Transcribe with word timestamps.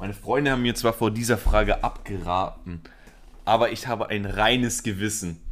Meine 0.00 0.14
Freunde 0.14 0.50
haben 0.50 0.62
mir 0.62 0.74
zwar 0.74 0.94
vor 0.94 1.10
dieser 1.10 1.36
Frage 1.36 1.84
abgeraten, 1.84 2.80
aber 3.44 3.70
ich 3.70 3.86
habe 3.86 4.08
ein 4.08 4.24
reines 4.24 4.82
Gewissen. 4.82 5.42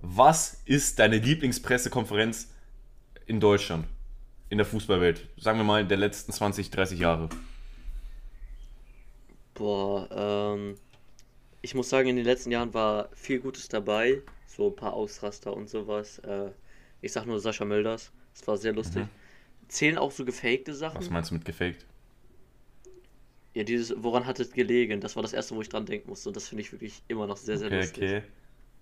Was 0.00 0.62
ist 0.64 0.98
deine 0.98 1.18
Lieblingspressekonferenz 1.18 2.48
in 3.26 3.40
Deutschland? 3.40 3.84
In 4.48 4.56
der 4.56 4.64
Fußballwelt? 4.64 5.28
Sagen 5.36 5.58
wir 5.58 5.64
mal 5.64 5.86
der 5.86 5.98
letzten 5.98 6.32
20, 6.32 6.70
30 6.70 6.98
Jahre. 6.98 7.28
Boah, 9.52 10.08
ähm, 10.10 10.76
ich 11.60 11.74
muss 11.74 11.90
sagen, 11.90 12.08
in 12.08 12.16
den 12.16 12.24
letzten 12.24 12.50
Jahren 12.52 12.72
war 12.72 13.10
viel 13.12 13.38
Gutes 13.38 13.68
dabei. 13.68 14.22
So 14.46 14.68
ein 14.68 14.76
paar 14.76 14.94
Ausraster 14.94 15.54
und 15.54 15.68
sowas. 15.68 16.20
Äh, 16.20 16.52
ich 17.02 17.12
sag 17.12 17.26
nur 17.26 17.38
Sascha 17.38 17.66
Mölders. 17.66 18.12
Das 18.32 18.48
war 18.48 18.56
sehr 18.56 18.72
lustig. 18.72 19.04
Zählen 19.68 19.98
auch 19.98 20.10
so 20.10 20.24
gefakte 20.24 20.72
Sachen? 20.72 20.96
Was 20.96 21.10
meinst 21.10 21.32
du 21.32 21.34
mit 21.34 21.44
gefaked? 21.44 21.84
Ja, 23.54 23.64
dieses, 23.64 23.94
woran 24.02 24.26
hat 24.26 24.40
es 24.40 24.52
gelegen? 24.52 25.00
Das 25.00 25.16
war 25.16 25.22
das 25.22 25.32
erste, 25.32 25.54
wo 25.56 25.60
ich 25.62 25.68
dran 25.68 25.86
denken 25.86 26.08
musste. 26.10 26.28
Und 26.30 26.36
das 26.36 26.48
finde 26.48 26.62
ich 26.62 26.72
wirklich 26.72 27.02
immer 27.08 27.26
noch 27.26 27.36
sehr, 27.36 27.58
sehr 27.58 27.70
Okay, 27.70 27.72
lustig. 27.72 28.18
okay. 28.18 28.22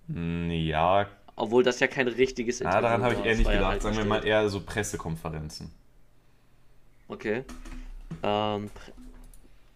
Hm, 0.09 0.51
Ja, 0.53 1.09
Obwohl 1.37 1.63
das 1.63 1.81
ja 1.81 1.87
kein 1.87 2.07
richtiges 2.09 2.61
ah, 2.63 2.81
daran 2.81 3.03
habe 3.03 3.15
ich 3.15 3.25
eher 3.25 3.35
nicht 3.37 3.51
ja 3.51 3.53
gedacht. 3.53 3.71
halt 3.71 3.83
Sagen 3.83 3.97
wir 3.97 4.05
mal 4.05 4.25
eher 4.25 4.49
so 4.49 4.61
Pressekonferenzen. 4.65 5.73
Okay. 7.09 7.45
Ähm, 8.23 8.71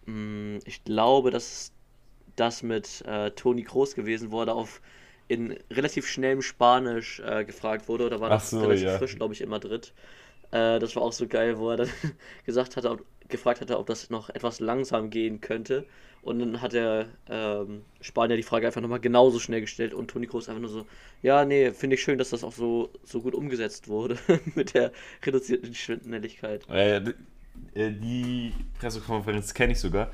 mh, 0.05 0.59
ich 0.65 0.83
glaube, 0.83 1.31
dass 1.31 1.71
das 2.37 2.63
mit 2.63 3.01
äh, 3.07 3.31
Toni 3.33 3.63
Kroos 3.63 3.95
gewesen 3.95 4.31
wurde, 4.31 4.53
auf 4.53 4.81
in 5.29 5.57
relativ 5.71 6.07
schnellem 6.07 6.41
Spanisch 6.43 7.19
äh, 7.21 7.45
gefragt 7.45 7.87
wurde, 7.89 8.05
oder 8.07 8.21
war 8.21 8.29
Ach 8.29 8.41
das 8.41 8.49
so, 8.49 8.59
relativ 8.59 8.91
ja. 8.91 8.97
frisch, 8.97 9.15
glaube 9.17 9.33
ich, 9.35 9.41
in 9.41 9.49
Madrid. 9.49 9.93
Äh, 10.51 10.79
das 10.79 10.95
war 10.95 11.03
auch 11.03 11.13
so 11.13 11.27
geil, 11.27 11.57
wo 11.59 11.71
er 11.71 11.77
dann 11.77 11.89
gesagt 12.45 12.77
hatte, 12.77 12.91
ob, 12.91 13.05
gefragt 13.29 13.61
hatte, 13.61 13.77
ob 13.77 13.87
das 13.87 14.09
noch 14.09 14.29
etwas 14.29 14.59
langsam 14.59 15.09
gehen 15.09 15.41
könnte. 15.41 15.85
Und 16.21 16.39
dann 16.39 16.61
hat 16.61 16.71
der 16.71 17.07
ähm, 17.29 17.81
Spanier 17.99 18.37
die 18.37 18.43
Frage 18.43 18.65
einfach 18.65 18.79
nochmal 18.79 19.01
genauso 19.01 19.39
schnell 19.39 19.59
gestellt 19.59 19.93
und 19.93 20.09
Toni 20.09 20.25
Kroos 20.25 20.47
einfach 20.47 20.61
nur 20.61 20.69
so, 20.69 20.85
ja, 21.21 21.43
nee, 21.43 21.71
finde 21.71 21.95
ich 21.95 22.01
schön, 22.01 22.17
dass 22.17 22.29
das 22.29 22.45
auch 22.45 22.53
so, 22.53 22.89
so 23.03 23.21
gut 23.21 23.35
umgesetzt 23.35 23.89
wurde 23.89 24.17
mit 24.55 24.73
der 24.73 24.93
reduzierten 25.25 25.73
Schnelligkeit. 25.75 26.67
Äh, 26.69 27.01
die 27.75 28.53
Pressekonferenz 28.79 29.53
kenne 29.53 29.73
ich 29.73 29.79
sogar. 29.79 30.11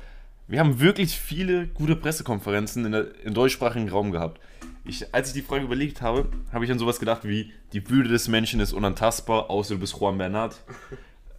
Wir 0.48 0.58
haben 0.58 0.80
wirklich 0.80 1.16
viele 1.16 1.68
gute 1.68 1.94
Pressekonferenzen 1.94 2.84
in 2.86 2.92
der, 2.92 3.06
im 3.24 3.32
deutschsprachigen 3.32 3.88
Raum 3.88 4.10
gehabt. 4.10 4.40
Ich, 4.84 5.14
als 5.14 5.28
ich 5.28 5.34
die 5.34 5.42
Frage 5.42 5.64
überlegt 5.64 6.02
habe, 6.02 6.28
habe 6.52 6.64
ich 6.64 6.72
an 6.72 6.78
sowas 6.80 6.98
gedacht 6.98 7.22
wie, 7.22 7.52
die 7.72 7.88
Würde 7.88 8.08
des 8.08 8.26
Menschen 8.26 8.58
ist 8.58 8.72
unantastbar, 8.72 9.48
außer 9.48 9.74
du 9.74 9.80
bist 9.80 9.94
Juan 10.00 10.18
Bernat. 10.18 10.60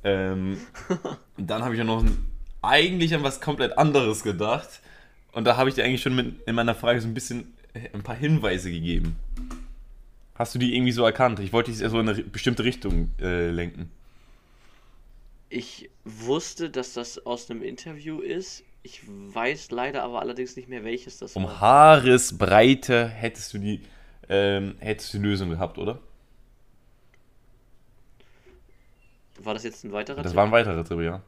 Ähm, 0.04 0.58
und 1.38 1.50
dann 1.50 1.64
habe 1.64 1.74
ich 1.74 1.80
ja 1.80 1.84
noch 1.84 2.04
eigentlich 2.62 3.14
an 3.16 3.24
was 3.24 3.42
komplett 3.42 3.78
anderes 3.78 4.24
gedacht. 4.24 4.82
Und 5.32 5.46
da 5.46 5.58
habe 5.58 5.70
ich 5.70 5.76
dir 5.76 5.84
eigentlich 5.84 6.02
schon 6.02 6.16
mit, 6.16 6.42
in 6.46 6.56
meiner 6.56 6.76
Frage 6.76 7.02
so 7.02 7.08
ein 7.08 7.14
bisschen 7.14 7.54
äh, 7.74 7.90
ein 7.94 8.04
paar 8.04 8.16
Hinweise 8.16 8.72
gegeben. 8.72 9.16
Hast 10.36 10.56
du 10.56 10.60
die 10.60 10.76
irgendwie 10.76 10.92
so 10.92 11.06
erkannt? 11.06 11.40
Ich 11.40 11.54
wollte 11.54 11.72
dich 11.72 11.80
so 11.80 12.00
in 12.00 12.10
eine 12.10 12.24
bestimmte 12.24 12.64
Richtung 12.64 13.12
äh, 13.20 13.50
lenken. 13.50 13.92
Ich 15.50 15.90
wusste, 16.06 16.70
dass 16.70 16.94
das 16.94 17.26
aus 17.26 17.50
einem 17.50 17.62
Interview 17.62 18.20
ist. 18.20 18.64
Ich 18.84 19.02
weiß 19.06 19.70
leider 19.72 20.02
aber 20.04 20.22
allerdings 20.22 20.56
nicht 20.56 20.70
mehr, 20.70 20.84
welches 20.84 21.20
das 21.20 21.36
Um 21.36 21.44
war. 21.44 21.60
Haaresbreite 21.60 23.08
hättest 23.08 23.54
du 23.54 23.60
die, 23.60 23.82
ähm, 24.30 24.76
hättest 24.80 25.14
du 25.14 25.20
die 25.20 25.26
Lösung 25.26 25.50
gehabt, 25.50 25.78
oder? 25.78 26.00
War 29.44 29.53
das 29.53 29.64
jetzt 29.64 29.84
ein 29.84 29.92
weiterer 29.92 30.17
Das 30.23 30.31
Tipp? 30.31 30.38
war 30.38 30.45
ein 30.45 30.52
weiterer 30.52 30.84
Tipp, 30.84 31.00
ja. 31.02 31.22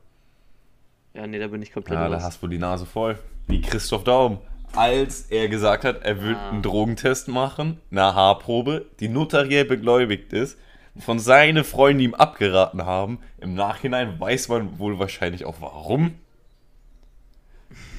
Ja, 1.14 1.28
nee, 1.28 1.40
da 1.40 1.48
bin 1.48 1.62
ich 1.62 1.72
komplett 1.72 1.98
Ja, 2.00 2.08
da 2.10 2.16
raus. 2.16 2.24
hast 2.24 2.42
du 2.44 2.48
die 2.48 2.58
Nase 2.58 2.86
voll. 2.86 3.18
Wie 3.48 3.62
Christoph 3.62 4.04
Daum. 4.04 4.40
Als 4.76 5.28
er 5.30 5.48
gesagt 5.50 5.84
hat, 5.86 6.02
er 6.04 6.22
will 6.24 6.36
Ah. 6.36 6.50
einen 6.50 6.64
Drogentest 6.64 7.28
machen, 7.28 7.80
eine 7.92 8.16
Haarprobe, 8.16 8.86
die 9.00 9.08
notariell 9.10 9.66
begläubigt 9.66 10.34
ist, 10.34 10.58
von 10.98 11.20
seinen 11.20 11.64
Freunden 11.64 12.02
ihm 12.02 12.14
abgeraten 12.16 12.84
haben. 12.86 13.20
Im 13.40 13.54
Nachhinein 13.54 14.20
weiß 14.20 14.48
man 14.50 14.80
wohl 14.80 14.98
wahrscheinlich 15.00 15.46
auch 15.46 15.56
warum. 15.60 16.16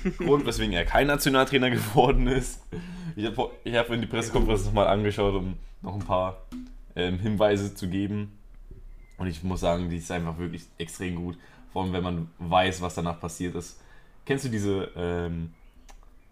Und 0.27 0.47
weswegen 0.47 0.73
er 0.73 0.85
kein 0.85 1.07
Nationaltrainer 1.07 1.71
geworden 1.71 2.27
ist. 2.27 2.61
Ich 3.17 3.25
habe 3.27 3.51
hab 3.67 3.91
in 3.91 4.01
die 4.01 4.07
Pressekonferenz 4.07 4.65
nochmal 4.67 4.87
angeschaut, 4.89 5.35
um 5.35 5.57
noch 5.83 5.95
ein 5.95 6.01
paar 6.05 6.39
ähm, 6.97 7.19
Hinweise 7.21 7.75
zu 7.75 7.89
geben. 7.89 8.33
Und 9.17 9.27
ich 9.29 9.43
muss 9.43 9.61
sagen, 9.61 9.89
die 9.89 9.97
ist 9.97 10.11
einfach 10.11 10.39
wirklich 10.39 10.65
extrem 10.79 11.17
gut. 11.17 11.39
Vor 11.73 11.83
allem, 11.83 11.93
wenn 11.93 12.03
man 12.03 12.31
weiß, 12.39 12.81
was 12.83 12.95
danach 12.95 13.21
passiert 13.21 13.55
ist. 13.55 13.81
Kennst 14.27 14.45
du 14.45 14.49
diese, 14.49 14.91
ähm, 14.97 15.53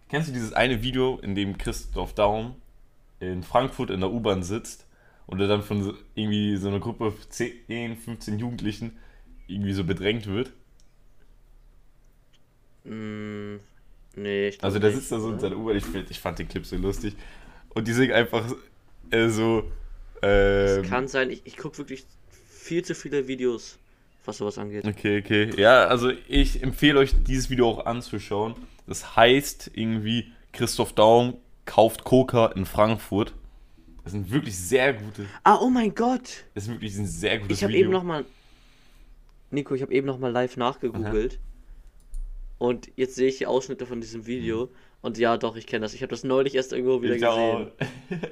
kennst 0.09 0.29
du 0.29 0.33
dieses 0.33 0.53
eine 0.53 0.81
Video, 0.81 1.19
in 1.19 1.35
dem 1.35 1.57
Christoph 1.57 2.13
Daum 2.13 2.55
in 3.19 3.43
Frankfurt 3.43 3.89
in 3.89 4.01
der 4.01 4.11
U-Bahn 4.11 4.43
sitzt 4.43 4.85
und 5.27 5.39
er 5.39 5.47
dann 5.47 5.63
von 5.63 5.97
irgendwie 6.15 6.57
so 6.57 6.67
einer 6.67 6.79
Gruppe 6.79 7.13
10, 7.29 7.97
15 7.97 8.39
Jugendlichen 8.39 8.97
irgendwie 9.47 9.73
so 9.73 9.83
bedrängt 9.83 10.27
wird? 10.27 10.51
Mm, 12.83 13.57
nee, 14.15 14.49
ich 14.49 14.63
Also 14.63 14.79
der 14.79 14.89
nicht, 14.89 14.99
sitzt 14.99 15.11
da 15.11 15.19
so 15.19 15.31
in 15.31 15.39
seiner 15.39 15.57
U-Bahn, 15.57 15.77
ich, 15.77 15.85
ich 16.09 16.19
fand 16.19 16.39
den 16.39 16.47
Clip 16.47 16.65
so 16.65 16.75
lustig. 16.75 17.15
Und 17.69 17.87
die 17.87 17.93
singen 17.93 18.13
einfach 18.13 18.45
äh, 19.09 19.29
so, 19.29 19.71
ähm, 20.21 20.83
Kann 20.83 21.07
sein, 21.07 21.29
ich, 21.29 21.41
ich 21.45 21.57
gucke 21.57 21.77
wirklich 21.77 22.05
viel 22.63 22.83
zu 22.83 22.95
viele 22.95 23.27
Videos, 23.27 23.77
was 24.25 24.37
sowas 24.37 24.57
angeht. 24.57 24.85
Okay, 24.85 25.19
okay. 25.19 25.51
Ja, 25.59 25.85
also 25.87 26.11
ich 26.27 26.63
empfehle 26.63 26.99
euch, 26.99 27.13
dieses 27.27 27.49
Video 27.49 27.69
auch 27.69 27.85
anzuschauen. 27.85 28.55
Das 28.87 29.15
heißt 29.15 29.71
irgendwie, 29.73 30.31
Christoph 30.51 30.93
Daum 30.93 31.35
kauft 31.65 32.03
Coca 32.03 32.47
in 32.47 32.65
Frankfurt. 32.65 33.33
Das 34.03 34.11
sind 34.11 34.29
wirklich 34.31 34.57
sehr 34.57 34.93
gute, 34.93 35.25
Ah, 35.43 35.59
oh 35.61 35.69
mein 35.69 35.95
Gott! 35.95 36.43
das 36.55 36.65
ist 36.65 36.69
wirklich 36.71 36.95
ein 36.97 37.07
sehr 37.07 37.39
gutes 37.39 37.57
Ich 37.57 37.63
habe 37.63 37.71
Video. 37.73 37.85
eben 37.85 37.91
nochmal. 37.93 38.25
Nico, 39.51 39.75
ich 39.75 39.81
habe 39.81 39.93
eben 39.93 40.07
nochmal 40.07 40.31
live 40.31 40.57
nachgegoogelt. 40.57 41.39
Und 42.57 42.89
jetzt 42.95 43.15
sehe 43.15 43.27
ich 43.29 43.37
die 43.37 43.45
Ausschnitte 43.45 43.85
von 43.85 44.01
diesem 44.01 44.25
Video. 44.25 44.69
Und 45.01 45.17
ja, 45.17 45.37
doch, 45.37 45.55
ich 45.55 45.67
kenne 45.67 45.83
das. 45.83 45.93
Ich 45.93 46.01
habe 46.01 46.09
das 46.11 46.23
neulich 46.23 46.55
erst 46.55 46.73
irgendwo 46.73 47.01
wieder 47.01 47.15
Mhm. 47.15 47.71
Ich 48.09 48.09
gesehen. 48.19 48.31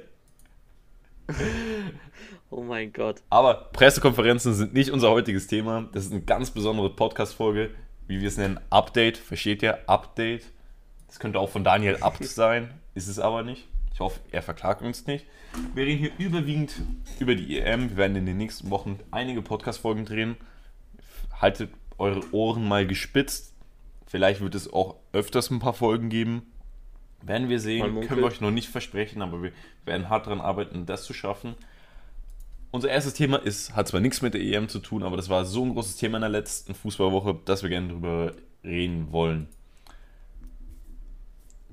Oh 2.54 2.62
mein 2.62 2.92
Gott. 2.92 3.22
Aber 3.30 3.70
Pressekonferenzen 3.72 4.52
sind 4.52 4.74
nicht 4.74 4.90
unser 4.90 5.10
heutiges 5.10 5.46
Thema. 5.46 5.88
Das 5.92 6.04
ist 6.04 6.12
eine 6.12 6.20
ganz 6.20 6.50
besondere 6.50 6.90
Podcast-Folge, 6.90 7.70
wie 8.08 8.20
wir 8.20 8.28
es 8.28 8.36
nennen, 8.36 8.60
Update. 8.68 9.16
Versteht 9.16 9.62
ihr? 9.62 9.88
Update. 9.88 10.44
Das 11.06 11.18
könnte 11.18 11.38
auch 11.38 11.48
von 11.48 11.64
Daniel 11.64 11.96
Abt 12.02 12.24
sein, 12.26 12.74
ist 12.94 13.08
es 13.08 13.18
aber 13.18 13.42
nicht. 13.42 13.66
Ich 13.94 14.00
hoffe, 14.00 14.20
er 14.30 14.42
verklagt 14.42 14.82
uns 14.82 15.06
nicht. 15.06 15.24
Wir 15.74 15.86
reden 15.86 15.98
hier 15.98 16.10
überwiegend 16.18 16.74
über 17.18 17.34
die 17.34 17.58
EM. 17.58 17.88
Wir 17.88 17.96
werden 17.96 18.16
in 18.16 18.26
den 18.26 18.36
nächsten 18.36 18.68
Wochen 18.68 18.98
einige 19.10 19.40
Podcast-Folgen 19.40 20.04
drehen. 20.04 20.36
Haltet 21.40 21.70
eure 21.96 22.22
Ohren 22.34 22.68
mal 22.68 22.86
gespitzt. 22.86 23.54
Vielleicht 24.06 24.42
wird 24.42 24.54
es 24.54 24.70
auch 24.70 24.96
öfters 25.14 25.50
ein 25.50 25.58
paar 25.58 25.72
Folgen 25.72 26.10
geben. 26.10 26.51
Werden 27.22 27.48
wir 27.48 27.60
sehen, 27.60 28.00
können 28.06 28.20
wir 28.20 28.26
euch 28.26 28.40
noch 28.40 28.50
nicht 28.50 28.68
versprechen, 28.68 29.22
aber 29.22 29.42
wir 29.42 29.52
werden 29.84 30.08
hart 30.08 30.26
daran 30.26 30.40
arbeiten, 30.40 30.86
das 30.86 31.04
zu 31.04 31.12
schaffen. 31.12 31.54
Unser 32.72 32.88
erstes 32.88 33.14
Thema 33.14 33.36
ist, 33.36 33.76
hat 33.76 33.88
zwar 33.88 34.00
nichts 34.00 34.22
mit 34.22 34.34
der 34.34 34.40
EM 34.40 34.68
zu 34.68 34.78
tun, 34.78 35.02
aber 35.02 35.16
das 35.16 35.28
war 35.28 35.44
so 35.44 35.64
ein 35.64 35.74
großes 35.74 35.96
Thema 35.96 36.16
in 36.16 36.22
der 36.22 36.30
letzten 36.30 36.74
Fußballwoche, 36.74 37.38
dass 37.44 37.62
wir 37.62 37.70
gerne 37.70 37.88
drüber 37.88 38.32
reden 38.64 39.12
wollen. 39.12 39.48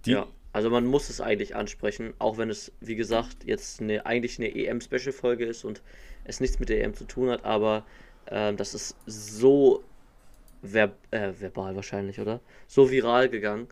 Die, 0.06 0.12
Ja, 0.12 0.28
also 0.52 0.70
man 0.70 0.86
muss 0.86 1.10
es 1.10 1.22
eigentlich 1.22 1.56
ansprechen, 1.56 2.14
auch 2.20 2.38
wenn 2.38 2.50
es, 2.50 2.72
wie 2.82 2.96
gesagt, 2.96 3.46
jetzt 3.46 3.82
eine, 3.82 4.06
eigentlich 4.06 4.40
eine 4.40 4.54
EM-Special-Folge 4.54 5.46
ist 5.46 5.64
und 5.64 5.82
es 6.26 6.40
nichts 6.40 6.60
mit 6.60 6.70
der 6.70 6.84
EM 6.84 6.94
zu 6.94 7.06
tun 7.06 7.30
hat, 7.30 7.46
aber 7.46 7.86
ähm, 8.28 8.58
das 8.58 8.74
ist 8.74 8.96
so 9.06 9.84
ver 10.64 10.92
äh, 11.12 11.32
verbal 11.40 11.76
wahrscheinlich, 11.76 12.20
oder? 12.20 12.42
So 12.68 12.92
viral 12.92 13.30
gegangen. 13.30 13.68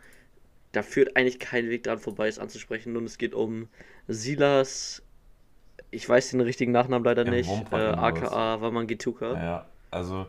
Da 0.71 0.83
führt 0.83 1.15
eigentlich 1.15 1.39
kein 1.39 1.69
Weg 1.69 1.83
dran 1.83 1.99
vorbei, 1.99 2.27
es 2.27 2.39
anzusprechen. 2.39 2.97
Und 2.97 3.05
es 3.05 3.17
geht 3.17 3.33
um 3.33 3.67
Silas, 4.07 5.01
ich 5.91 6.07
weiß 6.07 6.31
den 6.31 6.41
richtigen 6.41 6.71
Nachnamen 6.71 7.05
leider 7.05 7.25
Ja, 7.25 7.31
nicht, 7.31 7.49
äh, 7.71 7.75
aka 7.75 8.61
Wamangituka. 8.61 9.33
Ja, 9.33 9.65
also, 9.91 10.27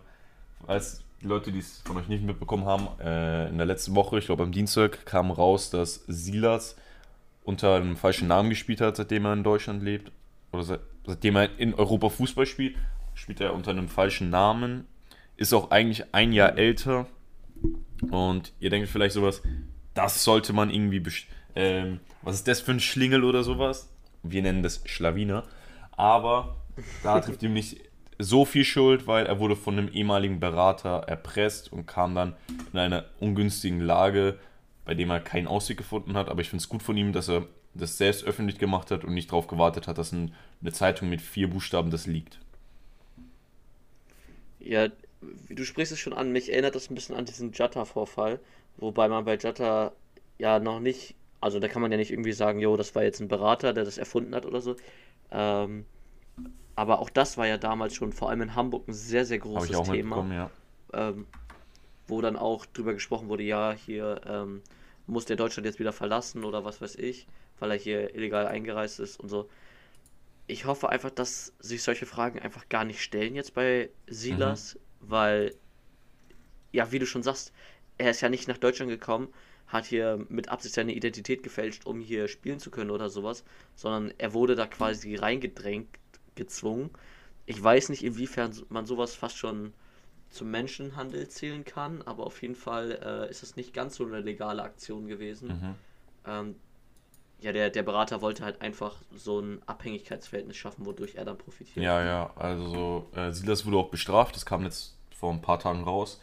als 0.67 1.02
Leute, 1.20 1.50
die 1.50 1.58
es 1.58 1.82
von 1.85 1.96
euch 1.96 2.08
nicht 2.08 2.23
mitbekommen 2.23 2.64
haben, 2.64 2.88
äh, 3.00 3.49
in 3.49 3.56
der 3.56 3.67
letzten 3.67 3.94
Woche, 3.94 4.19
ich 4.19 4.26
glaube 4.26 4.44
am 4.44 4.52
Dienstag, 4.52 5.05
kam 5.05 5.31
raus, 5.31 5.70
dass 5.70 6.05
Silas 6.06 6.76
unter 7.44 7.76
einem 7.76 7.96
falschen 7.96 8.29
Namen 8.29 8.50
gespielt 8.50 8.81
hat, 8.81 8.96
seitdem 8.96 9.25
er 9.25 9.32
in 9.32 9.43
Deutschland 9.43 9.82
lebt. 9.82 10.12
Oder 10.52 10.62
seit, 10.62 10.81
seitdem 11.06 11.37
er 11.37 11.58
in 11.58 11.75
Europa 11.75 12.08
Fußball 12.11 12.46
spielt, 12.46 12.76
spielt 13.14 13.41
er 13.41 13.55
unter 13.55 13.73
einem 13.73 13.88
falschen 13.88 14.31
Namen. 14.31 14.87
Ist 15.37 15.52
auch 15.52 15.70
eigentlich 15.70 16.05
ein 16.12 16.32
Jahr 16.32 16.56
älter. 16.56 17.06
Und 18.11 18.52
ihr 18.61 18.70
denkt 18.70 18.88
vielleicht 18.88 19.14
sowas, 19.14 19.43
das 19.99 20.23
sollte 20.23 20.53
man 20.53 20.71
irgendwie. 20.71 21.03
Ähm, 21.56 21.99
was 22.23 22.37
ist 22.37 22.47
das 22.47 22.61
für 22.61 22.71
ein 22.71 22.81
Schlingel 22.81 23.25
oder 23.25 23.43
sowas? 23.43 23.91
Wir 24.23 24.43
nennen 24.43 24.62
das 24.62 24.81
Schlawiner. 24.85 25.43
Aber 25.97 26.56
da 27.03 27.21
trifft 27.21 27.43
ihm 27.43 27.53
nicht 27.53 27.81
so 28.19 28.45
viel 28.45 28.65
Schuld, 28.65 29.09
weil 29.09 29.27
er 29.27 29.41
wurde 29.41 29.56
von 29.56 29.77
einem 29.77 29.89
ehemaligen 29.89 30.39
Berater 30.39 31.05
erpresst 31.09 31.73
und 31.73 31.87
kam 31.87 32.15
dann 32.15 32.37
in 32.73 32.79
einer 32.79 33.06
ungünstigen 33.19 33.81
Lage, 33.81 34.39
bei 34.85 34.95
dem 34.95 35.11
er 35.11 35.19
keinen 35.19 35.49
Ausweg 35.49 35.79
gefunden 35.79 36.15
hat. 36.17 36.29
Aber 36.29 36.41
ich 36.41 36.49
finde 36.49 36.62
es 36.62 36.69
gut 36.69 36.83
von 36.83 36.97
ihm, 36.97 37.12
dass 37.12 37.29
er 37.29 37.47
das 37.75 37.99
selbst 37.99 38.25
öffentlich 38.25 38.59
gemacht 38.59 38.93
hat 38.93 39.05
und 39.05 39.15
nicht 39.15 39.31
darauf 39.31 39.49
gewartet 39.49 39.89
hat, 39.89 39.99
dass 39.99 40.12
ein, 40.12 40.33
eine 40.61 40.73
Zeitung 40.73 41.09
mit 41.09 41.21
vier 41.21 41.51
Buchstaben 41.51 41.91
das 41.91 42.06
liegt. 42.06 42.39
Ja, 44.61 44.89
du 45.49 45.65
sprichst 45.65 45.93
es 45.93 45.99
schon 45.99 46.12
an, 46.12 46.33
mich 46.33 46.53
erinnert 46.53 46.77
das 46.77 46.89
ein 46.89 46.94
bisschen 46.94 47.17
an 47.17 47.25
diesen 47.25 47.53
Jatta-Vorfall, 47.53 48.39
wobei 48.79 49.09
man 49.09 49.25
bei 49.25 49.37
Jatta 49.37 49.93
ja 50.39 50.59
noch 50.59 50.81
nicht, 50.81 51.15
also 51.41 51.61
da 51.61 51.69
kann 51.69 51.83
man 51.83 51.91
ja 51.93 51.99
nicht 51.99 52.11
irgendwie 52.11 52.33
sagen, 52.33 52.61
jo, 52.61 52.77
das 52.77 52.95
war 52.95 53.03
jetzt 53.03 53.21
ein 53.21 53.29
Berater, 53.29 53.73
der 53.73 53.85
das 53.85 53.99
erfunden 53.99 54.35
hat 54.35 54.47
oder 54.47 54.61
so. 54.61 54.77
Ähm, 55.31 55.85
aber 56.75 57.01
auch 57.01 57.11
das 57.11 57.37
war 57.37 57.47
ja 57.47 57.59
damals 57.59 57.95
schon 57.95 58.13
vor 58.13 58.31
allem 58.31 58.43
in 58.43 58.55
Hamburg 58.55 58.89
ein 58.89 58.93
sehr, 58.93 59.25
sehr 59.25 59.39
großes 59.39 59.83
Thema. 59.83 60.25
ja. 60.33 60.51
ähm, 60.93 61.27
wo 62.07 62.21
dann 62.21 62.37
auch 62.37 62.65
drüber 62.67 62.95
gesprochen 62.95 63.29
wurde, 63.29 63.43
ja, 63.43 63.73
hier 63.73 64.21
ähm, 64.27 64.63
muss 65.07 65.25
der 65.25 65.37
Deutschland 65.37 65.67
jetzt 65.67 65.79
wieder 65.79 65.93
verlassen 65.93 66.45
oder 66.45 66.65
was 66.65 66.81
weiß 66.81 66.95
ich, 66.97 67.27
weil 67.59 67.73
er 67.73 67.77
hier 67.77 68.15
illegal 68.15 68.47
eingereist 68.47 69.01
ist 69.01 69.19
und 69.21 69.29
so. 69.29 69.49
Ich 70.47 70.65
hoffe 70.65 70.89
einfach, 70.89 71.11
dass 71.11 71.53
sich 71.59 71.83
solche 71.83 72.07
Fragen 72.07 72.39
einfach 72.39 72.69
gar 72.69 72.85
nicht 72.85 73.03
stellen 73.03 73.35
jetzt 73.35 73.55
bei 73.55 73.91
Silas, 74.07 74.79
weil, 75.01 75.55
ja, 76.73 76.91
wie 76.91 76.99
du 76.99 77.07
schon 77.07 77.23
sagst, 77.23 77.53
er 77.99 78.11
ist 78.11 78.21
ja 78.21 78.29
nicht 78.29 78.49
nach 78.49 78.59
Deutschland 78.59 78.91
gekommen, 78.91 79.29
hat 79.67 79.85
hier 79.85 80.25
mit 80.29 80.49
Absicht 80.49 80.75
seine 80.75 80.95
Identität 80.95 81.43
gefälscht, 81.43 81.87
um 81.87 82.00
hier 82.00 82.29
spielen 82.29 82.59
zu 82.59 82.71
können 82.71 82.91
oder 82.91 83.11
sowas, 83.11 83.45
sondern 83.75 84.15
er 84.17 84.33
wurde 84.33 84.55
da 84.55 84.67
quasi 84.67 85.15
reingedrängt, 85.17 85.89
gezwungen. 86.35 86.91
Ich 87.45 87.62
weiß 87.62 87.91
nicht, 87.91 88.05
inwiefern 88.05 88.53
man 88.71 88.87
sowas 88.87 89.15
fast 89.15 89.37
schon 89.37 89.75
zum 90.31 90.50
Menschenhandel 90.50 91.29
zählen 91.29 91.65
kann, 91.65 92.03
aber 92.03 92.27
auf 92.27 92.41
jeden 92.43 92.55
Fall 92.55 92.99
äh, 93.03 93.31
ist 93.31 93.43
es 93.43 93.56
nicht 93.56 93.75
ganz 93.75 93.97
so 93.97 94.06
eine 94.06 94.21
legale 94.21 94.62
Aktion 94.62 95.06
gewesen. 95.06 95.49
Mhm. 95.49 95.75
Ähm, 96.27 96.55
ja, 97.41 97.53
der, 97.53 97.71
der 97.71 97.83
Berater 97.83 98.21
wollte 98.21 98.44
halt 98.44 98.61
einfach 98.61 98.97
so 99.15 99.41
ein 99.41 99.62
Abhängigkeitsverhältnis 99.67 100.56
schaffen, 100.56 100.87
wodurch 100.87 101.15
er 101.15 101.25
dann 101.25 101.39
profitiert. 101.39 101.85
Ja, 101.85 102.05
ja, 102.05 102.33
also 102.37 103.09
äh, 103.15 103.31
Silas 103.33 103.65
wurde 103.65 103.77
auch 103.77 103.91
bestraft, 103.91 104.35
das 104.35 104.44
kam 104.44 104.65
jetzt 104.65 104.97
vor 105.15 105.33
ein 105.33 105.41
paar 105.41 105.59
Tagen 105.59 105.85
raus. 105.85 106.21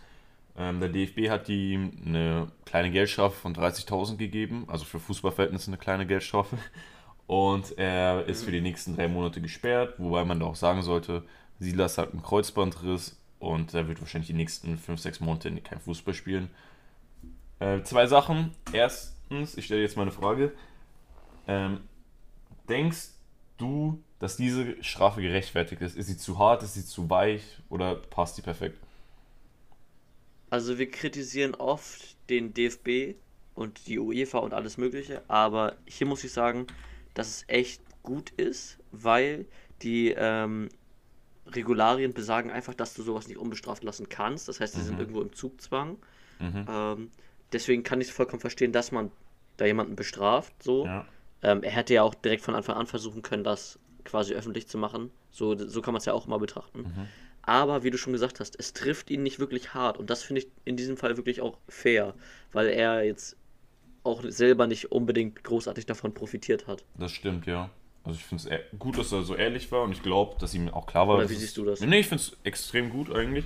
Ähm, 0.58 0.80
der 0.80 0.90
DFB 0.90 1.30
hat 1.30 1.50
ihm 1.50 1.92
eine 2.06 2.48
kleine 2.66 2.92
Geldstrafe 2.92 3.36
von 3.36 3.54
30.000 3.54 4.18
gegeben, 4.18 4.66
also 4.68 4.86
für 4.86 5.00
Fußballverhältnisse 5.00 5.70
eine 5.70 5.78
kleine 5.78 6.06
Geldstrafe. 6.06 6.58
Und 7.28 7.78
er 7.78 8.26
ist 8.26 8.44
für 8.44 8.52
die 8.52 8.62
nächsten 8.62 8.96
drei 8.96 9.08
Monate 9.08 9.42
gesperrt, 9.42 9.96
wobei 9.98 10.24
man 10.24 10.40
da 10.40 10.46
auch 10.46 10.56
sagen 10.56 10.84
sollte, 10.84 11.24
Silas 11.60 11.98
hat 11.98 12.12
einen 12.12 12.22
Kreuzbandriss 12.22 13.20
und 13.40 13.74
er 13.74 13.88
wird 13.88 14.00
wahrscheinlich 14.00 14.28
die 14.28 14.34
nächsten 14.34 14.78
fünf, 14.78 15.00
sechs 15.00 15.20
Monate 15.20 15.52
kein 15.62 15.80
Fußball 15.80 16.14
spielen. 16.14 16.50
Äh, 17.60 17.82
zwei 17.84 18.06
Sachen. 18.08 18.52
Erstens, 18.72 19.58
ich 19.58 19.66
stelle 19.66 19.82
jetzt 19.82 19.96
mal 19.96 20.04
eine 20.04 20.12
Frage. 20.12 20.54
Ähm, 21.48 21.82
denkst 22.70 23.10
du, 23.58 24.04
dass 24.20 24.38
diese 24.38 24.82
Strafe 24.84 25.22
gerechtfertigt 25.22 25.82
ist? 25.82 25.96
Ist 25.96 26.08
sie 26.08 26.18
zu 26.18 26.38
hart, 26.38 26.64
ist 26.64 26.76
sie 26.76 26.86
zu 26.86 27.10
weich 27.10 27.44
oder 27.70 27.96
passt 27.96 28.38
die 28.38 28.42
perfekt? 28.42 28.85
Also 30.50 30.78
wir 30.78 30.90
kritisieren 30.90 31.56
oft 31.56 32.16
den 32.30 32.54
DFB 32.54 33.16
und 33.54 33.88
die 33.88 34.00
UEFA 34.00 34.40
und 34.40 34.54
alles 34.54 34.78
Mögliche, 34.78 35.22
aber 35.28 35.76
hier 35.88 36.08
muss 36.08 36.24
ich 36.24 36.32
sagen, 36.32 36.68
dass 37.14 37.28
es 37.28 37.44
echt 37.48 37.82
gut 38.04 38.30
ist, 38.32 38.78
weil 38.92 39.46
die 39.82 40.14
ähm, 40.16 40.70
Regularien 41.48 42.14
besagen 42.14 42.50
einfach, 42.52 42.74
dass 42.74 42.94
du 42.94 43.04
sowas 43.04 43.28
nicht 43.28 43.38
unbestraft 43.38 43.84
lassen 43.84 44.10
kannst. 44.10 44.48
Das 44.48 44.60
heißt, 44.60 44.76
die 44.76 44.82
sind 44.82 44.96
Mhm. 44.96 45.00
irgendwo 45.00 45.22
im 45.22 45.34
Zugzwang. 45.34 45.98
Mhm. 46.40 46.66
Ähm, 46.68 47.12
deswegen 47.52 47.84
kann 47.84 48.02
ich 48.02 48.08
es 48.10 48.14
vollkommen 48.14 48.40
verstehen, 48.42 48.72
dass 48.72 48.92
man 48.92 49.12
da 49.58 49.66
jemanden 49.66 49.96
bestraft. 49.96 50.54
So. 50.62 50.86
Ja. 50.86 51.06
Ähm, 51.44 51.64
er 51.64 51.72
hätte 51.72 51.94
ja 51.94 52.04
auch 52.04 52.16
direkt 52.16 52.44
von 52.44 52.56
Anfang 52.56 52.76
an 52.76 52.88
versuchen 52.88 53.22
können, 53.22 53.44
das 53.44 53.80
quasi 54.04 54.34
öffentlich 54.34 54.68
zu 54.68 54.78
machen. 54.78 55.12
So, 55.32 55.58
so 55.58 55.82
kann 55.82 55.94
man 55.94 56.00
es 56.00 56.06
ja 56.06 56.14
auch 56.14 56.28
mal 56.28 56.38
betrachten. 56.40 56.80
Mhm. 56.82 57.08
Aber 57.46 57.84
wie 57.84 57.92
du 57.92 57.98
schon 57.98 58.14
gesagt 58.14 58.40
hast, 58.40 58.60
es 58.60 58.74
trifft 58.74 59.10
ihn 59.12 59.24
nicht 59.24 59.40
wirklich 59.40 59.74
hart. 59.74 59.98
Und 59.98 60.10
das 60.10 60.24
finde 60.24 60.42
ich 60.42 60.48
in 60.66 60.78
diesem 60.78 60.98
Fall 60.98 61.18
wirklich 61.18 61.42
auch 61.42 61.58
fair, 61.68 62.16
weil 62.52 62.68
er 62.68 63.04
jetzt 63.04 63.38
auch 64.04 64.24
selber 64.28 64.68
nicht 64.68 64.92
unbedingt 64.92 65.44
großartig 65.44 65.86
davon 65.86 66.14
profitiert 66.14 66.68
hat. 66.68 66.84
Das 66.98 67.12
stimmt, 67.12 67.46
ja. 67.46 67.70
Also 68.04 68.20
ich 68.20 68.26
finde 68.26 68.50
es 68.50 68.80
gut, 68.80 68.98
dass 68.98 69.12
er 69.12 69.24
so 69.24 69.36
ehrlich 69.36 69.72
war 69.72 69.82
und 69.82 69.92
ich 69.92 70.04
glaube, 70.04 70.36
dass 70.40 70.54
ihm 70.54 70.70
auch 70.70 70.86
klar 70.86 71.08
war. 71.08 71.18
Oder 71.18 71.30
wie 71.30 71.36
siehst 71.36 71.58
du 71.58 71.66
das? 71.66 71.82
Nee, 71.82 72.00
ich 72.00 72.08
finde 72.08 72.24
es 72.24 72.38
extrem 72.44 72.92
gut 72.92 73.14
eigentlich. 73.14 73.46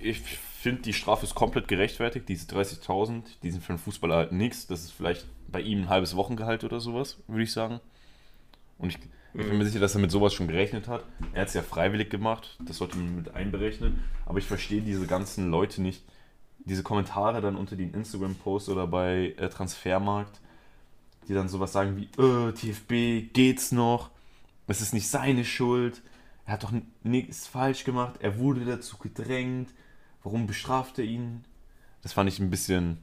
Ich 0.00 0.20
finde, 0.20 0.82
die 0.82 0.92
Strafe 0.92 1.24
ist 1.24 1.34
komplett 1.34 1.68
gerechtfertigt. 1.68 2.28
Diese 2.28 2.46
30.000, 2.46 3.22
die 3.42 3.50
sind 3.50 3.62
für 3.62 3.70
einen 3.70 3.78
Fußballer 3.78 4.16
halt 4.16 4.32
nichts. 4.32 4.66
Das 4.66 4.84
ist 4.84 4.92
vielleicht 4.92 5.26
bei 5.48 5.60
ihm 5.60 5.82
ein 5.82 5.88
halbes 5.88 6.16
Wochengehalt 6.16 6.64
oder 6.64 6.80
sowas, 6.80 7.18
würde 7.26 7.44
ich 7.44 7.52
sagen. 7.52 7.80
Und 8.78 8.90
ich, 8.90 8.98
ich 9.34 9.48
bin 9.48 9.58
mir 9.58 9.64
sicher, 9.64 9.80
dass 9.80 9.94
er 9.94 10.00
mit 10.00 10.10
sowas 10.10 10.34
schon 10.34 10.48
gerechnet 10.48 10.88
hat. 10.88 11.04
Er 11.32 11.42
hat 11.42 11.48
es 11.48 11.54
ja 11.54 11.62
freiwillig 11.62 12.10
gemacht, 12.10 12.58
das 12.60 12.78
sollte 12.78 12.96
man 12.98 13.16
mit 13.16 13.34
einberechnen. 13.34 14.04
Aber 14.26 14.38
ich 14.38 14.46
verstehe 14.46 14.82
diese 14.82 15.06
ganzen 15.06 15.50
Leute 15.50 15.80
nicht. 15.80 16.04
Diese 16.64 16.82
Kommentare 16.82 17.40
dann 17.40 17.56
unter 17.56 17.74
den 17.74 17.94
Instagram-Posts 17.94 18.68
oder 18.68 18.86
bei 18.86 19.34
äh, 19.38 19.48
Transfermarkt, 19.48 20.40
die 21.28 21.34
dann 21.34 21.48
sowas 21.48 21.72
sagen 21.72 21.96
wie, 21.96 22.22
äh, 22.22 22.52
TFB, 22.52 23.32
geht's 23.32 23.72
noch? 23.72 24.10
Es 24.66 24.80
ist 24.80 24.94
nicht 24.94 25.08
seine 25.08 25.44
Schuld. 25.44 26.02
Er 26.46 26.54
hat 26.54 26.62
doch 26.62 26.72
nichts 27.02 27.46
falsch 27.46 27.84
gemacht. 27.84 28.14
Er 28.20 28.38
wurde 28.38 28.64
dazu 28.64 28.96
gedrängt. 28.98 29.70
Warum 30.22 30.46
bestraft 30.46 30.98
er 30.98 31.04
ihn? 31.04 31.44
Das 32.02 32.12
fand 32.12 32.28
ich 32.28 32.38
ein 32.38 32.50
bisschen, 32.50 32.98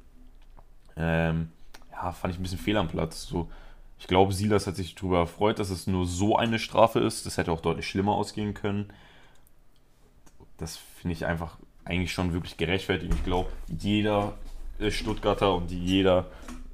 ähm, 0.95 1.49
ja, 1.91 2.11
fand 2.11 2.33
ich 2.33 2.39
ein 2.39 2.43
bisschen 2.43 2.59
fehl 2.59 2.77
am 2.77 2.87
Platz. 2.87 3.27
So, 3.27 3.49
ich 3.99 4.07
glaube, 4.07 4.33
Silas 4.33 4.65
hat 4.67 4.75
sich 4.75 4.95
darüber 4.95 5.19
erfreut, 5.19 5.59
dass 5.59 5.69
es 5.69 5.87
nur 5.87 6.05
so 6.07 6.35
eine 6.37 6.57
Strafe 6.59 6.99
ist. 6.99 7.25
Das 7.25 7.37
hätte 7.37 7.51
auch 7.51 7.61
deutlich 7.61 7.87
schlimmer 7.87 8.13
ausgehen 8.13 8.53
können. 8.53 8.91
Das 10.57 10.77
finde 10.77 11.13
ich 11.13 11.25
einfach 11.25 11.57
eigentlich 11.85 12.11
schon 12.13 12.33
wirklich 12.33 12.57
gerechtfertigt. 12.57 13.13
Ich 13.13 13.23
glaube, 13.23 13.51
jeder 13.67 14.37
Stuttgarter 14.89 15.53
und 15.55 15.71
jeder 15.71 16.27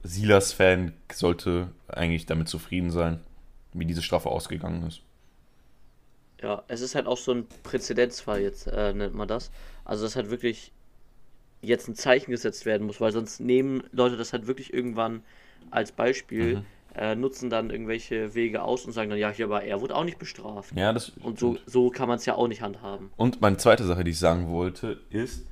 Silas-Fan 0.04 0.94
sollte 1.12 1.72
eigentlich 1.88 2.26
damit 2.26 2.48
zufrieden 2.48 2.92
sein, 2.92 3.20
wie 3.74 3.86
diese 3.86 4.04
Strafe 4.04 4.30
ausgegangen 4.30 4.84
ist. 4.84 5.02
Ja, 6.42 6.64
es 6.68 6.82
ist 6.82 6.96
halt 6.96 7.08
auch 7.08 7.18
so 7.18 7.32
ein 7.32 7.48
Präzedenzfall 7.64 8.42
jetzt, 8.42 8.68
äh, 8.68 8.94
nennt 8.94 9.16
man 9.16 9.28
das. 9.28 9.52
Also, 9.84 10.04
dass 10.04 10.16
halt 10.16 10.30
wirklich 10.30 10.72
jetzt 11.62 11.88
ein 11.88 11.96
Zeichen 11.96 12.32
gesetzt 12.32 12.66
werden 12.66 12.86
muss, 12.88 13.02
weil 13.02 13.12
sonst 13.12 13.40
nehmen 13.40 13.84
Leute 13.92 14.18
das 14.18 14.34
halt 14.34 14.48
wirklich 14.48 14.74
irgendwann 14.74 15.24
als 15.72 15.92
Beispiel, 15.92 16.58
Mhm. 16.58 16.66
Äh, 16.98 17.16
nutzen 17.16 17.50
dann 17.50 17.70
irgendwelche 17.70 18.36
Wege 18.36 18.64
aus 18.64 18.86
und 18.86 18.94
sagen 18.94 19.10
dann, 19.10 19.20
ja, 19.20 19.30
hier, 19.30 19.46
aber 19.46 19.64
er 19.64 19.82
wurde 19.82 19.96
auch 19.96 20.04
nicht 20.04 20.20
bestraft. 20.20 20.72
Ja, 20.76 20.94
das 20.94 21.10
Und 21.22 21.40
so, 21.40 21.58
so 21.66 21.90
kann 21.90 22.08
man 22.08 22.18
es 22.18 22.26
ja 22.26 22.36
auch 22.36 22.48
nicht 22.48 22.62
handhaben. 22.62 23.12
Und 23.18 23.42
meine 23.42 23.58
zweite 23.58 23.84
Sache, 23.84 24.04
die 24.04 24.12
ich 24.12 24.20
sagen 24.20 24.50
wollte, 24.50 25.00
ist, 25.10 25.46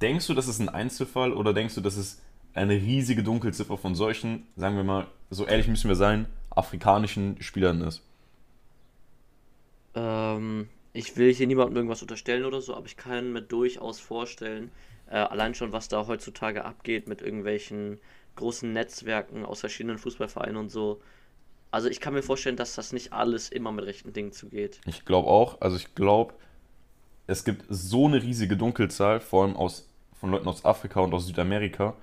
denkst 0.00 0.26
du, 0.26 0.34
das 0.34 0.46
ist 0.46 0.60
ein 0.60 0.68
Einzelfall 0.68 1.32
oder 1.32 1.52
denkst 1.52 1.74
du, 1.74 1.80
das 1.80 1.96
ist 1.96 2.22
eine 2.54 2.74
riesige 2.74 3.22
Dunkelziffer 3.22 3.76
von 3.78 3.94
solchen, 3.94 4.46
sagen 4.56 4.76
wir 4.76 4.84
mal, 4.84 5.06
so 5.30 5.44
ehrlich 5.46 5.68
müssen 5.68 5.88
wir 5.88 5.96
sein, 5.96 6.26
afrikanischen 6.50 7.40
Spielern 7.40 7.82
ist? 7.82 8.02
Ähm, 9.94 10.68
ich 10.92 11.16
will 11.16 11.32
hier 11.32 11.46
niemandem 11.46 11.76
irgendwas 11.76 12.02
unterstellen 12.02 12.44
oder 12.44 12.60
so, 12.60 12.74
aber 12.74 12.86
ich 12.86 12.96
kann 12.96 13.32
mir 13.32 13.42
durchaus 13.42 14.00
vorstellen, 14.00 14.70
äh, 15.10 15.16
allein 15.16 15.54
schon, 15.54 15.72
was 15.72 15.88
da 15.88 16.06
heutzutage 16.06 16.64
abgeht 16.64 17.08
mit 17.08 17.22
irgendwelchen 17.22 17.98
großen 18.38 18.72
Netzwerken 18.72 19.44
aus 19.44 19.60
verschiedenen 19.60 19.98
Fußballvereinen 19.98 20.56
und 20.56 20.70
so. 20.70 21.00
Also 21.70 21.88
ich 21.88 22.00
kann 22.00 22.14
mir 22.14 22.22
vorstellen, 22.22 22.56
dass 22.56 22.74
das 22.74 22.92
nicht 22.92 23.12
alles 23.12 23.50
immer 23.50 23.72
mit 23.72 23.84
rechten 23.84 24.12
Dingen 24.12 24.32
zugeht. 24.32 24.80
Ich 24.86 25.04
glaube 25.04 25.28
auch, 25.28 25.60
also 25.60 25.76
ich 25.76 25.94
glaube, 25.94 26.32
es 27.26 27.44
gibt 27.44 27.64
so 27.68 28.06
eine 28.06 28.22
riesige 28.22 28.56
Dunkelzahl, 28.56 29.20
vor 29.20 29.44
allem 29.44 29.56
aus, 29.56 29.86
von 30.18 30.30
Leuten 30.30 30.48
aus 30.48 30.64
Afrika 30.64 31.00
und 31.00 31.12
aus 31.12 31.26
Südamerika, 31.26 31.94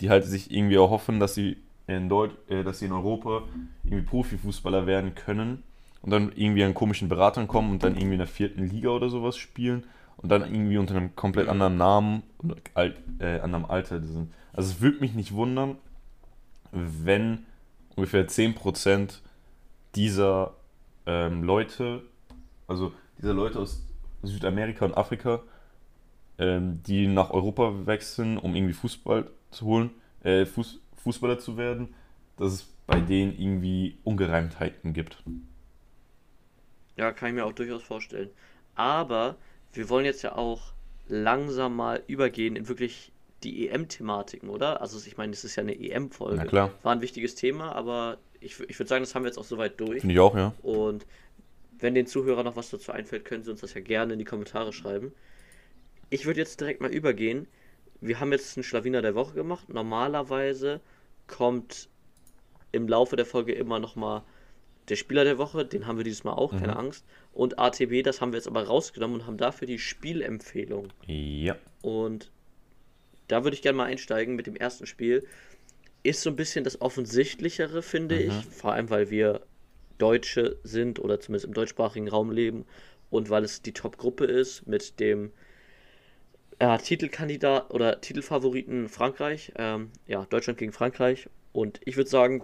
die 0.00 0.10
halt 0.10 0.24
sich 0.24 0.50
irgendwie 0.50 0.74
erhoffen, 0.74 1.20
dass 1.20 1.34
sie 1.34 1.58
in 1.86 2.08
Deut 2.08 2.32
äh, 2.50 2.64
dass 2.64 2.80
sie 2.80 2.86
in 2.86 2.92
Europa 2.92 3.42
irgendwie 3.84 4.04
Profifußballer 4.04 4.86
werden 4.86 5.14
können 5.14 5.62
und 6.02 6.10
dann 6.10 6.32
irgendwie 6.34 6.64
an 6.64 6.74
komischen 6.74 7.08
Beratern 7.08 7.46
kommen 7.46 7.72
und 7.72 7.82
dann 7.84 7.94
irgendwie 7.94 8.14
in 8.14 8.18
der 8.18 8.26
vierten 8.26 8.64
Liga 8.64 8.88
oder 8.88 9.10
sowas 9.10 9.36
spielen 9.36 9.84
und 10.16 10.28
dann 10.30 10.42
irgendwie 10.42 10.78
unter 10.78 10.96
einem 10.96 11.14
komplett 11.16 11.48
anderen 11.48 11.76
Namen 11.76 12.22
und 12.38 12.54
alt, 12.74 12.96
äh, 13.18 13.40
anderem 13.40 13.64
Alter 13.64 14.00
sind. 14.02 14.32
Also 14.52 14.70
es 14.70 14.80
würde 14.80 15.00
mich 15.00 15.14
nicht 15.14 15.32
wundern, 15.32 15.76
wenn 16.72 17.46
ungefähr 17.96 18.26
10% 18.26 19.20
dieser 19.94 20.54
ähm, 21.06 21.42
Leute, 21.42 22.02
also 22.66 22.92
dieser 23.18 23.34
Leute 23.34 23.60
aus 23.60 23.84
Südamerika 24.22 24.84
und 24.84 24.96
Afrika, 24.96 25.40
ähm, 26.38 26.82
die 26.82 27.06
nach 27.06 27.30
Europa 27.30 27.86
wechseln, 27.86 28.38
um 28.38 28.54
irgendwie 28.54 28.74
Fußball 28.74 29.30
zu 29.50 29.66
holen, 29.66 29.90
äh, 30.22 30.46
Fuß, 30.46 30.80
Fußballer 30.96 31.38
zu 31.38 31.56
werden, 31.56 31.94
dass 32.36 32.52
es 32.52 32.62
bei 32.86 33.00
denen 33.00 33.38
irgendwie 33.38 33.98
Ungereimtheiten 34.04 34.92
gibt. 34.92 35.22
Ja, 36.96 37.12
kann 37.12 37.30
ich 37.30 37.34
mir 37.34 37.44
auch 37.44 37.52
durchaus 37.52 37.82
vorstellen. 37.82 38.30
Aber 38.74 39.36
wir 39.76 39.88
wollen 39.88 40.04
jetzt 40.04 40.22
ja 40.22 40.34
auch 40.36 40.72
langsam 41.08 41.76
mal 41.76 42.02
übergehen 42.06 42.56
in 42.56 42.68
wirklich 42.68 43.12
die 43.42 43.68
EM-Thematiken, 43.68 44.48
oder? 44.48 44.80
Also 44.80 44.98
ich 45.06 45.16
meine, 45.16 45.32
es 45.32 45.44
ist 45.44 45.56
ja 45.56 45.62
eine 45.62 45.78
EM-Folge. 45.78 46.36
Na 46.36 46.46
klar. 46.46 46.70
War 46.82 46.92
ein 46.92 47.02
wichtiges 47.02 47.34
Thema, 47.34 47.72
aber 47.72 48.18
ich, 48.40 48.58
ich 48.60 48.78
würde 48.78 48.88
sagen, 48.88 49.02
das 49.02 49.14
haben 49.14 49.24
wir 49.24 49.28
jetzt 49.28 49.38
auch 49.38 49.44
soweit 49.44 49.78
durch. 49.78 50.00
Finde 50.00 50.14
ich 50.14 50.20
auch, 50.20 50.34
ja. 50.34 50.54
Und 50.62 51.06
wenn 51.78 51.94
den 51.94 52.06
Zuhörern 52.06 52.44
noch 52.44 52.56
was 52.56 52.70
dazu 52.70 52.92
einfällt, 52.92 53.24
können 53.24 53.42
sie 53.42 53.50
uns 53.50 53.60
das 53.60 53.74
ja 53.74 53.80
gerne 53.80 54.14
in 54.14 54.18
die 54.18 54.24
Kommentare 54.24 54.72
schreiben. 54.72 55.12
Ich 56.08 56.24
würde 56.24 56.40
jetzt 56.40 56.60
direkt 56.60 56.80
mal 56.80 56.90
übergehen. 56.90 57.46
Wir 58.00 58.20
haben 58.20 58.32
jetzt 58.32 58.56
einen 58.56 58.64
Schlawiner 58.64 59.02
der 59.02 59.14
Woche 59.14 59.34
gemacht. 59.34 59.68
Normalerweise 59.68 60.80
kommt 61.26 61.88
im 62.72 62.88
Laufe 62.88 63.16
der 63.16 63.26
Folge 63.26 63.52
immer 63.52 63.78
noch 63.78 63.96
mal 63.96 64.22
der 64.88 64.96
Spieler 64.96 65.24
der 65.24 65.38
Woche. 65.38 65.64
Den 65.64 65.86
haben 65.86 65.96
wir 65.96 66.04
dieses 66.04 66.24
Mal 66.24 66.32
auch, 66.32 66.52
keine 66.52 66.76
Angst. 66.76 67.04
Und 67.32 67.58
ATB, 67.58 68.02
das 68.02 68.20
haben 68.20 68.32
wir 68.32 68.38
jetzt 68.38 68.48
aber 68.48 68.64
rausgenommen 68.64 69.20
und 69.20 69.26
haben 69.26 69.36
dafür 69.36 69.66
die 69.66 69.78
Spielempfehlung. 69.78 70.88
Ja. 71.06 71.56
Und 71.82 72.30
da 73.28 73.44
würde 73.44 73.54
ich 73.54 73.62
gerne 73.62 73.76
mal 73.76 73.86
einsteigen 73.86 74.36
mit 74.36 74.46
dem 74.46 74.56
ersten 74.56 74.86
Spiel. 74.86 75.26
Ist 76.02 76.22
so 76.22 76.30
ein 76.30 76.36
bisschen 76.36 76.64
das 76.64 76.80
Offensichtlichere, 76.80 77.82
finde 77.82 78.18
ich. 78.18 78.32
Vor 78.50 78.72
allem, 78.72 78.90
weil 78.90 79.10
wir 79.10 79.40
Deutsche 79.98 80.58
sind 80.62 80.98
oder 80.98 81.20
zumindest 81.20 81.46
im 81.46 81.54
deutschsprachigen 81.54 82.08
Raum 82.08 82.30
leben 82.30 82.66
und 83.10 83.30
weil 83.30 83.44
es 83.44 83.62
die 83.62 83.72
Top-Gruppe 83.72 84.24
ist 84.24 84.66
mit 84.66 85.00
dem 85.00 85.32
ja, 86.60 86.78
Titelkandidat 86.78 87.72
oder 87.72 88.00
Titelfavoriten 88.00 88.88
Frankreich. 88.88 89.52
Ähm, 89.56 89.90
ja, 90.06 90.24
Deutschland 90.26 90.58
gegen 90.58 90.72
Frankreich. 90.72 91.28
Und 91.52 91.80
ich 91.84 91.96
würde 91.96 92.10
sagen, 92.10 92.42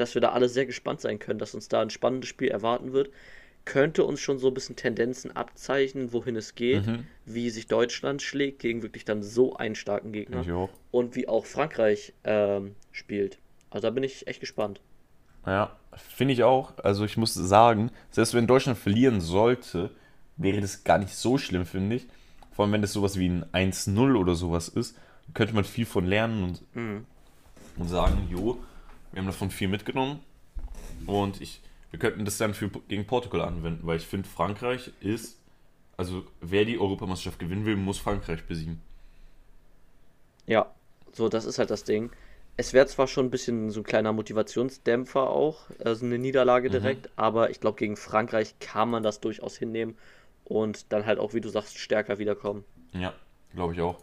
dass 0.00 0.14
wir 0.14 0.22
da 0.22 0.30
alle 0.30 0.48
sehr 0.48 0.66
gespannt 0.66 1.00
sein 1.00 1.18
können, 1.18 1.38
dass 1.38 1.54
uns 1.54 1.68
da 1.68 1.80
ein 1.80 1.90
spannendes 1.90 2.28
Spiel 2.28 2.48
erwarten 2.48 2.92
wird. 2.92 3.10
Könnte 3.64 4.04
uns 4.04 4.20
schon 4.20 4.38
so 4.38 4.48
ein 4.48 4.54
bisschen 4.54 4.76
Tendenzen 4.76 5.36
abzeichnen, 5.36 6.12
wohin 6.14 6.36
es 6.36 6.54
geht, 6.54 6.84
wie 7.26 7.50
sich 7.50 7.66
Deutschland 7.66 8.22
schlägt 8.22 8.60
gegen 8.60 8.82
wirklich 8.82 9.04
dann 9.04 9.22
so 9.22 9.56
einen 9.56 9.74
starken 9.74 10.12
Gegner 10.12 10.68
und 10.90 11.16
wie 11.16 11.28
auch 11.28 11.44
Frankreich 11.44 12.14
ähm, 12.24 12.74
spielt. 12.92 13.38
Also 13.68 13.86
da 13.86 13.90
bin 13.90 14.04
ich 14.04 14.26
echt 14.26 14.40
gespannt. 14.40 14.80
Ja, 15.44 15.76
finde 15.96 16.32
ich 16.32 16.44
auch. 16.44 16.72
Also 16.82 17.04
ich 17.04 17.16
muss 17.18 17.34
sagen, 17.34 17.90
selbst 18.10 18.32
wenn 18.34 18.46
Deutschland 18.46 18.78
verlieren 18.78 19.20
sollte, 19.20 19.90
wäre 20.38 20.60
das 20.60 20.84
gar 20.84 20.98
nicht 20.98 21.14
so 21.14 21.36
schlimm, 21.36 21.66
finde 21.66 21.96
ich. 21.96 22.06
Vor 22.52 22.64
allem, 22.64 22.72
wenn 22.72 22.82
das 22.82 22.92
sowas 22.92 23.18
wie 23.18 23.28
ein 23.28 23.44
1-0 23.52 24.16
oder 24.16 24.34
sowas 24.34 24.68
ist, 24.68 24.96
könnte 25.34 25.54
man 25.54 25.64
viel 25.64 25.86
von 25.86 26.06
lernen 26.06 26.42
und, 26.42 26.62
und 27.76 27.88
sagen, 27.88 28.28
jo, 28.30 28.58
wir 29.12 29.20
haben 29.20 29.26
davon 29.26 29.50
viel 29.50 29.68
mitgenommen 29.68 30.20
und 31.06 31.40
ich, 31.40 31.60
wir 31.90 31.98
könnten 31.98 32.24
das 32.24 32.38
dann 32.38 32.54
für, 32.54 32.68
gegen 32.68 33.06
Portugal 33.06 33.42
anwenden, 33.42 33.86
weil 33.86 33.96
ich 33.96 34.06
finde, 34.06 34.28
Frankreich 34.28 34.92
ist, 35.00 35.38
also 35.96 36.24
wer 36.40 36.64
die 36.64 36.78
Europameisterschaft 36.78 37.38
gewinnen 37.38 37.64
will, 37.64 37.76
muss 37.76 37.98
Frankreich 37.98 38.44
besiegen. 38.44 38.80
Ja, 40.46 40.72
so, 41.12 41.28
das 41.28 41.44
ist 41.44 41.58
halt 41.58 41.70
das 41.70 41.84
Ding. 41.84 42.10
Es 42.56 42.72
wäre 42.72 42.86
zwar 42.86 43.06
schon 43.06 43.26
ein 43.26 43.30
bisschen 43.30 43.70
so 43.70 43.80
ein 43.80 43.84
kleiner 43.84 44.12
Motivationsdämpfer 44.12 45.30
auch, 45.30 45.70
also 45.84 46.04
eine 46.04 46.18
Niederlage 46.18 46.70
direkt, 46.70 47.08
aber 47.16 47.50
ich 47.50 47.60
glaube, 47.60 47.78
gegen 47.78 47.96
Frankreich 47.96 48.58
kann 48.58 48.90
man 48.90 49.04
das 49.04 49.20
durchaus 49.20 49.56
hinnehmen 49.56 49.96
und 50.44 50.92
dann 50.92 51.06
halt 51.06 51.20
auch, 51.20 51.34
wie 51.34 51.40
du 51.40 51.48
sagst, 51.50 51.78
stärker 51.78 52.18
wiederkommen. 52.18 52.64
Ja, 52.92 53.14
glaube 53.54 53.74
ich 53.74 53.80
auch. 53.80 53.98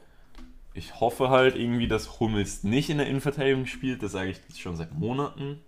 Ich 0.75 0.99
hoffe 0.99 1.29
halt 1.31 1.55
irgendwie, 1.55 1.87
dass 1.87 2.19
Hummels 2.19 2.63
nicht 2.63 2.91
in 2.91 2.99
der 2.99 3.07
Innenverteidigung 3.07 3.65
spielt. 3.65 4.03
Das 4.03 4.11
sage 4.11 4.29
ich 4.49 4.61
schon 4.61 4.75
seit 4.77 4.93
Monaten. 4.93 5.59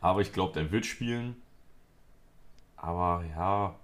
Aber 0.00 0.22
ich 0.22 0.32
glaube, 0.32 0.54
der 0.54 0.72
wird 0.72 0.86
spielen. 0.86 1.36
Aber 2.76 3.22
ja, 3.36 3.76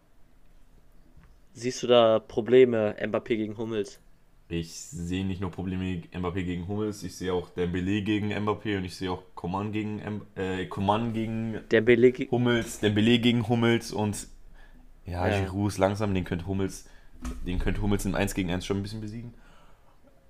Siehst 1.54 1.82
du 1.82 1.86
da 1.86 2.18
Probleme, 2.18 2.94
Mbappé 3.00 3.36
gegen 3.38 3.56
Hummels? 3.56 4.00
ich 4.48 4.70
sehe 4.74 5.24
nicht 5.24 5.40
nur 5.40 5.50
Probleme 5.50 6.02
Mbappé 6.12 6.44
gegen 6.44 6.68
Hummels, 6.68 7.02
ich 7.02 7.16
sehe 7.16 7.32
auch 7.32 7.48
Dembele 7.50 8.02
gegen 8.02 8.32
Mbappé 8.32 8.76
und 8.76 8.84
ich 8.84 8.94
sehe 8.96 9.10
auch 9.10 9.22
Coman 9.34 9.72
gegen, 9.72 9.98
M 10.00 10.22
äh, 10.36 10.66
Coman 10.66 11.12
gegen 11.14 11.60
Der 11.70 11.80
Beleg 11.80 12.30
Hummels, 12.30 12.80
Dembele 12.80 13.18
gegen 13.18 13.48
Hummels 13.48 13.92
und 13.92 14.26
ja, 15.06 15.28
Ja. 15.28 15.40
Giroud 15.40 15.72
ist 15.72 15.78
langsam, 15.78 16.14
den 16.14 16.24
könnte 16.24 16.46
Hummels, 16.46 16.88
den 17.46 17.58
könnte 17.58 17.82
Hummels 17.82 18.04
im 18.04 18.14
1 18.14 18.34
gegen 18.34 18.50
1 18.50 18.64
schon 18.66 18.78
ein 18.78 18.82
bisschen 18.82 19.00
besiegen. 19.00 19.34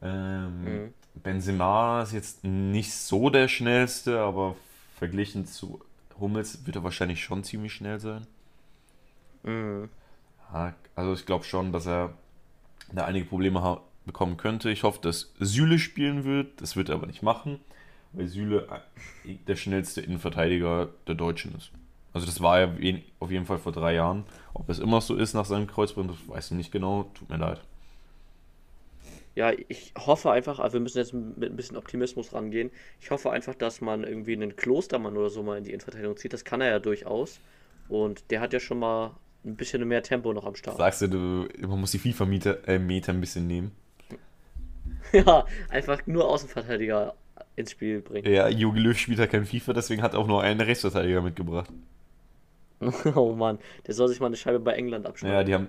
Ähm, 0.03 0.65
Mhm. 0.65 0.95
Benzema 1.23 2.03
ist 2.03 2.13
jetzt 2.13 2.45
nicht 2.45 2.93
so 2.95 3.29
der 3.31 3.49
schnellste, 3.49 4.21
aber 4.21 4.57
verglichen 4.97 5.47
zu 5.47 5.81
Hummels 6.19 6.67
wird 6.67 6.77
er 6.77 6.85
wahrscheinlich 6.85 7.23
schon 7.23 7.45
ziemlich 7.45 7.73
schnell 7.75 8.01
sein. 8.01 8.27
Mhm. 9.43 9.89
Also 10.95 11.15
ich 11.15 11.27
glaube 11.27 11.45
schon, 11.45 11.73
dass 11.73 11.87
er 11.87 12.13
da 12.93 13.05
einige 13.05 13.25
Probleme 13.27 13.81
bekommen 14.05 14.37
könnte. 14.37 14.71
Ich 14.71 14.83
hoffe, 14.83 15.01
dass 15.01 15.33
Süle 15.39 15.79
spielen 15.79 16.25
wird. 16.25 16.61
Das 16.61 16.77
wird 16.77 16.89
er 16.91 16.97
aber 16.97 17.07
nicht 17.07 17.23
machen, 17.23 17.59
weil 18.13 18.27
Süle 18.27 18.69
äh, 19.25 19.35
der 19.47 19.57
schnellste 19.57 20.01
Innenverteidiger 20.01 20.89
der 21.07 21.15
Deutschen 21.15 21.55
ist. 21.57 21.71
Also 22.13 22.27
das 22.27 22.41
war 22.41 22.79
wen- 22.79 23.03
auf 23.21 23.31
jeden 23.31 23.47
Fall 23.47 23.59
vor 23.59 23.73
drei 23.73 23.95
Jahren. 23.95 24.25
Ob 24.55 24.69
es 24.69 24.79
immer 24.79 25.01
so 25.01 25.17
ist 25.17 25.35
nach 25.35 25.47
seinem 25.47 25.67
Kreuzband, 25.67 26.11
das 26.11 26.29
weiß 26.29 26.51
ich 26.53 26.57
nicht 26.57 26.73
genau. 26.73 27.05
Tut 27.15 27.31
mir 27.31 27.39
leid. 27.39 27.61
Ja, 29.35 29.51
ich 29.69 29.95
hoffe 29.99 30.31
einfach, 30.31 30.59
also 30.59 30.75
wir 30.75 30.81
müssen 30.81 30.99
jetzt 30.99 31.15
mit 31.15 31.51
ein 31.51 31.57
bisschen 31.57 31.77
Optimismus 31.77 32.33
rangehen. 32.35 32.71
Ich 33.01 33.11
hoffe 33.11 33.31
einfach, 33.31 33.55
dass 33.55 33.81
man 33.81 34.05
irgendwie 34.05 34.35
einen 34.35 34.57
Klostermann 34.57 35.17
oder 35.17 35.31
so 35.31 35.43
mal 35.43 35.57
in 35.59 35.65
die 35.65 35.71
Innenverteidigung 35.73 36.17
zieht. 36.17 36.33
Das 36.35 36.45
kann 36.45 36.61
er 36.61 36.69
ja 36.71 36.79
durchaus. 36.79 37.41
Und 37.89 38.31
der 38.31 38.41
hat 38.41 38.53
ja 38.53 38.61
schon 38.61 38.79
mal 38.79 39.17
ein 39.45 39.57
bisschen 39.57 39.87
mehr 39.89 40.03
Tempo 40.03 40.33
noch 40.35 40.45
am 40.45 40.55
Start. 40.55 40.77
Sagst 40.77 41.03
du, 41.03 41.09
du 41.09 41.49
man 41.69 41.79
muss 41.81 41.93
die 41.93 41.99
FIFA-Meter 42.01 42.67
äh, 42.69 42.79
Meter 42.81 43.13
ein 43.13 43.21
bisschen 43.21 43.47
nehmen? 43.47 43.73
Ja, 45.13 45.47
einfach 45.69 46.07
nur 46.07 46.29
Außenverteidiger 46.29 47.15
ins 47.57 47.73
Spiel 47.73 48.01
bringen. 48.03 48.29
Ja, 48.29 48.49
Jogi 48.49 48.81
Löw 48.81 48.99
spielt 48.99 49.19
ja 49.21 49.27
kein 49.29 49.47
FIFA, 49.47 49.73
deswegen 49.75 50.03
hat 50.03 50.15
er 50.15 50.19
auch 50.21 50.27
nur 50.27 50.43
einen 50.43 50.61
Rechtsverteidiger 50.61 51.23
mitgebracht. 51.23 51.71
Oh 53.15 53.33
Mann, 53.35 53.59
der 53.87 53.95
soll 53.95 54.09
sich 54.09 54.21
mal 54.21 54.27
eine 54.27 54.37
Scheibe 54.37 54.61
bei 54.61 54.73
England 54.75 55.07
abschneiden. 55.07 55.37
Ja, 55.37 55.45
die 55.45 55.55
haben 55.55 55.69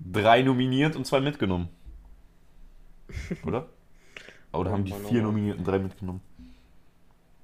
drei 0.00 0.42
nominiert 0.42 0.96
und 0.96 1.06
zwei 1.06 1.20
mitgenommen. 1.20 1.68
Oder? 3.46 3.68
Oder 4.52 4.70
haben 4.70 4.84
die 4.84 4.92
Mann, 4.92 5.02
oh 5.04 5.08
vier 5.08 5.22
nominiert 5.22 5.58
und 5.58 5.66
drei 5.66 5.78
mitgenommen? 5.78 6.20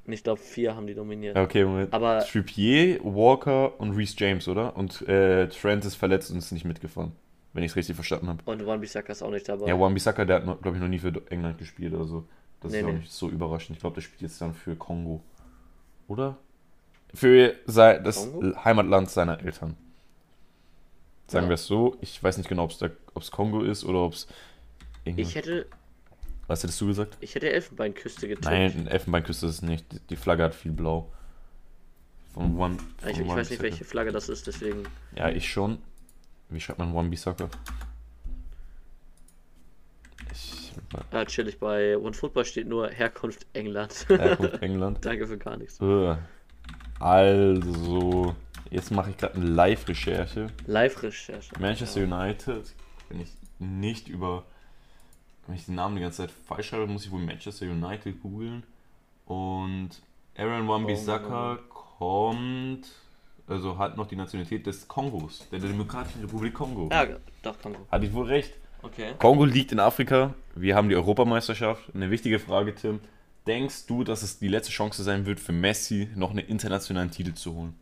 Ich 0.06 0.22
glaube, 0.22 0.40
vier 0.40 0.74
haben 0.74 0.86
die 0.86 0.94
nominiert. 0.94 1.36
Okay, 1.36 1.64
Moment. 1.64 1.92
Aber- 1.92 2.20
Trippier, 2.20 2.98
Walker 3.04 3.78
und 3.78 3.92
Reece 3.92 4.14
James, 4.18 4.48
oder? 4.48 4.74
Und 4.76 5.06
äh, 5.06 5.48
Trent 5.48 5.84
ist 5.84 5.96
verletzt 5.96 6.30
und 6.30 6.38
ist 6.38 6.50
nicht 6.50 6.64
mitgefahren. 6.64 7.12
Wenn 7.52 7.62
ich 7.64 7.72
es 7.72 7.76
richtig 7.76 7.94
verstanden 7.94 8.28
habe. 8.28 8.42
Und 8.46 8.64
Wan 8.66 8.80
Bissaka 8.80 9.12
ist 9.12 9.22
auch 9.22 9.30
nicht 9.30 9.48
dabei. 9.48 9.66
Ja, 9.66 9.78
Wan-Bissaka, 9.78 10.24
der 10.24 10.36
hat, 10.46 10.62
glaube 10.62 10.76
ich, 10.76 10.82
noch 10.82 10.88
nie 10.88 10.98
für 10.98 11.12
England 11.30 11.58
gespielt 11.58 11.92
oder 11.94 12.04
so. 12.04 12.24
Das 12.60 12.72
Nee, 12.72 12.78
ist 12.78 12.84
auch 12.84 12.88
nee. 12.88 12.94
nicht 12.98 13.10
so 13.12 13.28
überraschend. 13.28 13.76
Ich 13.76 13.80
glaube, 13.80 13.94
der 13.94 14.00
spielt 14.02 14.22
jetzt 14.22 14.40
dann 14.40 14.54
für 14.54 14.76
Kongo. 14.76 15.22
Oder? 16.08 16.36
Für 17.14 17.54
sei, 17.66 17.98
das 17.98 18.30
Kongo? 18.30 18.64
Heimatland 18.64 19.10
seiner 19.10 19.40
Eltern. 19.40 19.76
Sagen 21.26 21.44
Ja. 21.46 21.50
wir 21.50 21.54
es 21.54 21.66
so. 21.66 21.96
Ich 22.00 22.22
weiß 22.22 22.38
nicht 22.38 22.48
genau, 22.48 22.64
ob 23.14 23.22
es 23.22 23.30
Kongo 23.30 23.62
ist 23.62 23.84
oder 23.84 24.00
ob 24.00 24.12
es 24.14 24.26
Ich 25.04 25.34
hätte, 25.34 25.66
Was 26.46 26.62
hättest 26.62 26.80
du 26.80 26.86
gesagt? 26.86 27.16
ich 27.20 27.34
hätte 27.34 27.50
Elfenbeinküste 27.50 28.28
getippt. 28.28 28.44
Nein, 28.46 28.86
Elfenbeinküste 28.86 29.46
ist 29.46 29.52
es 29.56 29.62
nicht. 29.62 29.84
Die 30.10 30.16
Flagge 30.16 30.44
hat 30.44 30.54
viel 30.54 30.72
blau. 30.72 31.10
Von 32.34 32.56
One. 32.58 32.76
Von 32.98 33.10
ich, 33.10 33.18
ich 33.20 33.28
Wan 33.28 33.36
weiß 33.36 33.50
nicht, 33.50 33.62
welche 33.62 33.84
Flagge 33.84 34.12
das 34.12 34.28
ist, 34.28 34.46
deswegen. 34.46 34.84
Ja, 35.16 35.28
ich 35.30 35.50
schon. 35.50 35.78
Wie 36.50 36.60
schreibt 36.60 36.78
man 36.78 36.94
One 36.94 37.08
Bissaka? 37.08 37.48
Ich. 40.32 40.72
Ah, 41.10 41.24
chillig, 41.24 41.58
bei 41.58 41.96
OneFootball 41.98 42.44
steht 42.44 42.66
nur 42.68 42.88
Herkunft 42.88 43.46
England. 43.52 44.06
Herkunft 44.08 44.62
England. 44.62 45.04
Danke 45.04 45.26
für 45.26 45.36
gar 45.38 45.56
nichts. 45.56 45.78
Also, 47.00 48.34
jetzt 48.70 48.90
mache 48.90 49.10
ich 49.10 49.16
gerade 49.16 49.34
eine 49.34 49.46
Live-Recherche. 49.46 50.48
Live-Recherche. 50.66 51.52
Manchester 51.60 52.02
United, 52.02 52.74
wenn 53.08 53.20
ich 53.20 53.30
nicht 53.58 54.08
über, 54.08 54.44
wenn 55.46 55.56
ich 55.56 55.66
den 55.66 55.76
Namen 55.76 55.96
die 55.96 56.02
ganze 56.02 56.18
Zeit 56.18 56.30
falsch 56.30 56.68
schreibe, 56.68 56.86
muss 56.86 57.04
ich 57.04 57.10
wohl 57.10 57.20
Manchester 57.20 57.66
United 57.66 58.20
googeln. 58.20 58.62
Und 59.26 59.90
Aaron 60.36 60.68
Wan-Bissaka 60.68 61.58
kommt, 61.68 62.86
also 63.46 63.78
hat 63.78 63.96
noch 63.96 64.06
die 64.06 64.16
Nationalität 64.16 64.66
des 64.66 64.86
Kongos, 64.88 65.46
der 65.50 65.58
Demokratischen 65.58 66.20
Republik 66.22 66.54
Kongo. 66.54 66.88
Ja, 66.92 67.06
doch, 67.42 67.60
Kongo. 67.60 67.78
Hatte 67.90 68.06
ich 68.06 68.12
wohl 68.12 68.26
recht. 68.26 68.54
Okay. 68.82 69.14
Kongo 69.18 69.44
liegt 69.44 69.72
in 69.72 69.80
Afrika. 69.80 70.34
Wir 70.54 70.76
haben 70.76 70.88
die 70.88 70.94
Europameisterschaft. 70.94 71.82
Eine 71.94 72.10
wichtige 72.10 72.38
Frage, 72.38 72.74
Tim. 72.74 73.00
Denkst 73.48 73.86
du, 73.86 74.04
dass 74.04 74.22
es 74.22 74.38
die 74.38 74.48
letzte 74.48 74.70
Chance 74.72 75.02
sein 75.02 75.24
wird 75.24 75.40
für 75.40 75.52
Messi, 75.52 76.10
noch 76.14 76.30
einen 76.30 76.46
internationalen 76.46 77.10
Titel 77.10 77.32
zu 77.32 77.54
holen? 77.54 77.74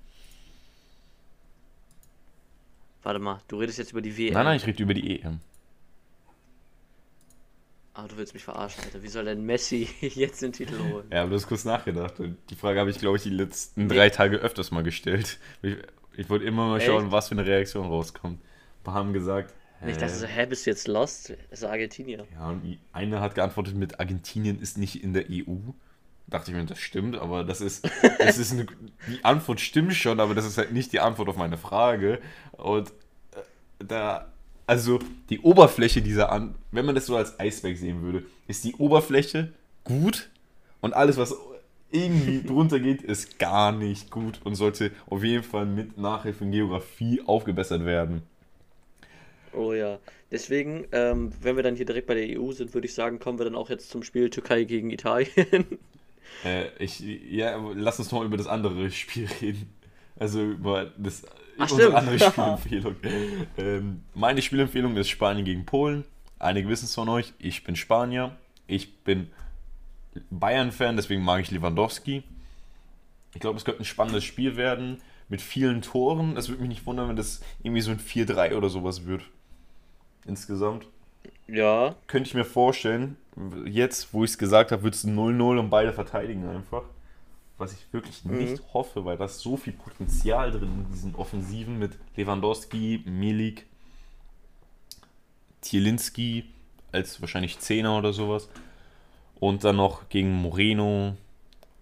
Warte 3.03 3.19
mal, 3.19 3.41
du 3.49 3.59
redest 3.59 3.79
jetzt 3.79 3.91
über 3.91 4.01
die 4.01 4.17
WM. 4.17 4.35
Nein, 4.35 4.45
nein, 4.45 4.57
ich 4.59 4.67
rede 4.67 4.83
über 4.83 4.95
die 4.95 5.21
EM. 5.21 5.41
Aber 7.95 8.09
du 8.09 8.17
willst 8.17 8.35
mich 8.35 8.45
verarschen, 8.45 8.85
Alter. 8.85 9.03
Wie 9.03 9.09
soll 9.09 9.25
denn 9.25 9.45
Messi 9.45 9.89
jetzt 10.01 10.41
den 10.43 10.53
Titel 10.53 10.79
holen? 10.79 11.07
Ja, 11.11 11.23
aber 11.23 11.31
du 11.31 11.37
hast 11.37 11.49
kurz 11.49 11.65
nachgedacht. 11.65 12.21
Und 12.21 12.37
die 12.51 12.55
Frage 12.55 12.79
habe 12.79 12.91
ich, 12.91 12.99
glaube 12.99 13.17
ich, 13.17 13.25
die 13.25 13.31
letzten 13.31 13.89
drei 13.89 14.11
Tage 14.11 14.37
öfters 14.37 14.71
mal 14.71 14.83
gestellt. 14.85 15.39
Ich, 15.63 15.77
Ich 16.17 16.31
wollte 16.31 16.45
immer 16.45 16.69
mal 16.69 16.77
Echt? 16.77 16.87
schauen, 16.87 17.11
was 17.11 17.29
für 17.29 17.35
eine 17.35 17.45
Reaktion 17.47 17.87
rauskommt. 17.87 18.39
Ein 18.41 18.85
paar 18.85 18.95
haben 18.95 19.13
gesagt. 19.13 19.53
Und 19.81 19.89
ich 19.89 19.97
dachte 19.97 20.15
so, 20.15 20.27
hä, 20.27 20.47
bist 20.47 20.67
du 20.67 20.71
jetzt 20.71 20.89
lost? 20.89 21.31
Das 21.51 21.61
ist 21.61 21.65
Argentinier. 21.65 22.27
Ja, 22.35 22.49
und 22.49 22.63
die 22.63 22.79
eine 22.93 23.21
hat 23.21 23.35
geantwortet 23.35 23.75
mit 23.75 24.01
Argentinien 24.01 24.61
ist 24.61 24.79
nicht 24.79 25.03
in 25.03 25.13
der 25.13 25.25
EU. 25.31 25.73
Dachte 26.29 26.51
ich 26.51 26.57
mir, 26.57 26.65
das 26.65 26.79
stimmt, 26.79 27.17
aber 27.17 27.45
das 27.45 27.61
ist, 27.61 27.89
das 28.19 28.39
ist 28.39 28.53
eine, 28.53 28.67
die 29.09 29.25
Antwort 29.25 29.61
stimmt 29.61 29.95
schon, 29.95 30.19
aber 30.19 30.35
das 30.35 30.47
ist 30.47 30.59
halt 30.59 30.73
nicht 30.73 30.93
die 30.93 31.01
Antwort 31.01 31.29
auf 31.29 31.37
meine 31.37 31.59
Frage. 31.59 32.21
Und 32.53 32.89
äh, 32.89 33.85
da, 33.85 34.33
also 34.67 34.99
die 35.31 35.41
Oberfläche 35.41 36.03
dieser 36.03 36.33
An, 36.33 36.55
wenn 36.73 36.87
man 36.87 36.95
das 36.95 37.07
so 37.07 37.17
als 37.17 37.39
Eisberg 37.39 37.77
sehen 37.77 38.03
würde, 38.03 38.25
ist 38.49 38.65
die 38.65 38.75
Oberfläche 38.77 39.53
gut 39.85 40.31
und 40.81 40.95
alles, 40.95 41.17
was 41.17 41.37
irgendwie 41.91 42.43
drunter 42.47 42.81
geht, 42.81 43.03
ist 43.03 43.39
gar 43.39 43.73
nicht 43.73 44.11
gut 44.11 44.41
und 44.43 44.55
sollte 44.55 44.91
auf 45.09 45.23
jeden 45.23 45.45
Fall 45.45 45.67
mit 45.67 45.99
Nachhilfe 45.99 46.45
in 46.45 46.51
Geografie 46.51 47.23
aufgebessert 47.27 47.85
werden. 47.85 48.23
Oh 49.57 49.73
ja. 49.73 49.99
Deswegen, 50.31 50.87
ähm, 50.93 51.33
wenn 51.41 51.57
wir 51.57 51.63
dann 51.63 51.77
hier 51.77 51.87
direkt 51.87 52.07
bei 52.07 52.15
der 52.15 52.41
EU 52.41 52.53
sind, 52.53 52.75
würde 52.75 52.87
ich 52.87 52.95
sagen, 52.95 53.19
kommen 53.19 53.39
wir 53.39 53.45
dann 53.45 53.55
auch 53.55 53.71
jetzt 53.71 53.91
zum 53.91 54.03
Spiel 54.03 54.29
Türkei 54.31 54.65
gegen 54.65 54.91
Italien. 54.91 55.67
Äh, 56.45 56.67
ich, 56.81 57.01
ja, 57.01 57.57
lass 57.75 57.99
uns 57.99 58.11
noch 58.11 58.19
mal 58.19 58.27
über 58.27 58.37
das 58.37 58.49
andere 58.49 58.91
Spiel 58.91 59.27
reden. 59.41 59.73
Also 60.17 60.43
über 60.43 60.93
das 60.99 61.25
Ach, 61.57 61.71
unsere 61.71 61.83
stimmt. 61.83 61.95
andere 61.95 62.19
Spielempfehlung. 62.31 62.97
ähm, 63.57 64.03
meine 64.13 64.43
Spielempfehlung 64.43 64.97
ist 64.97 65.09
Spanien 65.09 65.45
gegen 65.47 65.65
Polen. 65.65 66.05
Einige 66.39 66.69
wissen 66.69 66.87
es 66.87 66.95
von 66.95 67.09
euch. 67.09 67.33
Ich 67.39 67.65
bin 67.65 67.75
Spanier. 67.77 68.37
Ich 68.67 68.99
bin 68.99 69.31
Bayern-Fan, 70.31 70.97
deswegen 70.97 71.23
mag 71.23 71.41
ich 71.41 71.51
Lewandowski. 71.51 72.23
Ich 73.35 73.41
glaube, 73.41 73.57
es 73.57 73.65
könnte 73.65 73.83
ein 73.83 73.87
spannendes 73.87 74.25
Spiel 74.25 74.57
werden 74.57 74.99
mit 75.29 75.41
vielen 75.41 75.81
Toren. 75.81 76.37
Es 76.37 76.49
würde 76.49 76.61
mich 76.61 76.69
nicht 76.69 76.87
wundern, 76.87 77.09
wenn 77.09 77.17
das 77.17 77.41
irgendwie 77.63 77.83
so 77.83 77.93
ein 77.93 78.01
4-3 78.01 78.57
oder 78.57 78.69
sowas 78.69 79.07
wird. 79.07 79.23
Insgesamt 80.27 80.87
ja, 81.49 81.95
könnte 82.07 82.29
ich 82.29 82.35
mir 82.35 82.45
vorstellen, 82.45 83.17
jetzt, 83.67 84.13
wo 84.13 84.25
ich 84.25 84.31
es 84.33 84.39
gesagt 84.39 84.73
habe, 84.73 84.83
wird 84.83 84.95
es 84.95 85.07
0-0 85.07 85.59
und 85.59 85.71
beide 85.71 85.93
verteidigen 85.93 86.49
einfach. 86.49 86.83
Was 87.59 87.73
ich 87.73 87.87
wirklich 87.93 88.25
Mhm. 88.25 88.39
nicht 88.39 88.63
hoffe, 88.75 89.05
weil 89.05 89.17
da 89.17 89.25
ist 89.25 89.39
so 89.41 89.57
viel 89.57 89.73
Potenzial 89.73 90.51
drin 90.51 90.85
in 90.87 90.93
diesen 90.93 91.15
Offensiven 91.15 91.79
mit 91.79 91.93
Lewandowski, 92.17 93.03
Milik, 93.07 93.65
Zielinski 95.61 96.45
als 96.93 97.21
wahrscheinlich 97.21 97.59
Zehner 97.59 97.97
oder 97.99 98.13
sowas. 98.13 98.49
Und 99.39 99.65
dann 99.65 99.77
noch 99.77 100.09
gegen 100.09 100.33
Moreno, 100.33 101.17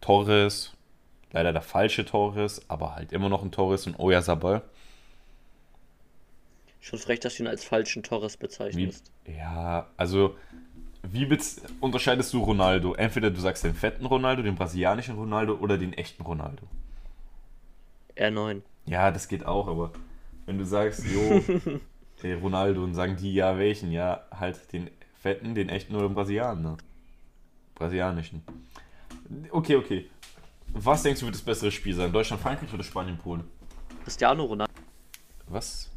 Torres, 0.01 0.73
leider 1.33 1.53
der 1.53 1.63
falsche 1.63 2.05
Torres, 2.05 2.69
aber 2.69 2.95
halt 2.95 3.13
immer 3.13 3.29
noch 3.29 3.43
ein 3.43 3.53
Torres 3.53 3.87
und 3.87 3.99
Oyarzabal. 3.99 4.63
Schon 6.85 6.99
frech, 6.99 7.21
dass 7.21 7.37
du 7.37 7.45
ihn 7.45 7.47
als 7.47 7.65
falschen 7.65 8.03
Torres 8.03 8.35
Wie, 8.35 8.39
bezeichnest. 8.41 9.11
ja, 9.27 9.89
also 9.97 10.37
wie 11.03 11.27
unterscheidest 11.81 12.33
du 12.33 12.43
Ronaldo? 12.43 12.95
Entweder 12.95 13.31
du 13.31 13.41
sagst 13.41 13.65
den 13.65 13.75
fetten 13.75 14.07
Ronaldo, 14.07 14.43
den 14.43 14.55
brasilianischen 14.55 15.17
Ronaldo 15.17 15.55
oder 15.55 15.79
den 15.79 15.93
echten 15.95 16.23
Ronaldo. 16.23 16.67
R9. 18.17 18.63
Ja, 18.87 19.11
das 19.11 19.29
geht 19.29 19.45
auch, 19.47 19.67
aber 19.67 19.93
wenn 20.47 20.59
du 20.59 20.65
sagst, 20.67 21.05
jo, 21.07 21.43
der 22.23 22.37
Ronaldo 22.39 22.85
und 22.85 22.95
sagen 22.95 23.17
die, 23.17 23.33
ja, 23.33 23.59
welchen? 23.59 23.91
Ja, 23.91 24.25
halt 24.31 24.73
den 24.73 24.91
fetten, 25.19 25.55
den 25.55 25.69
echten 25.71 25.95
oder 25.95 26.09
den 26.09 26.15
Brasilianer. 26.15 26.77
Brasilianischen. 27.75 28.43
Okay, 29.51 29.77
okay. 29.77 30.11
Was 30.75 31.03
denkst 31.03 31.21
du 31.21 31.27
wird 31.27 31.35
das 31.35 31.43
bessere 31.43 31.71
Spiel 31.71 31.95
sein? 31.95 32.13
Deutschland, 32.13 32.43
Frankreich 32.43 32.73
oder 32.73 32.85
Spanien, 32.85 33.17
Polen? 33.17 33.45
Cristiano 34.03 34.45
Ronaldo. 34.45 34.73
Was? 35.49 35.91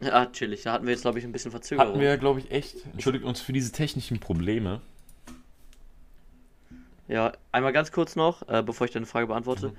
Ja, 0.00 0.26
chillig. 0.26 0.62
Da 0.62 0.72
hatten 0.72 0.84
wir 0.86 0.92
jetzt, 0.92 1.02
glaube 1.02 1.18
ich, 1.18 1.24
ein 1.24 1.32
bisschen 1.32 1.50
Verzögerung. 1.50 1.88
Hatten 1.88 2.00
wir 2.00 2.08
ja, 2.08 2.16
glaube 2.16 2.40
ich, 2.40 2.50
echt. 2.50 2.76
Entschuldigt 2.92 3.24
uns 3.24 3.40
für 3.40 3.52
diese 3.52 3.72
technischen 3.72 4.18
Probleme. 4.20 4.80
Ja, 7.08 7.32
einmal 7.52 7.72
ganz 7.72 7.92
kurz 7.92 8.16
noch, 8.16 8.46
äh, 8.48 8.62
bevor 8.62 8.84
ich 8.86 8.90
deine 8.92 9.06
Frage 9.06 9.28
beantworte. 9.28 9.72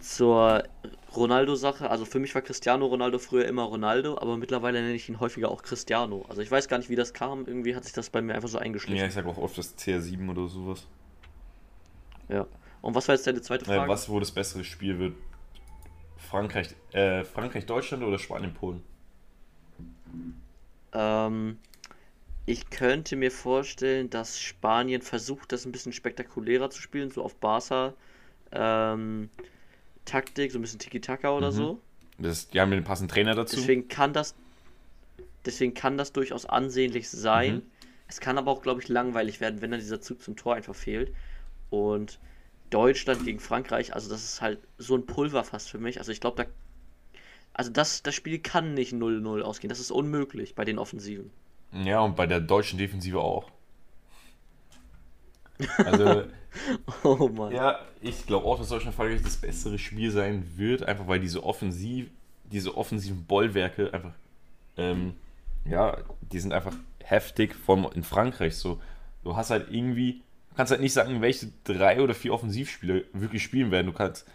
Zur 0.00 0.62
Ronaldo-Sache. 1.16 1.90
Also 1.90 2.04
für 2.04 2.18
mich 2.20 2.34
war 2.34 2.42
Cristiano 2.42 2.86
Ronaldo 2.86 3.18
früher 3.18 3.46
immer 3.46 3.64
Ronaldo, 3.64 4.18
aber 4.18 4.36
mittlerweile 4.36 4.80
nenne 4.80 4.94
ich 4.94 5.08
ihn 5.08 5.20
häufiger 5.20 5.50
auch 5.50 5.62
Cristiano. 5.62 6.24
Also 6.28 6.42
ich 6.42 6.50
weiß 6.50 6.68
gar 6.68 6.78
nicht, 6.78 6.88
wie 6.88 6.96
das 6.96 7.12
kam. 7.12 7.46
Irgendwie 7.46 7.74
hat 7.74 7.84
sich 7.84 7.92
das 7.92 8.08
bei 8.10 8.22
mir 8.22 8.34
einfach 8.34 8.48
so 8.48 8.58
Ja, 8.58 8.62
eingeschlichen. 8.64 9.04
ich 9.06 9.14
sag 9.14 9.26
auch 9.26 9.38
oft 9.38 9.58
das 9.58 9.76
CR7 9.76 10.30
oder 10.30 10.48
sowas. 10.48 10.86
Ja. 12.28 12.46
Und 12.82 12.94
was 12.94 13.08
war 13.08 13.14
jetzt 13.14 13.26
deine 13.26 13.42
zweite 13.42 13.64
Äh, 13.64 13.76
Frage? 13.76 13.90
was, 13.90 14.08
wo 14.08 14.20
das 14.20 14.30
bessere 14.30 14.64
Spiel 14.64 14.98
wird? 14.98 15.14
Frankreich, 16.16 16.68
äh, 16.92 17.24
Frankreich, 17.24 17.66
Deutschland 17.66 18.02
oder 18.04 18.18
Spanien, 18.18 18.54
Polen? 18.54 18.82
Ähm, 20.92 21.58
ich 22.46 22.68
könnte 22.70 23.16
mir 23.16 23.30
vorstellen, 23.30 24.10
dass 24.10 24.40
Spanien 24.40 25.02
versucht, 25.02 25.52
das 25.52 25.64
ein 25.64 25.72
bisschen 25.72 25.92
spektakulärer 25.92 26.70
zu 26.70 26.80
spielen, 26.80 27.10
so 27.10 27.22
auf 27.22 27.36
Barca. 27.36 27.94
Ähm, 28.52 29.30
Taktik, 30.04 30.50
so 30.50 30.58
ein 30.58 30.62
bisschen 30.62 30.80
Tiki-Taka 30.80 31.30
oder 31.36 31.50
Mhm. 31.50 31.56
so. 31.56 31.80
Das, 32.18 32.48
die 32.48 32.60
haben 32.60 32.70
den 32.70 32.84
passenden 32.84 33.12
Trainer 33.12 33.34
dazu. 33.34 33.56
Deswegen 33.56 33.88
kann 33.88 34.12
das, 34.12 34.34
deswegen 35.46 35.74
kann 35.74 35.96
das 35.96 36.12
durchaus 36.12 36.46
ansehnlich 36.46 37.08
sein. 37.08 37.56
Mhm. 37.56 37.62
Es 38.08 38.20
kann 38.20 38.38
aber 38.38 38.50
auch, 38.50 38.62
glaube 38.62 38.80
ich, 38.80 38.88
langweilig 38.88 39.40
werden, 39.40 39.60
wenn 39.62 39.70
dann 39.70 39.80
dieser 39.80 40.00
Zug 40.00 40.20
zum 40.20 40.36
Tor 40.36 40.56
einfach 40.56 40.74
fehlt. 40.74 41.14
Und 41.70 42.18
Deutschland 42.70 43.24
gegen 43.24 43.38
Frankreich, 43.38 43.94
also 43.94 44.10
das 44.10 44.24
ist 44.24 44.40
halt 44.40 44.58
so 44.78 44.96
ein 44.96 45.06
Pulverfass 45.06 45.68
für 45.68 45.78
mich. 45.78 45.98
Also 45.98 46.10
ich 46.10 46.20
glaube, 46.20 46.42
da, 46.42 46.50
also 47.60 47.72
das, 47.72 48.02
das 48.02 48.14
Spiel 48.14 48.38
kann 48.38 48.72
nicht 48.72 48.94
0-0 48.94 49.42
ausgehen. 49.42 49.68
Das 49.68 49.80
ist 49.80 49.90
unmöglich 49.90 50.54
bei 50.54 50.64
den 50.64 50.78
Offensiven. 50.78 51.30
Ja, 51.72 52.00
und 52.00 52.16
bei 52.16 52.26
der 52.26 52.40
deutschen 52.40 52.78
Defensive 52.78 53.20
auch. 53.20 53.50
Also, 55.76 56.22
Oh 57.04 57.28
Mann. 57.28 57.52
ja, 57.52 57.80
ich 58.00 58.24
glaube 58.24 58.46
auch, 58.46 58.58
dass 58.58 58.70
Deutschland 58.70 58.96
Frankreich 58.96 59.20
das 59.20 59.36
bessere 59.36 59.78
Spiel 59.78 60.10
sein 60.10 60.42
wird, 60.56 60.84
einfach 60.84 61.06
weil 61.06 61.20
diese 61.20 61.44
offensiv, 61.44 62.08
diese 62.50 62.78
offensiven 62.78 63.26
Bollwerke 63.26 63.92
einfach, 63.92 64.14
ähm, 64.78 65.16
ja, 65.66 65.98
die 66.32 66.40
sind 66.40 66.54
einfach 66.54 66.74
heftig 67.04 67.54
von 67.54 67.92
in 67.92 68.04
Frankreich 68.04 68.56
so. 68.56 68.80
Du 69.22 69.36
hast 69.36 69.50
halt 69.50 69.66
irgendwie, 69.70 70.22
du 70.48 70.56
kannst 70.56 70.70
halt 70.70 70.80
nicht 70.80 70.94
sagen, 70.94 71.20
welche 71.20 71.52
drei 71.64 72.00
oder 72.00 72.14
vier 72.14 72.32
Offensivspieler 72.32 73.02
wirklich 73.12 73.42
spielen 73.42 73.70
werden. 73.70 73.88
Du 73.88 73.92
kannst, 73.92 74.26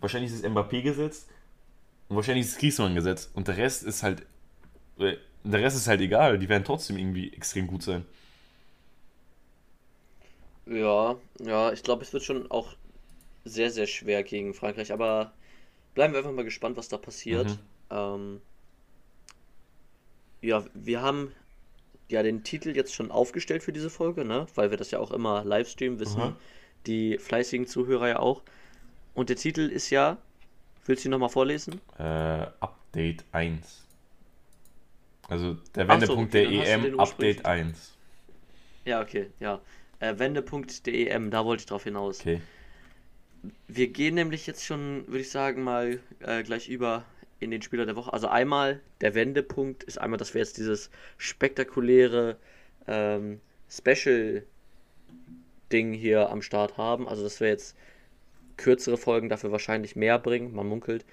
wahrscheinlich 0.00 0.32
ist 0.32 0.40
es 0.40 0.50
Mbappé 0.50 0.82
gesetzt 0.82 1.28
und 2.12 2.16
wahrscheinlich 2.16 2.44
ist 2.44 2.52
es 2.52 2.58
Griezmann 2.58 2.94
gesetzt 2.94 3.30
und 3.32 3.48
der 3.48 3.56
Rest 3.56 3.84
ist 3.84 4.02
halt, 4.02 4.26
äh, 4.98 5.16
der 5.44 5.62
Rest 5.62 5.78
ist 5.78 5.88
halt 5.88 6.02
egal. 6.02 6.38
Die 6.38 6.50
werden 6.50 6.62
trotzdem 6.62 6.98
irgendwie 6.98 7.32
extrem 7.32 7.66
gut 7.66 7.82
sein. 7.82 8.04
Ja, 10.66 11.16
ja, 11.40 11.72
ich 11.72 11.82
glaube, 11.82 12.02
es 12.02 12.12
wird 12.12 12.22
schon 12.22 12.50
auch 12.50 12.76
sehr, 13.46 13.70
sehr 13.70 13.86
schwer 13.86 14.24
gegen 14.24 14.52
Frankreich, 14.52 14.92
aber 14.92 15.32
bleiben 15.94 16.12
wir 16.12 16.18
einfach 16.18 16.32
mal 16.32 16.44
gespannt, 16.44 16.76
was 16.76 16.88
da 16.88 16.98
passiert. 16.98 17.48
Mhm. 17.48 17.58
Ähm, 17.88 18.40
ja, 20.42 20.66
wir 20.74 21.00
haben 21.00 21.32
ja 22.10 22.22
den 22.22 22.44
Titel 22.44 22.76
jetzt 22.76 22.94
schon 22.94 23.10
aufgestellt 23.10 23.62
für 23.62 23.72
diese 23.72 23.88
Folge, 23.88 24.26
ne? 24.26 24.48
Weil 24.54 24.68
wir 24.68 24.76
das 24.76 24.90
ja 24.90 24.98
auch 24.98 25.12
immer 25.12 25.44
live 25.44 25.66
streamen, 25.70 25.98
wissen 25.98 26.20
Aha. 26.20 26.36
die 26.84 27.16
fleißigen 27.16 27.66
Zuhörer 27.66 28.08
ja 28.08 28.18
auch. 28.18 28.42
Und 29.14 29.30
der 29.30 29.36
Titel 29.36 29.62
ist 29.62 29.88
ja, 29.88 30.18
willst 30.86 31.04
du 31.04 31.08
ihn 31.08 31.12
nochmal 31.12 31.28
vorlesen? 31.28 31.80
Äh, 31.98 32.46
Update 32.60 33.24
1. 33.32 33.86
Also 35.28 35.54
der 35.74 35.86
Ach 35.88 35.94
so, 35.94 36.00
Wendepunkt 36.00 36.34
okay, 36.34 36.56
der 36.58 36.66
EM, 36.74 36.80
Update 36.80 36.94
ursprünglich- 36.98 37.46
1. 37.46 37.92
Ja, 38.84 39.00
okay, 39.00 39.30
ja. 39.40 39.60
Äh, 40.00 40.18
Wendepunkt.em, 40.18 41.30
da 41.30 41.44
wollte 41.44 41.60
ich 41.62 41.66
drauf 41.66 41.84
hinaus. 41.84 42.20
Okay. 42.20 42.40
Wir 43.68 43.88
gehen 43.88 44.14
nämlich 44.16 44.46
jetzt 44.46 44.64
schon, 44.64 45.06
würde 45.06 45.20
ich 45.20 45.30
sagen, 45.30 45.62
mal 45.64 45.98
äh, 46.20 46.42
gleich 46.42 46.68
über 46.68 47.04
in 47.40 47.50
den 47.50 47.62
Spieler 47.62 47.86
der 47.86 47.96
Woche. 47.96 48.12
Also 48.12 48.28
einmal 48.28 48.80
der 49.00 49.14
Wendepunkt 49.14 49.82
ist 49.84 49.98
einmal, 49.98 50.18
dass 50.18 50.34
wir 50.34 50.40
jetzt 50.40 50.58
dieses 50.58 50.90
spektakuläre 51.18 52.36
ähm, 52.86 53.40
Special-Ding 53.68 54.44
hier 55.92 56.30
am 56.30 56.42
Start 56.42 56.76
haben. 56.76 57.08
Also 57.08 57.22
dass 57.24 57.40
wir 57.40 57.48
jetzt 57.48 57.76
kürzere 58.62 58.96
Folgen 58.96 59.28
dafür 59.28 59.52
wahrscheinlich 59.52 59.96
mehr 59.96 60.18
bringen, 60.18 60.54
man 60.54 60.66
munkelt. 60.68 61.04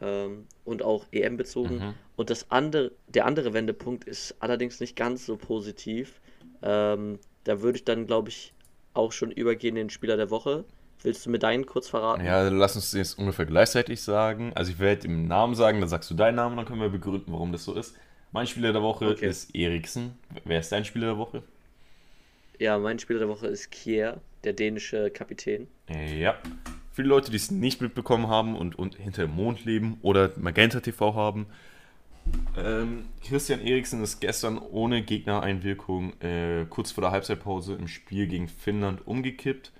Ähm, 0.00 0.46
und 0.64 0.82
auch 0.82 1.06
EM 1.10 1.36
bezogen. 1.36 1.78
Mhm. 1.78 1.94
Und 2.14 2.30
das 2.30 2.50
andere, 2.50 2.92
der 3.08 3.26
andere 3.26 3.52
Wendepunkt 3.52 4.04
ist 4.04 4.36
allerdings 4.38 4.78
nicht 4.78 4.94
ganz 4.94 5.26
so 5.26 5.36
positiv. 5.36 6.20
Ähm, 6.62 7.18
da 7.44 7.62
würde 7.62 7.78
ich 7.78 7.84
dann, 7.84 8.06
glaube 8.06 8.28
ich, 8.28 8.52
auch 8.94 9.10
schon 9.10 9.32
übergehen 9.32 9.76
in 9.76 9.86
den 9.86 9.90
Spieler 9.90 10.16
der 10.16 10.30
Woche. 10.30 10.64
Willst 11.02 11.26
du 11.26 11.30
mir 11.30 11.38
deinen 11.38 11.66
kurz 11.66 11.88
verraten? 11.88 12.24
Ja, 12.24 12.44
dann 12.44 12.58
lass 12.58 12.76
uns 12.76 12.90
das 12.90 12.98
jetzt 12.98 13.18
ungefähr 13.18 13.46
gleichzeitig 13.46 14.02
sagen. 14.02 14.52
Also 14.54 14.70
ich 14.72 14.78
werde 14.78 15.02
den 15.02 15.26
Namen 15.26 15.54
sagen, 15.54 15.80
dann 15.80 15.88
sagst 15.88 16.10
du 16.10 16.14
deinen 16.14 16.34
Namen, 16.36 16.56
dann 16.56 16.66
können 16.66 16.80
wir 16.80 16.88
begründen, 16.90 17.32
warum 17.32 17.50
das 17.52 17.64
so 17.64 17.74
ist. 17.74 17.96
Mein 18.30 18.46
Spieler 18.46 18.72
der 18.72 18.82
Woche 18.82 19.06
Okay. 19.08 19.26
ist 19.28 19.54
Eriksen. 19.54 20.18
Wer 20.44 20.60
ist 20.60 20.70
dein 20.70 20.84
Spieler 20.84 21.06
der 21.06 21.18
Woche? 21.18 21.42
Ja, 22.58 22.78
mein 22.78 22.98
Spieler 22.98 23.20
der 23.20 23.28
Woche 23.28 23.46
ist 23.46 23.70
Kier, 23.70 24.20
der 24.44 24.52
dänische 24.52 25.10
Kapitän. 25.10 25.68
Ja. 25.88 26.36
Für 26.98 27.04
die 27.04 27.10
Leute, 27.10 27.30
die 27.30 27.36
es 27.36 27.52
nicht 27.52 27.80
mitbekommen 27.80 28.26
haben 28.26 28.56
und, 28.56 28.76
und 28.76 28.96
hinter 28.96 29.22
dem 29.22 29.36
Mond 29.36 29.64
leben 29.64 29.98
oder 30.02 30.32
Magenta 30.34 30.80
TV 30.80 31.14
haben, 31.14 31.46
ähm, 32.56 33.04
Christian 33.24 33.60
Eriksen 33.60 34.02
ist 34.02 34.18
gestern 34.18 34.58
ohne 34.58 35.04
Gegnereinwirkung 35.04 36.20
äh, 36.20 36.66
kurz 36.68 36.90
vor 36.90 37.02
der 37.02 37.12
Halbzeitpause 37.12 37.76
im 37.76 37.86
Spiel 37.86 38.26
gegen 38.26 38.48
Finnland 38.48 39.06
umgekippt. 39.06 39.70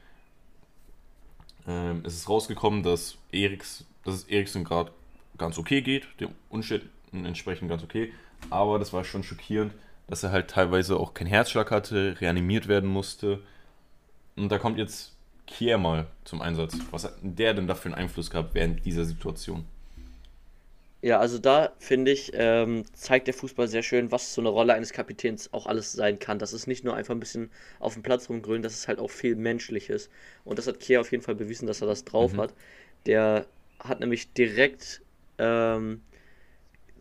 Ähm, 1.67 2.03
es 2.07 2.15
ist 2.15 2.29
rausgekommen, 2.29 2.85
dass, 2.85 3.19
Eriks, 3.33 3.85
dass 4.05 4.15
es 4.15 4.25
Eriksen 4.29 4.63
gerade 4.63 4.93
ganz 5.39 5.59
okay 5.59 5.83
geht, 5.83 6.07
dem 6.21 6.29
Umständen 6.49 6.89
entsprechend 7.25 7.69
ganz 7.69 7.83
okay, 7.83 8.13
aber 8.49 8.79
das 8.79 8.93
war 8.93 9.03
schon 9.03 9.25
schockierend, 9.25 9.73
dass 10.07 10.23
er 10.23 10.31
halt 10.31 10.51
teilweise 10.51 10.97
auch 10.97 11.15
keinen 11.15 11.27
Herzschlag 11.27 11.73
hatte, 11.73 12.21
reanimiert 12.21 12.69
werden 12.69 12.89
musste. 12.89 13.43
Und 14.37 14.53
da 14.53 14.59
kommt 14.59 14.79
jetzt 14.79 15.18
Kier 15.49 15.79
mal 15.79 16.07
zum 16.25 16.41
Einsatz. 16.41 16.77
Was 16.91 17.05
hat 17.05 17.15
der 17.23 17.55
denn 17.55 17.67
da 17.67 17.75
für 17.75 17.87
einen 17.87 17.95
Einfluss 17.95 18.31
gehabt 18.31 18.55
während 18.55 18.85
dieser 18.85 19.05
Situation? 19.05 19.65
Ja, 21.01 21.21
also 21.21 21.39
da 21.39 21.73
finde 21.79 22.11
ich, 22.11 22.33
ähm, 22.35 22.85
zeigt 22.93 23.29
der 23.29 23.35
Fußball 23.35 23.69
sehr 23.69 23.85
schön, 23.85 24.11
was 24.11 24.35
so 24.35 24.41
eine 24.43 24.49
Rolle 24.49 24.75
eines 24.75 24.93
Kapitäns 24.93 25.53
auch 25.53 25.67
alles 25.67 25.93
sein 25.93 26.19
kann. 26.19 26.41
Das 26.41 26.53
ist 26.53 26.67
nicht 26.67 26.85
nur 26.85 26.95
einfach 26.95 27.15
ein 27.15 27.21
bisschen 27.21 27.51
auf 27.79 27.95
dem 27.95 28.03
Platz 28.03 28.29
rumgrünen, 28.29 28.63
das 28.63 28.75
ist 28.75 28.89
halt 28.89 28.99
auch 28.99 29.11
viel 29.11 29.37
Menschliches. 29.37 30.11
Und 30.45 30.59
das 30.59 30.67
hat 30.67 30.81
Kier 30.81 31.01
auf 31.01 31.13
jeden 31.13 31.23
Fall 31.23 31.37
bewiesen, 31.37 31.67
dass 31.67 31.81
er 31.81 31.87
das 31.87 32.05
drauf 32.05 32.33
mhm. 32.33 32.41
hat. 32.41 32.55
Der 33.07 33.47
hat 33.79 34.01
nämlich 34.01 34.33
direkt 34.33 35.03
ähm, 35.39 36.01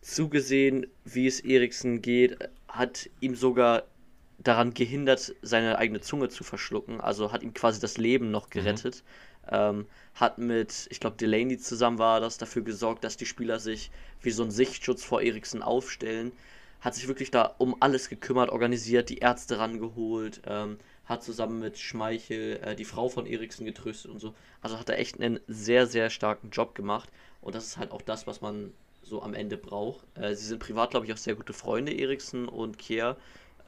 zugesehen, 0.02 0.86
wie 1.04 1.26
es 1.26 1.40
Eriksen 1.40 2.04
geht, 2.04 2.38
hat 2.68 3.10
ihm 3.20 3.36
sogar 3.36 3.84
daran 4.40 4.74
gehindert, 4.74 5.36
seine 5.42 5.78
eigene 5.78 6.02
Zunge 6.02 6.30
zu 6.30 6.44
verschlucken. 6.44 7.02
Also 7.02 7.32
hat 7.32 7.44
ihm 7.44 7.54
quasi 7.54 7.80
das 7.80 7.98
Leben 7.98 8.32
noch 8.32 8.48
mhm. 8.48 8.52
gerettet. 8.52 9.04
Mhm. 9.04 9.50
Ähm, 9.50 9.86
hat 10.16 10.38
mit, 10.38 10.88
ich 10.90 11.00
glaube, 11.00 11.16
Delaney 11.18 11.58
zusammen 11.58 12.00
war 12.00 12.20
das, 12.20 12.38
dafür 12.38 12.64
gesorgt, 12.64 13.04
dass 13.04 13.18
die 13.18 13.26
Spieler 13.26 13.60
sich 13.60 13.92
wie 14.22 14.32
so 14.32 14.44
ein 14.44 14.52
Sichtschutz 14.52 15.04
vor 15.04 15.22
Eriksen 15.22 15.62
aufstellen. 15.62 16.32
Hat 16.82 16.96
sich 16.96 17.08
wirklich 17.08 17.32
da 17.32 17.56
um 17.58 17.76
alles 17.80 18.10
gekümmert, 18.10 18.50
organisiert, 18.50 19.10
die 19.10 19.20
Ärzte 19.20 19.58
rangeholt, 19.58 20.42
ähm, 20.46 20.78
hat 21.06 21.24
zusammen 21.24 21.60
mit 21.60 21.78
Schmeichel 21.78 22.60
äh, 22.64 22.76
die 22.76 22.86
Frau 22.86 23.10
von 23.10 23.26
Eriksen 23.26 23.66
getröstet 23.66 24.12
und 24.12 24.20
so. 24.20 24.34
Also 24.62 24.78
hat 24.80 24.90
er 24.90 25.00
echt 25.00 25.20
einen 25.20 25.40
sehr, 25.48 25.88
sehr 25.88 26.10
starken 26.10 26.50
Job 26.50 26.76
gemacht. 26.76 27.10
Und 27.42 27.56
das 27.56 27.66
ist 27.66 27.78
halt 27.78 27.92
auch 27.92 28.02
das, 28.02 28.28
was 28.28 28.42
man 28.42 28.74
so 29.02 29.22
am 29.22 29.34
Ende 29.34 29.58
braucht. 29.58 30.06
Äh, 30.16 30.36
sie 30.36 30.46
sind 30.46 30.60
privat, 30.60 30.92
glaube 30.92 31.06
ich, 31.06 31.14
auch 31.14 31.18
sehr 31.18 31.36
gute 31.36 31.54
Freunde, 31.54 31.94
Eriksen 31.94 32.48
und 32.48 32.78
Kier. 32.78 33.16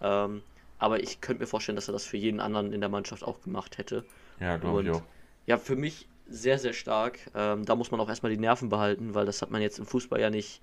Ähm, 0.02 0.42
aber 0.80 1.04
ich 1.04 1.22
könnte 1.22 1.42
mir 1.44 1.48
vorstellen, 1.48 1.76
dass 1.76 1.88
er 1.88 1.92
das 1.92 2.06
für 2.06 2.18
jeden 2.18 2.40
anderen 2.40 2.74
in 2.74 2.80
der 2.82 2.90
Mannschaft 2.90 3.24
auch 3.24 3.42
gemacht 3.42 3.78
hätte. 3.78 4.06
Ja, 4.40 4.58
glaube 4.58 4.84
ich 4.84 4.90
auch. 4.90 5.04
Ja, 5.46 5.58
für 5.58 5.76
mich 5.76 6.08
sehr, 6.28 6.60
sehr 6.60 6.74
stark. 6.74 7.20
Ähm, 7.36 7.66
da 7.66 7.76
muss 7.76 7.92
man 7.92 8.00
auch 8.00 8.10
erstmal 8.10 8.32
die 8.32 8.40
Nerven 8.40 8.70
behalten, 8.70 9.14
weil 9.14 9.26
das 9.26 9.42
hat 9.42 9.52
man 9.52 9.62
jetzt 9.62 9.80
im 9.80 9.86
Fußball 9.86 10.20
ja 10.20 10.30
nicht 10.30 10.62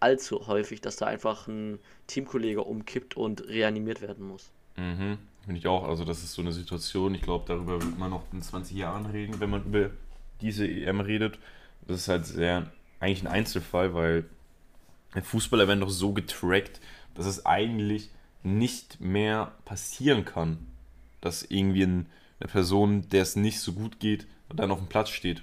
allzu 0.00 0.46
häufig, 0.46 0.80
dass 0.80 0.96
da 0.96 1.06
einfach 1.06 1.48
ein 1.48 1.78
Teamkollege 2.06 2.62
umkippt 2.62 3.16
und 3.16 3.46
reanimiert 3.48 4.02
werden 4.02 4.26
muss. 4.26 4.50
Mhm, 4.76 5.18
finde 5.44 5.58
ich 5.58 5.66
auch. 5.66 5.84
Also 5.84 6.04
das 6.04 6.22
ist 6.22 6.34
so 6.34 6.42
eine 6.42 6.52
Situation, 6.52 7.14
ich 7.14 7.22
glaube, 7.22 7.44
darüber 7.46 7.80
wird 7.80 7.98
man 7.98 8.10
noch 8.10 8.24
in 8.32 8.42
20 8.42 8.76
Jahren 8.76 9.06
reden, 9.06 9.40
wenn 9.40 9.50
man 9.50 9.64
über 9.64 9.90
diese 10.40 10.66
EM 10.66 11.00
redet. 11.00 11.38
Das 11.86 12.00
ist 12.00 12.08
halt 12.08 12.26
sehr, 12.26 12.70
eigentlich 13.00 13.22
ein 13.22 13.28
Einzelfall, 13.28 13.94
weil 13.94 14.24
Fußballer 15.22 15.68
werden 15.68 15.80
doch 15.80 15.90
so 15.90 16.12
getrackt, 16.12 16.80
dass 17.14 17.26
es 17.26 17.46
eigentlich 17.46 18.10
nicht 18.44 19.00
mehr 19.00 19.52
passieren 19.64 20.24
kann, 20.24 20.58
dass 21.20 21.42
irgendwie 21.42 21.84
eine 21.84 22.06
Person, 22.38 23.08
der 23.08 23.22
es 23.22 23.36
nicht 23.36 23.60
so 23.60 23.72
gut 23.72 23.98
geht, 23.98 24.26
dann 24.54 24.70
auf 24.70 24.78
dem 24.78 24.88
Platz 24.88 25.08
steht. 25.08 25.42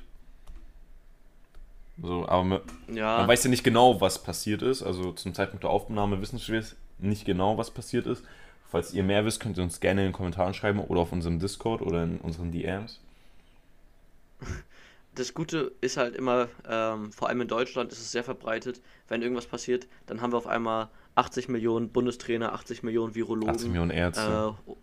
So, 2.02 2.28
aber 2.28 2.44
man, 2.44 2.62
ja. 2.88 3.18
man 3.18 3.28
weiß 3.28 3.44
ja 3.44 3.50
nicht 3.50 3.64
genau, 3.64 4.00
was 4.02 4.24
passiert 4.24 4.62
ist. 4.62 4.82
Also 4.82 5.12
zum 5.12 5.34
Zeitpunkt 5.34 5.64
der 5.64 5.72
Aufnahme 5.72 6.22
wissen 6.22 6.40
wir 6.40 6.64
nicht 7.00 7.26
genau, 7.26 7.58
was 7.58 7.72
passiert 7.72 8.06
ist. 8.06 8.24
Falls 8.70 8.94
ihr 8.94 9.04
mehr 9.04 9.26
wisst, 9.26 9.42
könnt 9.42 9.58
ihr 9.58 9.64
uns 9.64 9.82
gerne 9.82 10.02
in 10.02 10.08
den 10.10 10.14
Kommentaren 10.14 10.54
schreiben 10.54 10.80
oder 10.80 11.02
auf 11.02 11.12
unserem 11.12 11.40
Discord 11.40 11.82
oder 11.82 12.04
in 12.04 12.20
unseren 12.20 12.52
DMs. 12.52 13.02
Das 15.16 15.34
Gute 15.34 15.74
ist 15.82 15.98
halt 15.98 16.16
immer, 16.16 16.48
ähm, 16.68 17.12
vor 17.12 17.28
allem 17.28 17.42
in 17.42 17.48
Deutschland 17.48 17.92
ist 17.92 18.00
es 18.00 18.12
sehr 18.12 18.24
verbreitet, 18.24 18.82
wenn 19.10 19.22
irgendwas 19.22 19.46
passiert, 19.46 19.88
dann 20.06 20.22
haben 20.22 20.32
wir 20.32 20.38
auf 20.38 20.48
einmal 20.48 20.90
80 21.16 21.50
Millionen 21.50 21.90
Bundestrainer, 21.90 22.54
80 22.54 22.84
Millionen 22.84 23.14
Virologen. 23.14 23.54
80 23.54 23.68
Millionen 23.70 23.92
Ärzte. 23.92 24.56
Äh, 24.68 24.74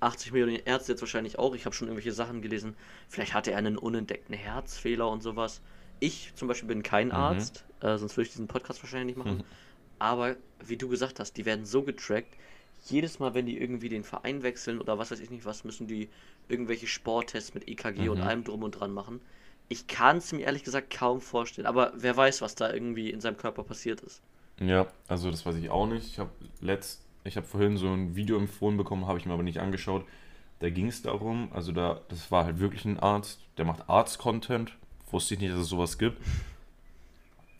80 0.00 0.32
Millionen 0.32 0.56
Ärzte 0.64 0.92
jetzt 0.92 1.00
wahrscheinlich 1.00 1.38
auch. 1.38 1.54
Ich 1.54 1.64
habe 1.64 1.74
schon 1.74 1.88
irgendwelche 1.88 2.12
Sachen 2.12 2.42
gelesen. 2.42 2.76
Vielleicht 3.08 3.34
hatte 3.34 3.52
er 3.52 3.58
einen 3.58 3.78
unentdeckten 3.78 4.34
Herzfehler 4.34 5.08
und 5.08 5.22
sowas. 5.22 5.60
Ich 6.00 6.32
zum 6.34 6.48
Beispiel 6.48 6.68
bin 6.68 6.82
kein 6.82 7.08
mhm. 7.08 7.14
Arzt, 7.14 7.64
äh, 7.80 7.96
sonst 7.96 8.16
würde 8.16 8.26
ich 8.26 8.32
diesen 8.32 8.46
Podcast 8.46 8.82
wahrscheinlich 8.82 9.16
nicht 9.16 9.24
machen. 9.24 9.38
Mhm. 9.38 9.44
Aber 9.98 10.36
wie 10.64 10.76
du 10.76 10.88
gesagt 10.88 11.20
hast, 11.20 11.34
die 11.34 11.46
werden 11.46 11.64
so 11.64 11.82
getrackt. 11.82 12.34
Jedes 12.84 13.18
Mal, 13.18 13.34
wenn 13.34 13.46
die 13.46 13.58
irgendwie 13.58 13.88
den 13.88 14.04
Verein 14.04 14.42
wechseln 14.42 14.78
oder 14.78 14.98
was 14.98 15.10
weiß 15.10 15.20
ich 15.20 15.30
nicht 15.30 15.46
was, 15.46 15.64
müssen 15.64 15.86
die 15.86 16.10
irgendwelche 16.48 16.86
Sporttests 16.86 17.54
mit 17.54 17.68
EKG 17.68 18.04
mhm. 18.04 18.10
und 18.10 18.20
allem 18.20 18.44
drum 18.44 18.62
und 18.62 18.72
dran 18.72 18.92
machen. 18.92 19.20
Ich 19.68 19.86
kann 19.86 20.18
es 20.18 20.32
mir 20.32 20.44
ehrlich 20.44 20.64
gesagt 20.64 20.94
kaum 20.96 21.20
vorstellen. 21.20 21.66
Aber 21.66 21.92
wer 21.96 22.16
weiß, 22.16 22.40
was 22.40 22.54
da 22.54 22.72
irgendwie 22.72 23.10
in 23.10 23.20
seinem 23.20 23.36
Körper 23.36 23.64
passiert 23.64 24.00
ist. 24.00 24.22
Ja, 24.60 24.86
also 25.08 25.30
das 25.30 25.44
weiß 25.44 25.56
ich 25.56 25.70
auch 25.70 25.86
nicht. 25.86 26.06
Ich 26.06 26.18
habe 26.18 26.30
letzt, 26.60 27.04
ich 27.24 27.36
habe 27.36 27.46
vorhin 27.46 27.76
so 27.76 27.88
ein 27.88 28.16
Video 28.16 28.38
empfohlen 28.38 28.76
bekommen, 28.76 29.06
habe 29.06 29.18
ich 29.18 29.26
mir 29.26 29.32
aber 29.32 29.42
nicht 29.42 29.60
angeschaut. 29.60 30.04
Da 30.60 30.70
ging 30.70 30.86
es 30.86 31.02
darum, 31.02 31.50
also 31.52 31.72
da, 31.72 32.00
das 32.08 32.30
war 32.30 32.46
halt 32.46 32.58
wirklich 32.58 32.84
ein 32.86 32.98
Arzt, 32.98 33.40
der 33.58 33.66
macht 33.66 33.88
Arzt-Content. 33.90 34.72
Wusste 35.10 35.34
ich 35.34 35.40
nicht, 35.40 35.52
dass 35.52 35.60
es 35.60 35.68
sowas 35.68 35.98
gibt. 35.98 36.18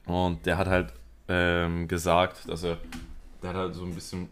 Und 0.06 0.46
der 0.46 0.56
hat 0.56 0.68
halt 0.68 0.92
ähm, 1.28 1.88
gesagt, 1.88 2.48
dass 2.48 2.62
er, 2.62 2.78
der 3.42 3.50
hat 3.50 3.56
halt 3.56 3.74
so 3.74 3.84
ein 3.84 3.94
bisschen 3.94 4.28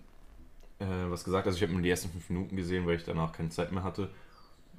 äh, 0.79 1.11
was 1.11 1.25
gesagt. 1.25 1.47
Also 1.47 1.57
ich 1.57 1.63
habe 1.63 1.73
nur 1.73 1.83
die 1.83 1.91
ersten 1.91 2.09
fünf 2.11 2.31
Minuten 2.31 2.57
gesehen, 2.57 2.87
weil 2.87 2.97
ich 2.97 3.05
danach 3.05 3.33
keine 3.33 3.51
Zeit 3.51 3.73
mehr 3.73 3.83
hatte. 3.83 4.09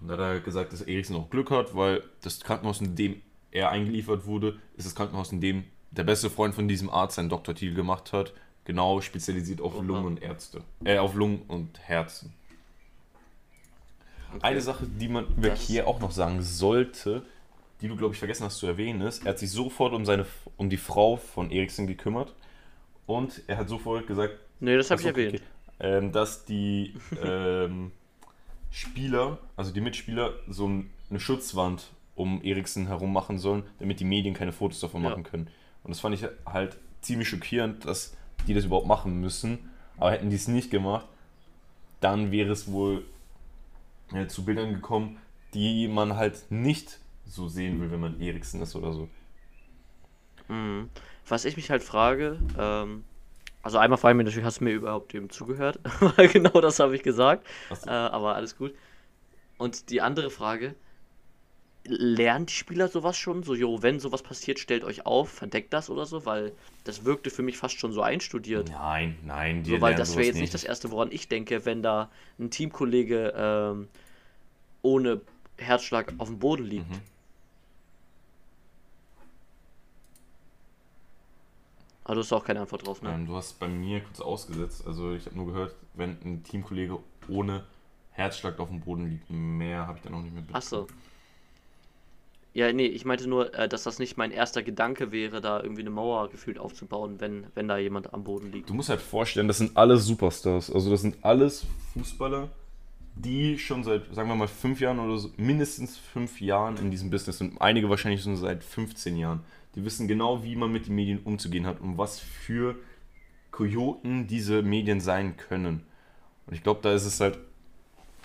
Und 0.01 0.07
da 0.07 0.13
hat 0.13 0.19
er 0.19 0.39
gesagt, 0.39 0.73
dass 0.73 0.81
Eriksen 0.81 1.15
auch 1.15 1.29
Glück 1.29 1.51
hat, 1.51 1.75
weil 1.75 2.03
das 2.21 2.39
Krankenhaus, 2.39 2.81
in 2.81 2.95
dem 2.95 3.21
er 3.51 3.69
eingeliefert 3.69 4.25
wurde, 4.25 4.59
ist 4.75 4.85
das 4.85 4.95
Krankenhaus, 4.95 5.31
in 5.31 5.41
dem 5.41 5.63
der 5.91 6.03
beste 6.03 6.29
Freund 6.29 6.53
von 6.53 6.67
diesem 6.67 6.89
Arzt 6.89 7.15
seinen 7.15 7.29
Doktortitel 7.29 7.73
gemacht 7.73 8.13
hat. 8.13 8.33
Genau 8.65 8.99
spezialisiert 8.99 9.61
auf 9.61 9.75
Oha. 9.75 9.83
Lungen 9.83 10.05
und 10.05 10.21
Ärzte. 10.21 10.61
Äh, 10.83 10.97
auf 10.97 11.13
Lungen 11.13 11.43
und 11.47 11.79
Herzen. 11.79 12.33
Okay. 14.33 14.39
Eine 14.41 14.61
Sache, 14.61 14.85
die 14.85 15.07
man 15.07 15.27
über 15.37 15.49
das 15.49 15.65
Kier 15.65 15.87
auch 15.87 15.99
noch 15.99 16.11
sagen 16.11 16.41
sollte, 16.41 17.23
die 17.81 17.87
du, 17.87 17.95
glaube 17.95 18.13
ich, 18.13 18.19
vergessen 18.19 18.43
hast 18.43 18.57
zu 18.57 18.67
erwähnen, 18.67 19.01
ist, 19.01 19.23
er 19.25 19.29
hat 19.29 19.39
sich 19.39 19.51
sofort 19.51 19.93
um, 19.93 20.05
seine, 20.05 20.25
um 20.57 20.69
die 20.69 20.77
Frau 20.77 21.15
von 21.17 21.51
Eriksen 21.51 21.87
gekümmert 21.87 22.33
und 23.05 23.43
er 23.47 23.57
hat 23.57 23.69
sofort 23.69 24.07
gesagt, 24.07 24.33
nee, 24.59 24.75
das 24.75 24.91
habe 24.91 25.01
ich 25.01 25.07
erwähnt, 25.07 25.35
okay, 25.35 25.43
ähm, 25.79 26.11
dass 26.11 26.45
die 26.45 26.95
ähm, 27.23 27.91
Spieler, 28.75 29.37
also 29.55 29.71
die 29.71 29.79
Mitspieler, 29.79 30.33
so 30.49 30.65
eine 31.09 31.19
Schutzwand 31.19 31.93
um 32.13 32.43
Eriksen 32.43 32.87
herum 32.87 33.13
machen 33.13 33.39
sollen, 33.39 33.63
damit 33.79 34.01
die 34.01 34.03
Medien 34.03 34.33
keine 34.33 34.51
Fotos 34.51 34.81
davon 34.81 35.01
ja. 35.01 35.09
machen 35.09 35.23
können. 35.23 35.47
Und 35.83 35.91
das 35.91 36.01
fand 36.01 36.13
ich 36.13 36.27
halt 36.45 36.75
ziemlich 36.99 37.29
schockierend, 37.29 37.85
dass 37.85 38.17
die 38.47 38.53
das 38.53 38.65
überhaupt 38.65 38.85
machen 38.85 39.21
müssen. 39.21 39.71
Aber 39.95 40.11
hätten 40.11 40.29
die 40.29 40.35
es 40.35 40.49
nicht 40.49 40.71
gemacht, 40.71 41.05
dann 42.01 42.33
wäre 42.33 42.51
es 42.51 42.69
wohl 42.69 43.05
ja, 44.11 44.27
zu 44.27 44.43
Bildern 44.43 44.73
gekommen, 44.73 45.19
die 45.53 45.87
man 45.87 46.17
halt 46.17 46.43
nicht 46.49 46.99
so 47.25 47.47
sehen 47.47 47.79
will, 47.79 47.91
wenn 47.91 48.01
man 48.01 48.19
Eriksen 48.19 48.61
ist 48.61 48.75
oder 48.75 48.91
so. 48.91 49.07
Mhm. 50.49 50.89
Was 51.29 51.45
ich 51.45 51.55
mich 51.55 51.69
halt 51.69 51.81
frage, 51.81 52.39
ähm, 52.59 53.05
also 53.65 53.79
einmal 53.79 53.97
frage 53.97 54.13
ich 54.13 54.17
mich 54.17 54.25
natürlich, 54.25 54.45
hast 54.45 54.59
du 54.59 54.65
mir 54.65 54.73
überhaupt 54.73 55.15
eben 55.15 55.31
zugehört? 55.31 55.79
Weil 55.99 56.27
genau 56.27 56.61
das 56.61 56.79
habe 56.79 56.95
ich 56.95 57.01
gesagt. 57.01 57.47
Äh, 57.87 57.89
aber 57.89 58.35
alles 58.35 58.55
gut. 58.59 58.75
Und 59.57 59.89
die 59.89 60.01
andere 60.01 60.29
Frage, 60.29 60.75
lernen 61.83 62.45
die 62.45 62.53
Spieler 62.53 62.89
sowas 62.89 63.17
schon? 63.17 63.41
So, 63.41 63.55
jo, 63.55 63.81
wenn 63.81 63.99
sowas 63.99 64.21
passiert, 64.21 64.59
stellt 64.59 64.83
euch 64.83 65.07
auf, 65.07 65.29
verdeckt 65.31 65.73
das 65.73 65.89
oder 65.89 66.05
so? 66.05 66.27
Weil 66.27 66.51
das 66.83 67.05
wirkte 67.05 67.31
für 67.31 67.41
mich 67.41 67.57
fast 67.57 67.79
schon 67.79 67.91
so 67.91 68.03
einstudiert. 68.03 68.69
Nein, 68.69 69.17
nein, 69.25 69.63
die 69.63 69.71
so, 69.71 69.81
Weil 69.81 69.95
das 69.95 70.15
wäre 70.15 70.27
jetzt 70.27 70.39
nicht 70.41 70.53
das 70.53 70.63
Erste, 70.63 70.91
woran 70.91 71.11
ich 71.11 71.27
denke, 71.27 71.65
wenn 71.65 71.81
da 71.81 72.11
ein 72.37 72.51
Teamkollege 72.51 73.33
ähm, 73.35 73.87
ohne 74.83 75.21
Herzschlag 75.57 76.13
auf 76.19 76.27
dem 76.27 76.37
Boden 76.37 76.65
liegt. 76.65 76.87
Mhm. 76.91 77.01
Aber 82.05 82.15
du 82.15 82.21
hast 82.21 82.31
auch 82.31 82.45
keine 82.45 82.61
Antwort 82.61 82.85
drauf, 82.85 83.01
ne? 83.01 83.11
Ähm, 83.11 83.25
du 83.25 83.35
hast 83.35 83.59
bei 83.59 83.67
mir 83.67 83.99
kurz 84.01 84.21
ausgesetzt. 84.21 84.85
Also 84.87 85.13
ich 85.13 85.25
habe 85.25 85.35
nur 85.35 85.47
gehört, 85.47 85.75
wenn 85.95 86.11
ein 86.23 86.43
Teamkollege 86.43 86.99
ohne 87.27 87.63
Herzschlag 88.11 88.59
auf 88.59 88.69
dem 88.69 88.79
Boden 88.79 89.09
liegt, 89.09 89.29
mehr 89.29 89.87
habe 89.87 89.97
ich 89.97 90.03
da 90.03 90.11
noch 90.11 90.21
nicht 90.21 90.33
mitbekommen. 90.33 90.55
Achso. 90.55 90.87
Ja, 92.53 92.71
nee, 92.71 92.85
ich 92.85 93.03
meinte 93.03 93.27
nur, 93.27 93.53
äh, 93.53 93.67
dass 93.67 93.83
das 93.83 93.99
nicht 93.99 94.17
mein 94.17 94.31
erster 94.31 94.63
Gedanke 94.63 95.11
wäre, 95.11 95.41
da 95.41 95.61
irgendwie 95.61 95.81
eine 95.81 95.89
Mauer 95.89 96.29
gefühlt 96.29 96.57
aufzubauen, 96.59 97.19
wenn, 97.19 97.47
wenn 97.55 97.67
da 97.67 97.77
jemand 97.77 98.13
am 98.13 98.23
Boden 98.23 98.51
liegt. 98.51 98.69
Du 98.69 98.75
musst 98.75 98.89
halt 98.89 99.01
vorstellen, 99.01 99.47
das 99.49 99.57
sind 99.57 99.75
alles 99.75 100.05
Superstars. 100.05 100.71
Also 100.71 100.89
das 100.91 101.01
sind 101.01 101.17
alles 101.23 101.65
Fußballer, 101.93 102.49
die 103.15 103.57
schon 103.57 103.83
seit, 103.83 104.13
sagen 104.13 104.29
wir 104.29 104.35
mal, 104.35 104.47
fünf 104.47 104.79
Jahren 104.79 104.99
oder 104.99 105.17
so, 105.17 105.31
mindestens 105.37 105.97
fünf 105.97 106.39
Jahren 106.39 106.77
in 106.77 106.91
diesem 106.91 107.09
Business 107.09 107.41
und 107.41 107.59
einige 107.59 107.89
wahrscheinlich 107.89 108.21
schon 108.21 108.37
seit 108.37 108.63
15 108.63 109.17
Jahren. 109.17 109.43
Die 109.75 109.83
wissen 109.83 110.07
genau, 110.07 110.43
wie 110.43 110.55
man 110.55 110.71
mit 110.71 110.87
den 110.87 110.95
Medien 110.95 111.19
umzugehen 111.23 111.65
hat 111.65 111.81
und 111.81 111.97
was 111.97 112.19
für 112.19 112.75
Kojoten 113.51 114.27
diese 114.27 114.61
Medien 114.61 114.99
sein 115.01 115.37
können. 115.37 115.81
Und 116.47 116.53
ich 116.53 116.63
glaube, 116.63 116.79
da 116.81 116.93
ist 116.93 117.05
es 117.05 117.19
halt, 117.19 117.37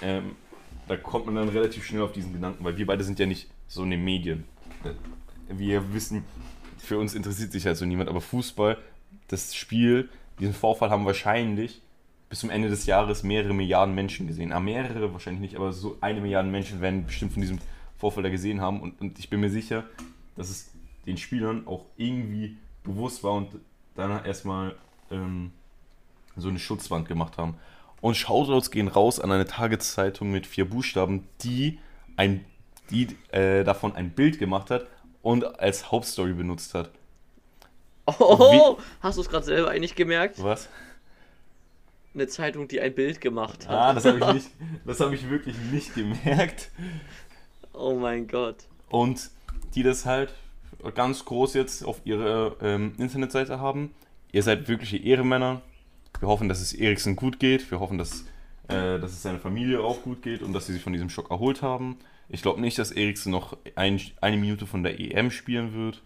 ähm, 0.03 0.37
da 0.89 0.97
kommt 0.97 1.27
man 1.27 1.35
dann 1.35 1.49
relativ 1.49 1.85
schnell 1.85 2.03
auf 2.03 2.13
diesen 2.13 2.33
Gedanken, 2.33 2.65
weil 2.65 2.77
wir 2.77 2.87
beide 2.87 3.05
sind 3.05 3.19
ja 3.19 3.27
nicht 3.27 3.49
so 3.69 3.83
in 3.83 3.91
den 3.91 4.05
Medien. 4.05 4.45
Wir 5.49 5.93
wissen, 5.95 6.25
für 6.79 6.99
uns 6.99 7.15
interessiert 7.15 7.53
sich 7.53 7.67
halt 7.67 7.77
so 7.77 7.85
niemand, 7.85 8.09
aber 8.09 8.21
Fußball, 8.21 8.79
das 9.29 9.55
Spiel, 9.55 10.09
diesen 10.39 10.55
Vorfall 10.55 10.91
haben 10.91 11.07
wahrscheinlich 11.07 11.83
bis 12.29 12.41
zum 12.41 12.51
Ende 12.51 12.69
des 12.69 12.87
Jahres 12.87 13.23
mehrere 13.23 13.53
Milliarden 13.53 13.95
Menschen 13.95 14.27
gesehen. 14.27 14.53
Ah, 14.53 14.61
mehrere 14.61 15.13
wahrscheinlich 15.13 15.41
nicht, 15.41 15.57
aber 15.57 15.73
so 15.73 15.99
eine 16.01 16.21
Milliarde 16.21 16.49
Menschen 16.49 16.81
werden 16.81 17.07
bestimmt 17.07 17.33
von 17.33 17.43
diesem 17.43 17.59
Vorfall 17.99 18.23
da 18.23 18.31
gesehen 18.31 18.61
haben. 18.61 18.81
Und, 18.81 19.01
und 19.01 19.19
ich 19.19 19.29
bin 19.31 19.41
mir 19.41 19.51
sicher, 19.51 19.85
dass 20.37 20.49
es 20.49 20.71
den 21.07 21.17
Spielern 21.17 21.67
auch 21.67 21.85
irgendwie 21.97 22.57
bewusst 22.83 23.23
war 23.25 23.33
und 23.33 23.51
danach 23.95 24.27
erstmal 24.27 24.77
ähm, 25.11 25.53
so 26.37 26.49
eine 26.49 26.59
Schutzwand 26.59 27.09
gemacht 27.09 27.39
haben. 27.39 27.57
Und 28.01 28.17
Shoutouts 28.17 28.71
gehen 28.71 28.89
raus 28.89 29.21
an 29.21 29.31
eine 29.31 29.47
Tageszeitung 29.47 30.31
mit 30.31 30.47
vier 30.47 30.69
Buchstaben, 30.69 31.29
die, 31.43 31.79
ein, 32.17 32.45
die 32.91 33.09
äh, 33.31 33.63
davon 33.65 33.95
ein 33.95 34.11
Bild 34.11 34.39
gemacht 34.39 34.71
hat 34.71 34.87
und 35.23 35.61
als 35.61 35.91
Hauptstory 35.91 36.33
benutzt 36.33 36.75
hat. 36.75 36.91
Oh, 38.07 38.79
hast 39.01 39.19
du 39.19 39.23
es 39.23 39.29
gerade 39.29 39.45
selber 39.45 39.71
eigentlich 39.71 39.95
gemerkt? 39.95 40.43
Was? 40.43 40.69
Eine 42.15 42.27
Zeitung, 42.27 42.67
die 42.67 42.81
ein 42.81 42.95
Bild 42.95 43.21
gemacht 43.21 43.69
hat. 43.69 43.77
Ah, 43.77 43.93
das 43.93 44.05
habe 44.05 44.19
ich, 44.19 44.27
nicht, 44.33 44.51
das 44.85 45.01
hab 45.01 45.13
ich 45.13 45.29
wirklich 45.29 45.57
nicht 45.71 45.95
gemerkt. 45.95 46.71
Oh 47.73 47.95
mein 47.95 48.27
Gott. 48.27 48.57
Und 48.89 49.31
die 49.75 49.83
das 49.83 50.07
halt 50.07 50.33
ganz 50.95 51.25
groß 51.25 51.55
jetzt 51.55 51.85
auf 51.85 52.01
ihrer 52.05 52.57
ähm, 52.63 52.95
Internetseite 52.99 53.61
haben. 53.61 53.95
Ihr 54.33 54.43
seid 54.43 54.69
wirkliche 54.69 54.97
Ehrenmänner. 54.99 55.63
Wir 56.21 56.29
hoffen, 56.29 56.49
dass 56.49 56.61
es 56.61 56.73
Eriksen 56.73 57.17
gut 57.17 57.39
geht. 57.41 57.71
Wir 57.71 57.81
hoffen, 57.81 57.99
dass, 57.99 58.23
äh, 58.69 58.99
dass 58.99 59.13
es 59.13 59.23
seiner 59.23 59.39
Familie 59.41 59.81
auch 59.83 60.03
gut 60.03 60.23
geht 60.23 60.43
und 60.43 60.53
dass 60.53 60.67
sie 60.67 60.73
sich 60.73 60.83
von 60.83 60.93
diesem 60.93 61.11
Schock 61.11 61.31
erholt 61.31 61.63
haben. 61.63 61.99
Ich 62.29 62.43
glaube 62.43 62.61
nicht, 62.61 62.79
dass 62.79 62.93
Eriksen 62.93 63.33
noch 63.33 63.57
ein, 63.75 64.01
eine 64.21 64.37
Minute 64.37 64.67
von 64.67 64.83
der 64.83 65.01
EM 65.01 65.31
spielen 65.31 65.75
wird. 65.75 66.03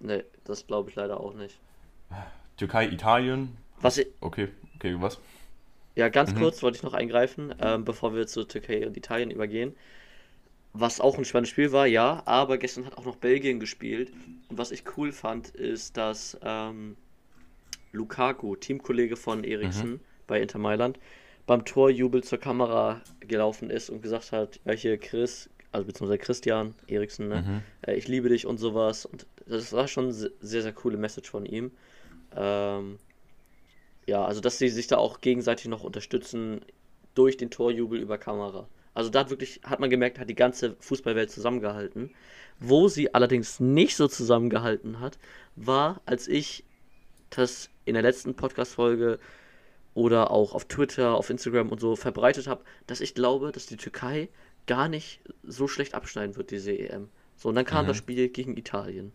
Nee, 0.00 0.24
das 0.44 0.66
glaube 0.66 0.88
ich 0.90 0.96
leider 0.96 1.20
auch 1.20 1.34
nicht. 1.34 1.60
Türkei, 2.56 2.88
Italien. 2.88 3.56
Was 3.80 4.00
Okay, 4.20 4.48
okay, 4.76 4.96
was? 5.00 5.20
ja, 5.96 6.08
ganz 6.08 6.32
Mhm. 6.32 6.38
kurz 6.38 6.62
wollte 6.62 6.76
ich 6.76 6.82
noch 6.82 6.94
eingreifen, 6.94 7.54
ähm, 7.60 7.84
bevor 7.84 8.14
wir 8.14 8.26
zu 8.26 8.44
Türkei 8.44 8.86
und 8.86 8.96
Italien 8.96 9.30
übergehen. 9.30 9.74
Was 10.78 11.00
auch 11.00 11.16
ein 11.16 11.24
spannendes 11.24 11.50
Spiel 11.50 11.72
war, 11.72 11.86
ja, 11.86 12.22
aber 12.26 12.58
gestern 12.58 12.84
hat 12.84 12.98
auch 12.98 13.04
noch 13.06 13.16
Belgien 13.16 13.60
gespielt. 13.60 14.12
Und 14.48 14.58
was 14.58 14.72
ich 14.72 14.84
cool 14.96 15.10
fand, 15.12 15.48
ist, 15.48 15.96
dass 15.96 16.36
ähm, 16.42 16.96
Lukaku, 17.92 18.56
Teamkollege 18.56 19.16
von 19.16 19.42
Eriksen 19.44 20.00
bei 20.26 20.40
Inter 20.40 20.58
Mailand, 20.58 20.98
beim 21.46 21.64
Torjubel 21.64 22.22
zur 22.24 22.38
Kamera 22.38 23.00
gelaufen 23.20 23.70
ist 23.70 23.88
und 23.88 24.02
gesagt 24.02 24.32
hat, 24.32 24.60
ja 24.64 24.72
hier 24.72 24.98
Chris, 24.98 25.48
also 25.72 25.86
beziehungsweise 25.86 26.18
Christian 26.18 26.74
Eriksen, 26.88 27.28
ne? 27.28 27.42
Mhm. 27.42 27.62
äh, 27.86 27.94
ich 27.94 28.08
liebe 28.08 28.28
dich 28.28 28.46
und 28.46 28.58
sowas. 28.58 29.06
Und 29.06 29.26
das 29.46 29.72
war 29.72 29.88
schon 29.88 30.12
se- 30.12 30.32
sehr, 30.40 30.62
sehr 30.62 30.72
coole 30.72 30.96
Message 30.98 31.30
von 31.30 31.46
ihm. 31.46 31.70
Ähm, 32.34 32.98
ja, 34.06 34.24
also 34.24 34.40
dass 34.40 34.58
sie 34.58 34.68
sich 34.68 34.86
da 34.86 34.98
auch 34.98 35.20
gegenseitig 35.20 35.66
noch 35.68 35.82
unterstützen 35.84 36.60
durch 37.14 37.36
den 37.36 37.50
Torjubel 37.50 37.98
über 38.00 38.18
Kamera. 38.18 38.68
Also 38.96 39.10
da 39.10 39.20
hat 39.20 39.30
wirklich, 39.30 39.60
hat 39.64 39.80
man 39.80 39.90
gemerkt, 39.90 40.18
hat 40.18 40.28
die 40.28 40.34
ganze 40.34 40.76
Fußballwelt 40.80 41.30
zusammengehalten. 41.30 42.10
Wo 42.58 42.88
sie 42.88 43.12
allerdings 43.14 43.60
nicht 43.60 43.96
so 43.96 44.08
zusammengehalten 44.08 45.00
hat, 45.00 45.18
war, 45.56 46.00
als 46.06 46.26
ich 46.28 46.64
das 47.30 47.68
in 47.84 47.94
der 47.94 48.02
letzten 48.02 48.34
Podcast-Folge 48.34 49.18
oder 49.94 50.30
auch 50.30 50.54
auf 50.54 50.64
Twitter, 50.66 51.14
auf 51.14 51.28
Instagram 51.30 51.70
und 51.70 51.80
so 51.80 51.96
verbreitet 51.96 52.46
habe, 52.46 52.62
dass 52.86 53.00
ich 53.00 53.14
glaube, 53.14 53.52
dass 53.52 53.66
die 53.66 53.76
Türkei 53.76 54.28
gar 54.66 54.88
nicht 54.88 55.20
so 55.42 55.68
schlecht 55.68 55.94
abschneiden 55.94 56.36
wird, 56.36 56.50
diese 56.50 56.72
EM. 56.72 57.08
So, 57.36 57.48
und 57.50 57.54
dann 57.54 57.64
kam 57.64 57.84
Mhm. 57.84 57.88
das 57.88 57.96
Spiel 57.98 58.28
gegen 58.28 58.56
Italien. 58.56 59.12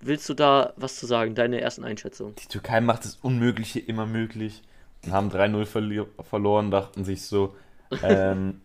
Willst 0.00 0.28
du 0.28 0.34
da 0.34 0.72
was 0.76 0.96
zu 0.96 1.06
sagen, 1.06 1.34
deine 1.34 1.60
ersten 1.60 1.84
Einschätzungen? 1.84 2.34
Die 2.36 2.46
Türkei 2.48 2.80
macht 2.80 3.04
das 3.04 3.16
Unmögliche 3.22 3.78
immer 3.80 4.06
möglich 4.06 4.62
und 5.04 5.12
haben 5.12 5.28
3-0 5.30 5.64
verli- 5.66 6.06
verloren, 6.22 6.70
dachten 6.70 7.04
sich 7.04 7.22
so, 7.22 7.54
ähm, 8.02 8.60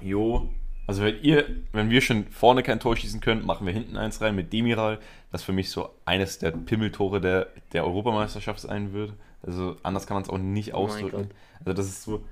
jo, 0.00 0.50
also 0.86 1.02
wenn 1.02 1.20
ihr, 1.22 1.46
wenn 1.72 1.90
wir 1.90 2.00
schon 2.00 2.26
vorne 2.28 2.62
kein 2.62 2.80
Tor 2.80 2.96
schießen 2.96 3.20
können, 3.20 3.44
machen 3.44 3.66
wir 3.66 3.72
hinten 3.72 3.96
eins 3.96 4.20
rein 4.20 4.36
mit 4.36 4.52
Demiral, 4.52 4.98
das 5.32 5.42
für 5.42 5.52
mich 5.52 5.70
so 5.70 5.90
eines 6.04 6.38
der 6.38 6.52
Pimmeltore 6.52 7.20
der, 7.20 7.48
der 7.72 7.84
Europameisterschaft 7.84 8.60
sein 8.60 8.92
wird. 8.92 9.12
Also 9.42 9.76
anders 9.82 10.06
kann 10.06 10.16
man 10.16 10.22
es 10.22 10.30
auch 10.30 10.38
nicht 10.38 10.74
Oh 10.74 10.78
ausdrücken. 10.78 11.30
Also 11.60 11.72
das 11.72 11.86
ist 11.86 12.02
so, 12.02 12.24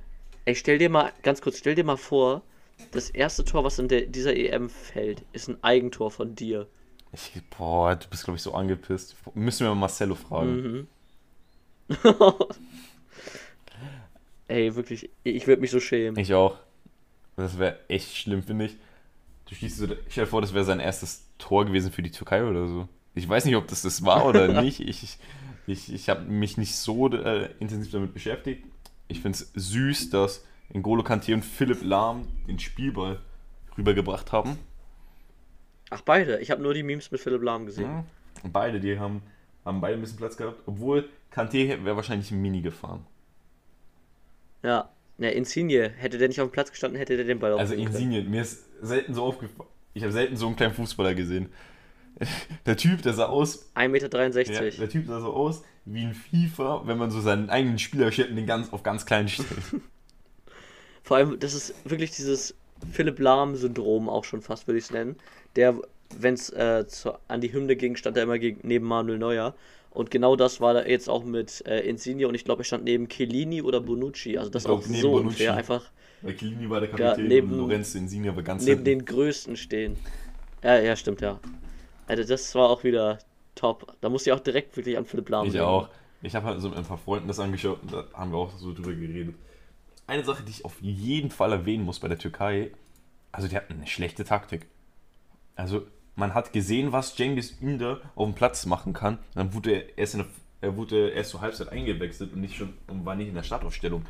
Ey, 0.47 0.55
stell 0.55 0.79
dir 0.79 0.91
mal, 0.91 1.13
ganz 1.23 1.41
kurz, 1.41 1.59
stell 1.59 1.75
dir 1.75 1.85
mal 1.85 1.97
vor, 1.97 2.43
das 2.91 3.09
erste 3.09 3.45
Tor, 3.45 3.65
was 3.65 3.79
in 3.79 3.89
der, 3.89 4.03
dieser 4.03 4.37
EM 4.37 4.69
fällt, 4.69 5.25
ist 5.33 5.49
ein 5.49 5.63
Eigentor 5.63 6.11
von 6.11 6.35
dir. 6.35 6.67
ich, 7.13 7.33
boah, 7.57 7.97
du 7.97 8.09
bist 8.09 8.25
glaube 8.25 8.37
ich 8.37 8.43
so 8.43 8.53
angepisst. 8.53 9.17
Müssen 9.35 9.65
wir 9.65 9.71
mal 9.71 9.81
Marcelo 9.81 10.15
fragen. 10.15 10.87
Mhm. 11.89 11.97
Ey, 14.49 14.75
wirklich, 14.77 15.09
ich 15.23 15.47
würde 15.47 15.63
mich 15.63 15.71
so 15.71 15.81
schämen. 15.81 16.19
Ich 16.19 16.35
auch. 16.35 16.59
Das 17.37 17.59
wäre 17.59 17.79
echt 17.89 18.17
schlimm, 18.17 18.43
finde 18.43 18.67
ich. 18.67 18.77
Du 19.47 19.55
schießt 19.55 19.79
so, 19.79 19.87
stell 20.09 20.25
dir 20.25 20.31
vor, 20.31 20.41
das 20.41 20.55
wäre 20.55 20.65
sein 20.65 20.81
erstes 20.81 21.27
Tor 21.39 21.67
gewesen 21.67 21.93
für 21.93 22.03
die 22.03 22.11
Türkei 22.11 22.45
oder 22.45 22.67
so. 22.67 22.89
Ich 23.15 23.29
weiß 23.29 23.45
nicht, 23.45 23.57
ob 23.57 23.69
das 23.69 23.83
das 23.83 24.05
war 24.05 24.27
oder 24.27 24.49
nicht. 24.63 24.81
Ich, 24.81 25.19
ich, 25.67 25.93
ich 25.93 26.09
habe 26.09 26.23
mich 26.25 26.57
nicht 26.57 26.77
so 26.77 27.09
äh, 27.11 27.51
intensiv 27.59 27.93
damit 27.93 28.15
beschäftigt. 28.15 28.65
Ich 29.09 29.21
finde 29.21 29.39
es 29.39 29.53
süß, 29.55 30.11
dass 30.11 30.45
N'Golo 30.73 31.05
Kanté 31.05 31.35
und 31.35 31.45
Philipp 31.45 31.83
Lahm 31.83 32.27
den 32.49 32.59
Spielball 32.59 33.21
rübergebracht 33.77 34.33
haben. 34.33 34.59
Ach, 35.91 36.01
beide. 36.01 36.41
Ich 36.41 36.51
habe 36.51 36.63
nur 36.63 36.75
die 36.75 36.83
Memes 36.83 37.11
mit 37.11 37.21
Philipp 37.21 37.43
Lahm 37.43 37.67
gesehen. 37.67 37.85
Ja. 37.85 38.05
Beide, 38.45 38.81
die 38.81 38.99
haben, 38.99 39.23
haben 39.65 39.81
beide 39.81 39.95
ein 39.95 40.01
bisschen 40.01 40.17
Platz 40.17 40.37
gehabt. 40.37 40.63
Obwohl 40.67 41.09
Kanté 41.33 41.85
wäre 41.85 41.97
wahrscheinlich 41.97 42.31
ein 42.31 42.41
Mini 42.41 42.63
gefahren. 42.63 43.07
Ja. 44.63 44.89
Ja, 45.19 45.29
Insigne, 45.29 45.91
hätte 45.97 46.19
der 46.19 46.29
nicht 46.29 46.41
auf 46.41 46.49
dem 46.49 46.53
Platz 46.53 46.71
gestanden, 46.71 46.99
hätte 46.99 47.17
der 47.17 47.25
den 47.25 47.39
Ball 47.39 47.53
Also 47.53 47.75
können. 47.75 47.87
Insigne, 47.87 48.23
mir 48.23 48.43
ist 48.43 48.65
selten 48.83 49.15
so 49.15 49.23
aufgefallen. 49.23 49.69
Ich 49.95 50.03
habe 50.03 50.13
selten 50.13 50.37
so 50.37 50.47
einen 50.47 50.57
kleinen 50.57 50.75
Fußballer 50.75 51.15
gesehen. 51.15 51.51
Der 52.67 52.77
Typ, 52.77 53.03
der 53.03 53.13
sah 53.13 53.27
aus, 53.27 53.73
1,63 53.75 53.89
Meter. 53.89 54.65
ja, 54.65 54.71
der 54.71 54.89
Typ 54.89 55.09
sah 55.09 55.21
so 55.21 55.33
aus 55.33 55.65
wie 55.85 56.03
ein 56.05 56.15
FIFA, 56.15 56.83
wenn 56.87 56.97
man 56.97 57.11
so 57.11 57.21
seinen 57.21 57.51
eigenen 57.51 57.81
Spieler 57.81 58.13
stellt 58.13 58.31
und 58.31 58.37
den 58.37 58.47
ganz 58.47 58.73
auf 58.73 58.85
ganz 58.85 59.05
klein 59.05 59.29
stellt. 59.29 59.49
Vor 61.03 61.17
allem, 61.17 61.39
das 61.41 61.55
ist 61.55 61.75
wirklich 61.85 62.13
dieses 62.13 62.55
Philipp 62.93 63.19
Lahm-Syndrom 63.19 64.09
auch 64.09 64.25
schon 64.25 64.43
fast, 64.43 64.67
würde 64.69 64.79
ich 64.79 64.85
es 64.85 64.91
nennen. 64.93 65.17
Der, 65.57 65.77
wenn 66.17 66.35
es 66.35 66.51
äh, 66.51 66.85
an 67.29 67.41
die 67.41 67.53
Hymne 67.53 67.77
ging, 67.77 67.97
stand 67.97 68.17
er 68.17 68.23
immer 68.23 68.39
gegen, 68.39 68.61
neben 68.67 68.87
Manuel 68.87 69.19
Neuer. 69.19 69.55
Und 69.95 70.11
genau 70.11 70.37
das 70.37 70.61
war 70.61 70.75
da 70.75 70.85
jetzt 70.87 71.09
auch 71.09 71.25
mit 71.25 71.65
äh, 71.67 71.81
Insigne 71.81 72.29
und 72.29 72.35
ich 72.35 72.45
glaube, 72.45 72.63
er 72.63 72.65
stand 72.65 72.85
neben 72.85 73.09
Chiellini 73.09 73.63
oder 73.63 73.81
Bonucci. 73.81 74.39
Also 74.39 74.51
das 74.51 74.65
glaub, 74.65 74.81
auch 74.81 74.83
so 74.83 75.13
Bonucci. 75.13 75.45
unfair. 75.45 75.55
Einfach 75.55 75.91
Weil 76.23 76.37
Chiellini 76.37 76.69
war 76.71 76.81
der 76.81 76.89
Ja, 76.97 77.17
Kapitän 77.17 77.29
neben- 77.29 77.51
und 77.51 77.59
Lorenzo 77.59 77.99
Insigne 77.99 78.35
war 78.35 78.43
ganz 78.43 78.65
neben 78.65 78.85
den 78.85 79.05
Größten 79.05 79.57
stehen. 79.57 79.97
Ja, 80.63 80.79
ja, 80.79 80.97
stimmt, 80.97 81.21
ja. 81.21 81.41
Also 82.07 82.25
das 82.25 82.55
war 82.55 82.71
auch 82.71 82.85
wieder 82.85 83.19
top. 83.55 83.97
Da 84.01 84.09
musste 84.09 84.31
ich 84.31 84.35
auch 84.35 84.41
direkt 84.41 84.77
wirklich 84.77 84.99
an 84.99 85.05
Philipp 85.07 85.29
Lahm 85.29 85.47
Ich 85.47 85.53
denken. 85.53 85.67
auch. 85.67 85.89
Ich 86.23 86.35
habe 86.35 86.47
halt 86.47 86.61
so 86.61 86.69
mit 86.71 86.79
ein 86.79 86.85
paar 86.85 86.99
Freunden 86.99 87.29
das 87.29 87.39
angeschaut 87.39 87.83
und 87.83 87.93
da 87.93 88.07
haben 88.15 88.33
wir 88.33 88.39
auch 88.39 88.57
so 88.59 88.73
drüber 88.73 88.93
geredet. 88.95 89.35
Eine 90.07 90.25
Sache, 90.25 90.45
die 90.45 90.51
ich 90.51 90.65
auf 90.65 90.81
jeden 90.83 91.31
Fall 91.31 91.53
erwähnen 91.53 91.85
muss 91.85 92.01
bei 92.01 92.09
der 92.09 92.19
Türkei, 92.19 92.73
also 93.33 93.49
die 93.49 93.57
hatten 93.57 93.75
eine 93.75 93.87
schlechte 93.87 94.25
Taktik. 94.25 94.67
Also 95.57 95.87
man 96.17 96.35
hat 96.35 96.53
gesehen, 96.53 96.93
was 96.93 97.15
Cengiz 97.15 97.55
Ünder 97.61 98.01
auf 98.15 98.27
dem 98.27 98.35
Platz 98.35 98.67
machen 98.67 98.93
kann. 98.93 99.19
Dann 99.35 99.53
wurde 99.55 99.73
er 99.73 99.99
erst, 99.99 100.15
in 100.15 100.21
der, 100.21 100.29
er 100.61 100.77
wurde 100.77 101.11
erst 101.11 101.31
zur 101.31 101.41
Halbzeit 101.41 101.69
eingewechselt 101.71 102.33
und 102.33 102.41
nicht 102.41 102.57
schon 102.57 102.75
und 102.87 103.05
war 103.05 103.15
nicht 103.15 103.29
in 103.29 103.35
der 103.35 103.43
Startaufstellung. 103.43 104.05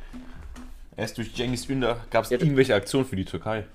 Erst 0.96 1.18
durch 1.18 1.34
Cengiz 1.34 1.68
Ünder 1.68 2.04
gab 2.10 2.24
es 2.24 2.30
Ja, 2.30 2.38
irgendwelche 2.38 2.74
Aktionen 2.74 3.06
für 3.06 3.16
die 3.16 3.24
Türkei. 3.24 3.66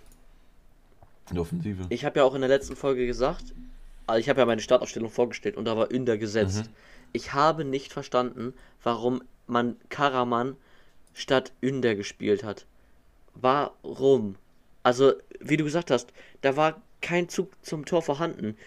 In 1.30 1.36
der 1.36 1.42
Offensive. 1.42 1.86
Ich 1.89 2.06
habe 2.06 2.20
ja 2.20 2.26
auch 2.26 2.34
in 2.34 2.42
der 2.42 2.50
letzten 2.50 2.76
Folge 2.76 3.06
gesagt, 3.06 3.54
also 4.08 4.20
ich 4.20 4.30
habe 4.30 4.39
ja 4.39 4.46
meine 4.46 4.62
Startaufstellung 4.62 5.10
vorgestellt 5.10 5.58
und 5.58 5.65
da 5.65 5.78
war 5.78 5.92
Ünder 5.92 6.18
gesetzt. 6.18 6.65
Mhm. 6.65 6.74
Ich 7.12 7.34
habe 7.34 7.65
nicht 7.65 7.94
verstanden, 7.94 8.54
warum 8.84 9.22
man 9.48 9.76
Karaman 9.89 10.56
statt 11.13 11.52
Ünder 11.62 11.96
gespielt 11.96 12.44
hat. 12.44 12.65
Warum? 13.36 14.36
Also, 14.84 15.13
wie 15.39 15.58
du 15.58 15.63
gesagt 15.63 15.92
hast, 15.92 16.12
da 16.42 16.56
war 16.56 16.82
kein 17.02 17.30
Zug 17.30 17.52
zum 17.62 17.86
Tor 17.86 18.02
vorhanden. 18.02 18.58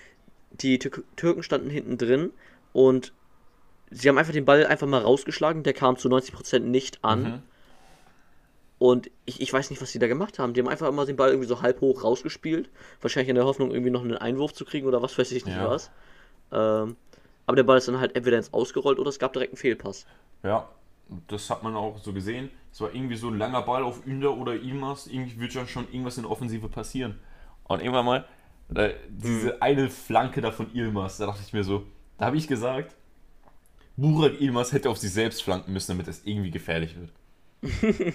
Die 0.52 0.78
Tür 0.78 1.02
Türken 1.16 1.42
standen 1.42 1.70
hinten 1.70 1.98
drin 1.98 2.30
und 2.72 3.12
sie 3.90 4.08
haben 4.08 4.18
einfach 4.18 4.32
den 4.32 4.44
Ball 4.44 4.66
einfach 4.66 4.86
mal 4.86 5.00
rausgeschlagen. 5.02 5.62
Der 5.62 5.72
kam 5.72 5.96
zu 5.96 6.08
90% 6.08 6.60
nicht 6.60 7.04
an. 7.04 7.22
Mhm. 7.22 7.42
Und 8.78 9.10
ich, 9.26 9.40
ich 9.40 9.52
weiß 9.52 9.70
nicht, 9.70 9.80
was 9.80 9.92
die 9.92 10.00
da 10.00 10.08
gemacht 10.08 10.38
haben. 10.40 10.54
Die 10.54 10.60
haben 10.60 10.68
einfach 10.68 10.88
immer 10.88 11.06
den 11.06 11.16
Ball 11.16 11.30
irgendwie 11.30 11.46
so 11.48 11.62
halb 11.62 11.80
hoch 11.80 12.02
rausgespielt. 12.02 12.68
Wahrscheinlich 13.00 13.28
in 13.28 13.36
der 13.36 13.44
Hoffnung, 13.44 13.70
irgendwie 13.70 13.90
noch 13.90 14.02
einen 14.02 14.16
Einwurf 14.16 14.54
zu 14.54 14.64
kriegen 14.64 14.88
oder 14.88 15.00
was 15.02 15.16
weiß 15.16 15.30
ich 15.32 15.46
nicht 15.46 15.56
Ja. 15.56 15.70
was. 15.70 15.90
Ähm, 16.50 16.96
aber 17.46 17.56
der 17.56 17.62
Ball 17.62 17.78
ist 17.78 17.86
dann 17.88 18.00
halt 18.00 18.16
entweder 18.16 18.38
ins 18.38 18.52
Ausgerollt 18.52 18.98
oder 18.98 19.08
es 19.08 19.18
gab 19.20 19.32
direkt 19.34 19.52
einen 19.52 19.58
Fehlpass. 19.58 20.04
Ja, 20.42 20.68
das 21.28 21.48
hat 21.48 21.62
man 21.62 21.76
auch 21.76 21.98
so 21.98 22.12
gesehen. 22.12 22.50
Es 22.72 22.80
war 22.80 22.92
irgendwie 22.92 23.16
so 23.16 23.28
ein 23.28 23.38
langer 23.38 23.62
Ball 23.62 23.84
auf 23.84 24.04
Ünder 24.06 24.36
oder 24.36 24.54
Ilmaz. 24.54 25.06
Irgendwie 25.06 25.38
wird 25.38 25.54
ja 25.54 25.66
schon 25.66 25.86
irgendwas 25.92 26.16
in 26.16 26.24
der 26.24 26.32
Offensive 26.32 26.68
passieren. 26.68 27.20
Und 27.74 27.80
irgendwann 27.80 28.04
mal, 28.04 28.24
da, 28.68 28.90
diese 29.08 29.60
eine 29.62 29.90
Flanke 29.90 30.40
da 30.40 30.50
von 30.50 30.74
Ilmaz, 30.74 31.18
da 31.18 31.26
dachte 31.26 31.42
ich 31.44 31.52
mir 31.52 31.64
so, 31.64 31.86
da 32.18 32.26
habe 32.26 32.36
ich 32.36 32.48
gesagt, 32.48 32.94
Burak 33.96 34.40
Ilmaz 34.40 34.72
hätte 34.72 34.88
auf 34.90 34.98
sich 34.98 35.12
selbst 35.12 35.42
flanken 35.42 35.72
müssen, 35.72 35.92
damit 35.92 36.08
es 36.08 36.24
irgendwie 36.24 36.50
gefährlich 36.50 36.96
wird. 36.96 37.12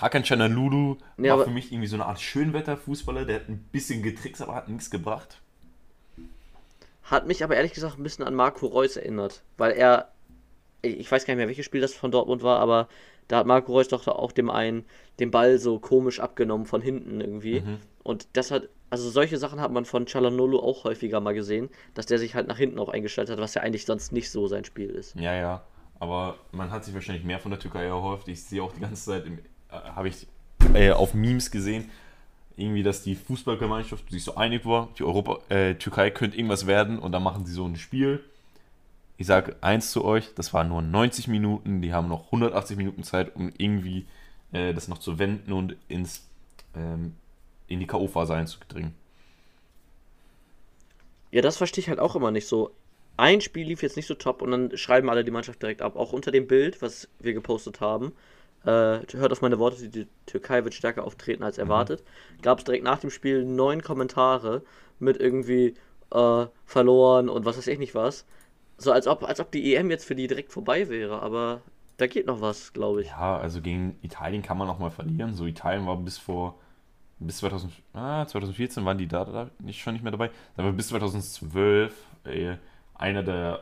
Hakan 0.00 0.24
Chanalulu 0.24 0.96
Nee, 1.16 1.30
war 1.30 1.44
für 1.44 1.50
mich 1.50 1.72
irgendwie 1.72 1.88
so 1.88 1.96
eine 1.96 2.06
Art 2.06 2.20
Schönwetterfußballer, 2.20 3.24
der 3.24 3.36
hat 3.36 3.48
ein 3.48 3.58
bisschen 3.72 4.02
getrickst, 4.02 4.40
aber 4.42 4.54
hat 4.54 4.68
nichts 4.68 4.90
gebracht. 4.90 5.40
Hat 7.02 7.26
mich 7.26 7.42
aber 7.42 7.56
ehrlich 7.56 7.72
gesagt 7.72 7.98
ein 7.98 8.02
bisschen 8.02 8.24
an 8.24 8.34
Marco 8.34 8.66
Reus 8.66 8.96
erinnert, 8.96 9.42
weil 9.56 9.72
er, 9.72 10.12
ich 10.82 11.10
weiß 11.10 11.26
gar 11.26 11.34
nicht 11.34 11.38
mehr, 11.38 11.48
welches 11.48 11.66
Spiel 11.66 11.80
das 11.80 11.92
von 11.92 12.10
Dortmund 12.10 12.42
war, 12.42 12.60
aber 12.60 12.88
da 13.28 13.38
hat 13.38 13.46
Marco 13.46 13.72
Reus 13.72 13.88
doch 13.88 14.06
auch 14.08 14.32
dem 14.32 14.50
einen 14.50 14.84
den 15.18 15.30
Ball 15.30 15.58
so 15.58 15.78
komisch 15.78 16.20
abgenommen 16.20 16.66
von 16.66 16.80
hinten 16.82 17.20
irgendwie. 17.20 17.62
Und 18.10 18.26
das 18.32 18.50
hat, 18.50 18.68
also 18.90 19.08
solche 19.08 19.38
Sachen 19.38 19.60
hat 19.60 19.70
man 19.70 19.84
von 19.84 20.04
Chalanolo 20.04 20.58
auch 20.58 20.82
häufiger 20.82 21.20
mal 21.20 21.32
gesehen, 21.32 21.70
dass 21.94 22.06
der 22.06 22.18
sich 22.18 22.34
halt 22.34 22.48
nach 22.48 22.58
hinten 22.58 22.80
auch 22.80 22.88
eingestellt 22.88 23.30
hat, 23.30 23.38
was 23.38 23.54
ja 23.54 23.62
eigentlich 23.62 23.86
sonst 23.86 24.10
nicht 24.10 24.32
so 24.32 24.48
sein 24.48 24.64
Spiel 24.64 24.90
ist. 24.90 25.14
Ja, 25.14 25.32
ja. 25.32 25.62
Aber 26.00 26.38
man 26.50 26.72
hat 26.72 26.84
sich 26.84 26.92
wahrscheinlich 26.92 27.22
mehr 27.24 27.38
von 27.38 27.52
der 27.52 27.60
Türkei 27.60 27.84
erhofft. 27.84 28.26
Ich 28.26 28.42
sehe 28.42 28.60
auch 28.64 28.72
die 28.72 28.80
ganze 28.80 29.04
Zeit, 29.04 29.26
äh, 29.26 29.30
habe 29.70 30.08
ich 30.08 30.26
äh, 30.74 30.90
auf 30.90 31.14
Memes 31.14 31.52
gesehen, 31.52 31.88
irgendwie, 32.56 32.82
dass 32.82 33.04
die 33.04 33.14
Fußballgemeinschaft 33.14 34.10
sich 34.10 34.24
so 34.24 34.34
einig 34.34 34.66
war, 34.66 34.88
die 34.98 35.04
Europa, 35.04 35.38
äh, 35.50 35.76
Türkei 35.76 36.10
könnte 36.10 36.36
irgendwas 36.36 36.66
werden 36.66 36.98
und 36.98 37.12
dann 37.12 37.22
machen 37.22 37.46
sie 37.46 37.52
so 37.52 37.64
ein 37.64 37.76
Spiel. 37.76 38.24
Ich 39.18 39.28
sage 39.28 39.54
eins 39.60 39.92
zu 39.92 40.04
euch, 40.04 40.34
das 40.34 40.52
waren 40.52 40.66
nur 40.66 40.82
90 40.82 41.28
Minuten, 41.28 41.80
die 41.80 41.92
haben 41.92 42.08
noch 42.08 42.24
180 42.26 42.76
Minuten 42.76 43.04
Zeit, 43.04 43.36
um 43.36 43.52
irgendwie 43.56 44.06
äh, 44.50 44.74
das 44.74 44.88
noch 44.88 44.98
zu 44.98 45.20
wenden 45.20 45.52
und 45.52 45.76
ins, 45.86 46.26
ähm, 46.74 47.14
in 47.70 47.80
die 47.80 47.86
K.O.-Phase 47.86 48.34
einzudringen. 48.34 48.94
Ja, 51.30 51.40
das 51.40 51.56
verstehe 51.56 51.82
ich 51.82 51.88
halt 51.88 52.00
auch 52.00 52.16
immer 52.16 52.30
nicht 52.30 52.46
so. 52.46 52.72
Ein 53.16 53.40
Spiel 53.40 53.66
lief 53.66 53.82
jetzt 53.82 53.96
nicht 53.96 54.06
so 54.06 54.14
top 54.14 54.42
und 54.42 54.50
dann 54.50 54.76
schreiben 54.76 55.08
alle 55.08 55.24
die 55.24 55.30
Mannschaft 55.30 55.62
direkt 55.62 55.80
ab. 55.80 55.96
Auch 55.96 56.12
unter 56.12 56.32
dem 56.32 56.46
Bild, 56.46 56.82
was 56.82 57.08
wir 57.18 57.32
gepostet 57.32 57.80
haben. 57.80 58.12
Äh, 58.64 59.00
hört 59.12 59.32
auf 59.32 59.40
meine 59.40 59.58
Worte, 59.58 59.88
die 59.88 60.06
Türkei 60.26 60.64
wird 60.64 60.74
stärker 60.74 61.04
auftreten 61.04 61.42
als 61.42 61.58
erwartet. 61.58 62.02
Gab 62.42 62.58
es 62.58 62.64
direkt 62.64 62.84
nach 62.84 62.98
dem 62.98 63.10
Spiel 63.10 63.44
neun 63.44 63.82
Kommentare 63.82 64.62
mit 64.98 65.18
irgendwie 65.18 65.74
äh, 66.12 66.46
verloren 66.66 67.28
und 67.28 67.44
was 67.44 67.56
weiß 67.56 67.68
ich 67.68 67.78
nicht 67.78 67.94
was. 67.94 68.26
So 68.76 68.92
als 68.92 69.06
ob, 69.06 69.22
als 69.22 69.40
ob 69.40 69.52
die 69.52 69.74
EM 69.74 69.90
jetzt 69.90 70.04
für 70.04 70.14
die 70.14 70.26
direkt 70.26 70.52
vorbei 70.52 70.88
wäre, 70.88 71.22
aber 71.22 71.62
da 71.98 72.06
geht 72.06 72.26
noch 72.26 72.40
was, 72.40 72.72
glaube 72.72 73.02
ich. 73.02 73.08
Ja, 73.08 73.38
also 73.38 73.60
gegen 73.60 73.98
Italien 74.02 74.42
kann 74.42 74.58
man 74.58 74.68
auch 74.68 74.78
mal 74.78 74.90
verlieren. 74.90 75.34
So 75.34 75.46
Italien 75.46 75.86
war 75.86 75.96
bis 75.96 76.18
vor 76.18 76.58
bis 77.20 77.38
2000, 77.38 77.72
ah, 77.92 78.26
2014 78.26 78.84
waren 78.84 78.98
die 78.98 79.06
da, 79.06 79.24
da 79.24 79.50
nicht, 79.58 79.80
schon 79.80 79.92
nicht 79.92 80.02
mehr 80.02 80.12
dabei. 80.12 80.30
Aber 80.56 80.72
bis 80.72 80.88
2012 80.88 81.94
äh, 82.24 82.56
einer 82.94 83.22
der 83.22 83.60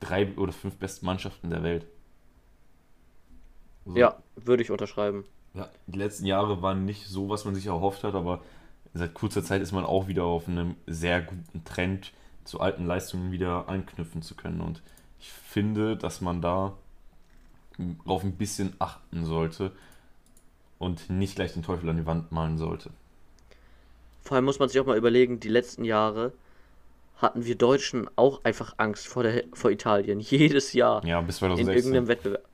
drei 0.00 0.32
oder 0.36 0.52
fünf 0.52 0.76
besten 0.76 1.06
Mannschaften 1.06 1.50
der 1.50 1.62
Welt. 1.62 1.86
So. 3.86 3.96
Ja, 3.96 4.16
würde 4.36 4.62
ich 4.62 4.70
unterschreiben. 4.70 5.24
ja. 5.54 5.68
Die 5.86 5.98
letzten 5.98 6.26
Jahre 6.26 6.60
waren 6.60 6.84
nicht 6.84 7.06
so, 7.06 7.28
was 7.28 7.44
man 7.44 7.54
sich 7.54 7.66
erhofft 7.66 8.04
hat, 8.04 8.14
aber 8.14 8.42
seit 8.94 9.14
kurzer 9.14 9.42
Zeit 9.42 9.62
ist 9.62 9.72
man 9.72 9.84
auch 9.84 10.08
wieder 10.08 10.24
auf 10.24 10.48
einem 10.48 10.74
sehr 10.86 11.22
guten 11.22 11.64
Trend, 11.64 12.12
zu 12.44 12.60
alten 12.60 12.86
Leistungen 12.86 13.30
wieder 13.30 13.68
anknüpfen 13.68 14.22
zu 14.22 14.34
können. 14.34 14.60
Und 14.60 14.82
ich 15.20 15.30
finde, 15.30 15.96
dass 15.96 16.20
man 16.20 16.40
da 16.40 16.72
auf 18.06 18.24
ein 18.24 18.36
bisschen 18.36 18.74
achten 18.78 19.24
sollte 19.24 19.72
und 20.78 21.10
nicht 21.10 21.36
gleich 21.36 21.52
den 21.52 21.62
Teufel 21.62 21.88
an 21.88 21.96
die 21.96 22.06
Wand 22.06 22.32
malen 22.32 22.58
sollte. 22.58 22.90
Vor 24.22 24.36
allem 24.36 24.44
muss 24.44 24.58
man 24.58 24.68
sich 24.68 24.80
auch 24.80 24.86
mal 24.86 24.96
überlegen, 24.96 25.40
die 25.40 25.48
letzten 25.48 25.84
Jahre 25.84 26.32
hatten 27.16 27.44
wir 27.44 27.56
Deutschen 27.56 28.08
auch 28.16 28.44
einfach 28.44 28.74
Angst 28.76 29.08
vor, 29.08 29.22
der, 29.24 29.44
vor 29.52 29.70
Italien. 29.70 30.20
Jedes 30.20 30.72
Jahr. 30.72 31.04
Ja, 31.04 31.20
bis 31.20 31.36
in 31.36 31.48
2016. 31.48 31.76
irgendeinem 31.76 32.08
Wettbewerb. 32.08 32.44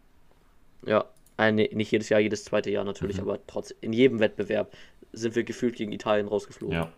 Ja, 0.87 1.05
äh, 1.39 1.53
nee, 1.53 1.71
nicht 1.73 1.91
jedes 1.91 2.09
Jahr, 2.11 2.21
jedes 2.21 2.45
zweite 2.45 2.71
Jahr 2.71 2.85
natürlich, 2.85 3.21
aber 3.21 3.45
trotzdem, 3.47 3.77
in 3.81 3.93
jedem 3.93 4.21
Wettbewerb 4.21 4.73
sind 5.13 5.35
wir 5.35 5.45
gefühlt 5.45 5.77
gegen 5.77 5.93
Italien 5.93 6.29
rausgeflogen. 6.29 6.77
Ja. 6.77 6.93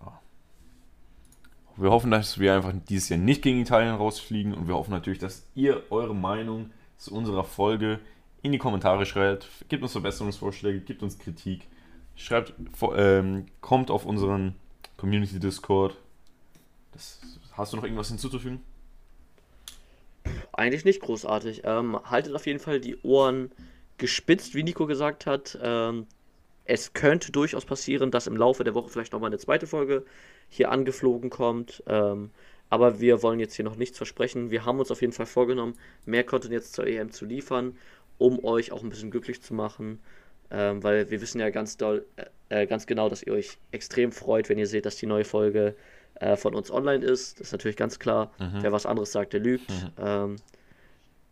Ja. 0.00 0.20
Wir 1.76 1.90
hoffen, 1.90 2.10
dass 2.10 2.38
wir 2.38 2.54
einfach 2.54 2.72
dieses 2.88 3.08
Jahr 3.10 3.18
nicht 3.18 3.42
gegen 3.42 3.60
Italien 3.60 3.94
rausfliegen 3.94 4.54
und 4.54 4.66
wir 4.66 4.74
hoffen 4.74 4.90
natürlich, 4.90 5.18
dass 5.18 5.46
ihr 5.54 5.82
eure 5.90 6.14
Meinung 6.14 6.70
zu 6.96 7.14
unserer 7.14 7.44
Folge 7.44 8.00
in 8.42 8.52
die 8.52 8.58
Kommentare 8.58 9.06
schreibt. 9.06 9.48
Gebt 9.68 9.82
uns 9.82 9.92
Verbesserungsvorschläge, 9.92 10.80
gebt 10.80 11.02
uns 11.02 11.18
Kritik. 11.18 11.66
Schreibt, 12.16 12.54
ähm, 12.94 13.46
kommt 13.60 13.90
auf 13.90 14.04
unseren 14.04 14.54
Community 14.96 15.38
Discord. 15.38 15.96
Das, 16.92 17.20
hast 17.52 17.72
du 17.72 17.76
noch 17.76 17.84
irgendwas 17.84 18.08
hinzuzufügen? 18.08 18.60
Eigentlich 20.52 20.84
nicht 20.84 21.00
großartig. 21.00 21.62
Ähm, 21.64 21.98
haltet 22.04 22.34
auf 22.34 22.46
jeden 22.46 22.60
Fall 22.60 22.80
die 22.80 22.96
Ohren 23.02 23.50
gespitzt, 23.98 24.54
wie 24.54 24.62
Nico 24.62 24.86
gesagt 24.86 25.26
hat. 25.26 25.58
Ähm, 25.62 26.06
es 26.64 26.92
könnte 26.92 27.32
durchaus 27.32 27.64
passieren, 27.64 28.10
dass 28.10 28.26
im 28.26 28.36
Laufe 28.36 28.64
der 28.64 28.74
Woche 28.74 28.88
vielleicht 28.88 29.12
nochmal 29.12 29.30
eine 29.30 29.38
zweite 29.38 29.66
Folge 29.66 30.04
hier 30.48 30.70
angeflogen 30.70 31.30
kommt. 31.30 31.82
Ähm, 31.86 32.30
aber 32.70 33.00
wir 33.00 33.22
wollen 33.22 33.40
jetzt 33.40 33.54
hier 33.54 33.64
noch 33.64 33.76
nichts 33.76 33.98
versprechen. 33.98 34.50
Wir 34.50 34.64
haben 34.64 34.78
uns 34.78 34.90
auf 34.90 35.00
jeden 35.00 35.12
Fall 35.12 35.26
vorgenommen, 35.26 35.74
mehr 36.06 36.24
Content 36.24 36.52
jetzt 36.52 36.72
zur 36.72 36.86
EM 36.86 37.10
zu 37.10 37.26
liefern, 37.26 37.76
um 38.18 38.44
euch 38.44 38.72
auch 38.72 38.82
ein 38.82 38.90
bisschen 38.90 39.10
glücklich 39.10 39.42
zu 39.42 39.54
machen. 39.54 40.00
Ähm, 40.50 40.82
weil 40.82 41.10
wir 41.10 41.20
wissen 41.22 41.40
ja 41.40 41.48
ganz 41.50 41.78
doll, 41.78 42.04
äh, 42.16 42.62
äh, 42.62 42.66
ganz 42.66 42.86
genau, 42.86 43.08
dass 43.08 43.22
ihr 43.22 43.32
euch 43.32 43.56
extrem 43.70 44.12
freut, 44.12 44.48
wenn 44.50 44.58
ihr 44.58 44.66
seht, 44.66 44.84
dass 44.84 44.96
die 44.96 45.06
neue 45.06 45.24
Folge 45.24 45.74
äh, 46.16 46.36
von 46.36 46.54
uns 46.54 46.70
online 46.70 47.04
ist. 47.04 47.40
Das 47.40 47.48
ist 47.48 47.52
natürlich 47.52 47.76
ganz 47.76 47.98
klar. 47.98 48.32
Wer 48.62 48.72
was 48.72 48.84
anderes 48.84 49.12
sagt, 49.12 49.32
der 49.32 49.40
lügt. 49.40 49.70
Ähm, 49.98 50.36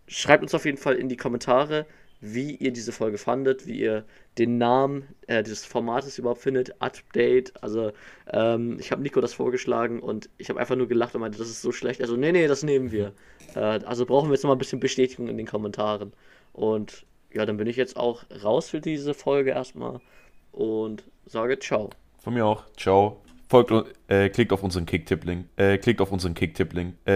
schreibt 0.07 0.43
uns 0.43 0.55
auf 0.55 0.64
jeden 0.64 0.79
Fall 0.79 0.97
in 0.97 1.09
die 1.11 1.16
Kommentare, 1.19 1.85
wie 2.23 2.55
ihr 2.57 2.73
diese 2.73 2.93
Folge 2.93 3.19
fandet, 3.19 3.66
wie 3.66 3.79
ihr 3.81 4.05
den 4.38 4.59
Namen 4.59 5.05
äh, 5.27 5.43
des 5.43 5.64
Formates 5.64 6.19
überhaupt 6.19 6.40
findet, 6.43 6.81
Update. 6.81 7.62
Also 7.62 7.93
ähm, 8.33 8.79
ich 8.79 8.90
habe 8.93 9.03
Nico 9.03 9.21
das 9.21 9.33
vorgeschlagen 9.35 10.01
und 10.01 10.29
ich 10.38 10.49
habe 10.49 10.61
einfach 10.61 10.77
nur 10.77 10.88
gelacht 10.88 11.14
und 11.14 11.23
meinte, 11.23 11.38
das 11.38 11.49
ist 11.49 11.62
so 11.62 11.73
schlecht. 11.73 12.01
Also 12.01 12.16
nee, 12.16 12.33
nee, 12.33 12.47
das 12.47 12.62
nehmen 12.62 12.90
wir. 12.90 13.12
Äh, 13.55 13.61
also 13.61 14.07
brauchen 14.07 14.29
wir 14.29 14.35
jetzt 14.35 14.43
noch 14.43 14.49
mal 14.49 14.55
ein 14.55 14.59
bisschen 14.59 14.81
Bestätigung 14.81 15.29
in 15.29 15.37
den 15.37 15.47
Kommentaren. 15.47 16.12
Und 16.52 17.06
ja, 17.32 17.46
dann 17.46 17.56
bin 17.56 17.66
ich 17.66 17.76
jetzt 17.76 17.96
auch 17.96 18.24
raus 18.42 18.70
für 18.70 18.80
diese 18.80 19.14
Folge 19.14 19.50
erstmal 19.50 20.00
und 20.52 21.04
sage 21.26 21.58
ciao. 21.58 21.90
Von 22.18 22.34
mir 22.34 22.44
auch. 22.44 22.64
Ciao. 22.76 23.20
Folgt, 23.48 23.72
äh, 24.06 24.28
klickt 24.28 24.52
auf 24.52 24.62
unseren 24.62 24.86
Kicktipp-Link. 24.86 25.46
Äh, 25.56 25.78
klickt 25.78 26.00
auf 26.00 26.12
unseren 26.12 26.34
Kicktipp-Link. 26.34 26.94
Äh, 27.04 27.10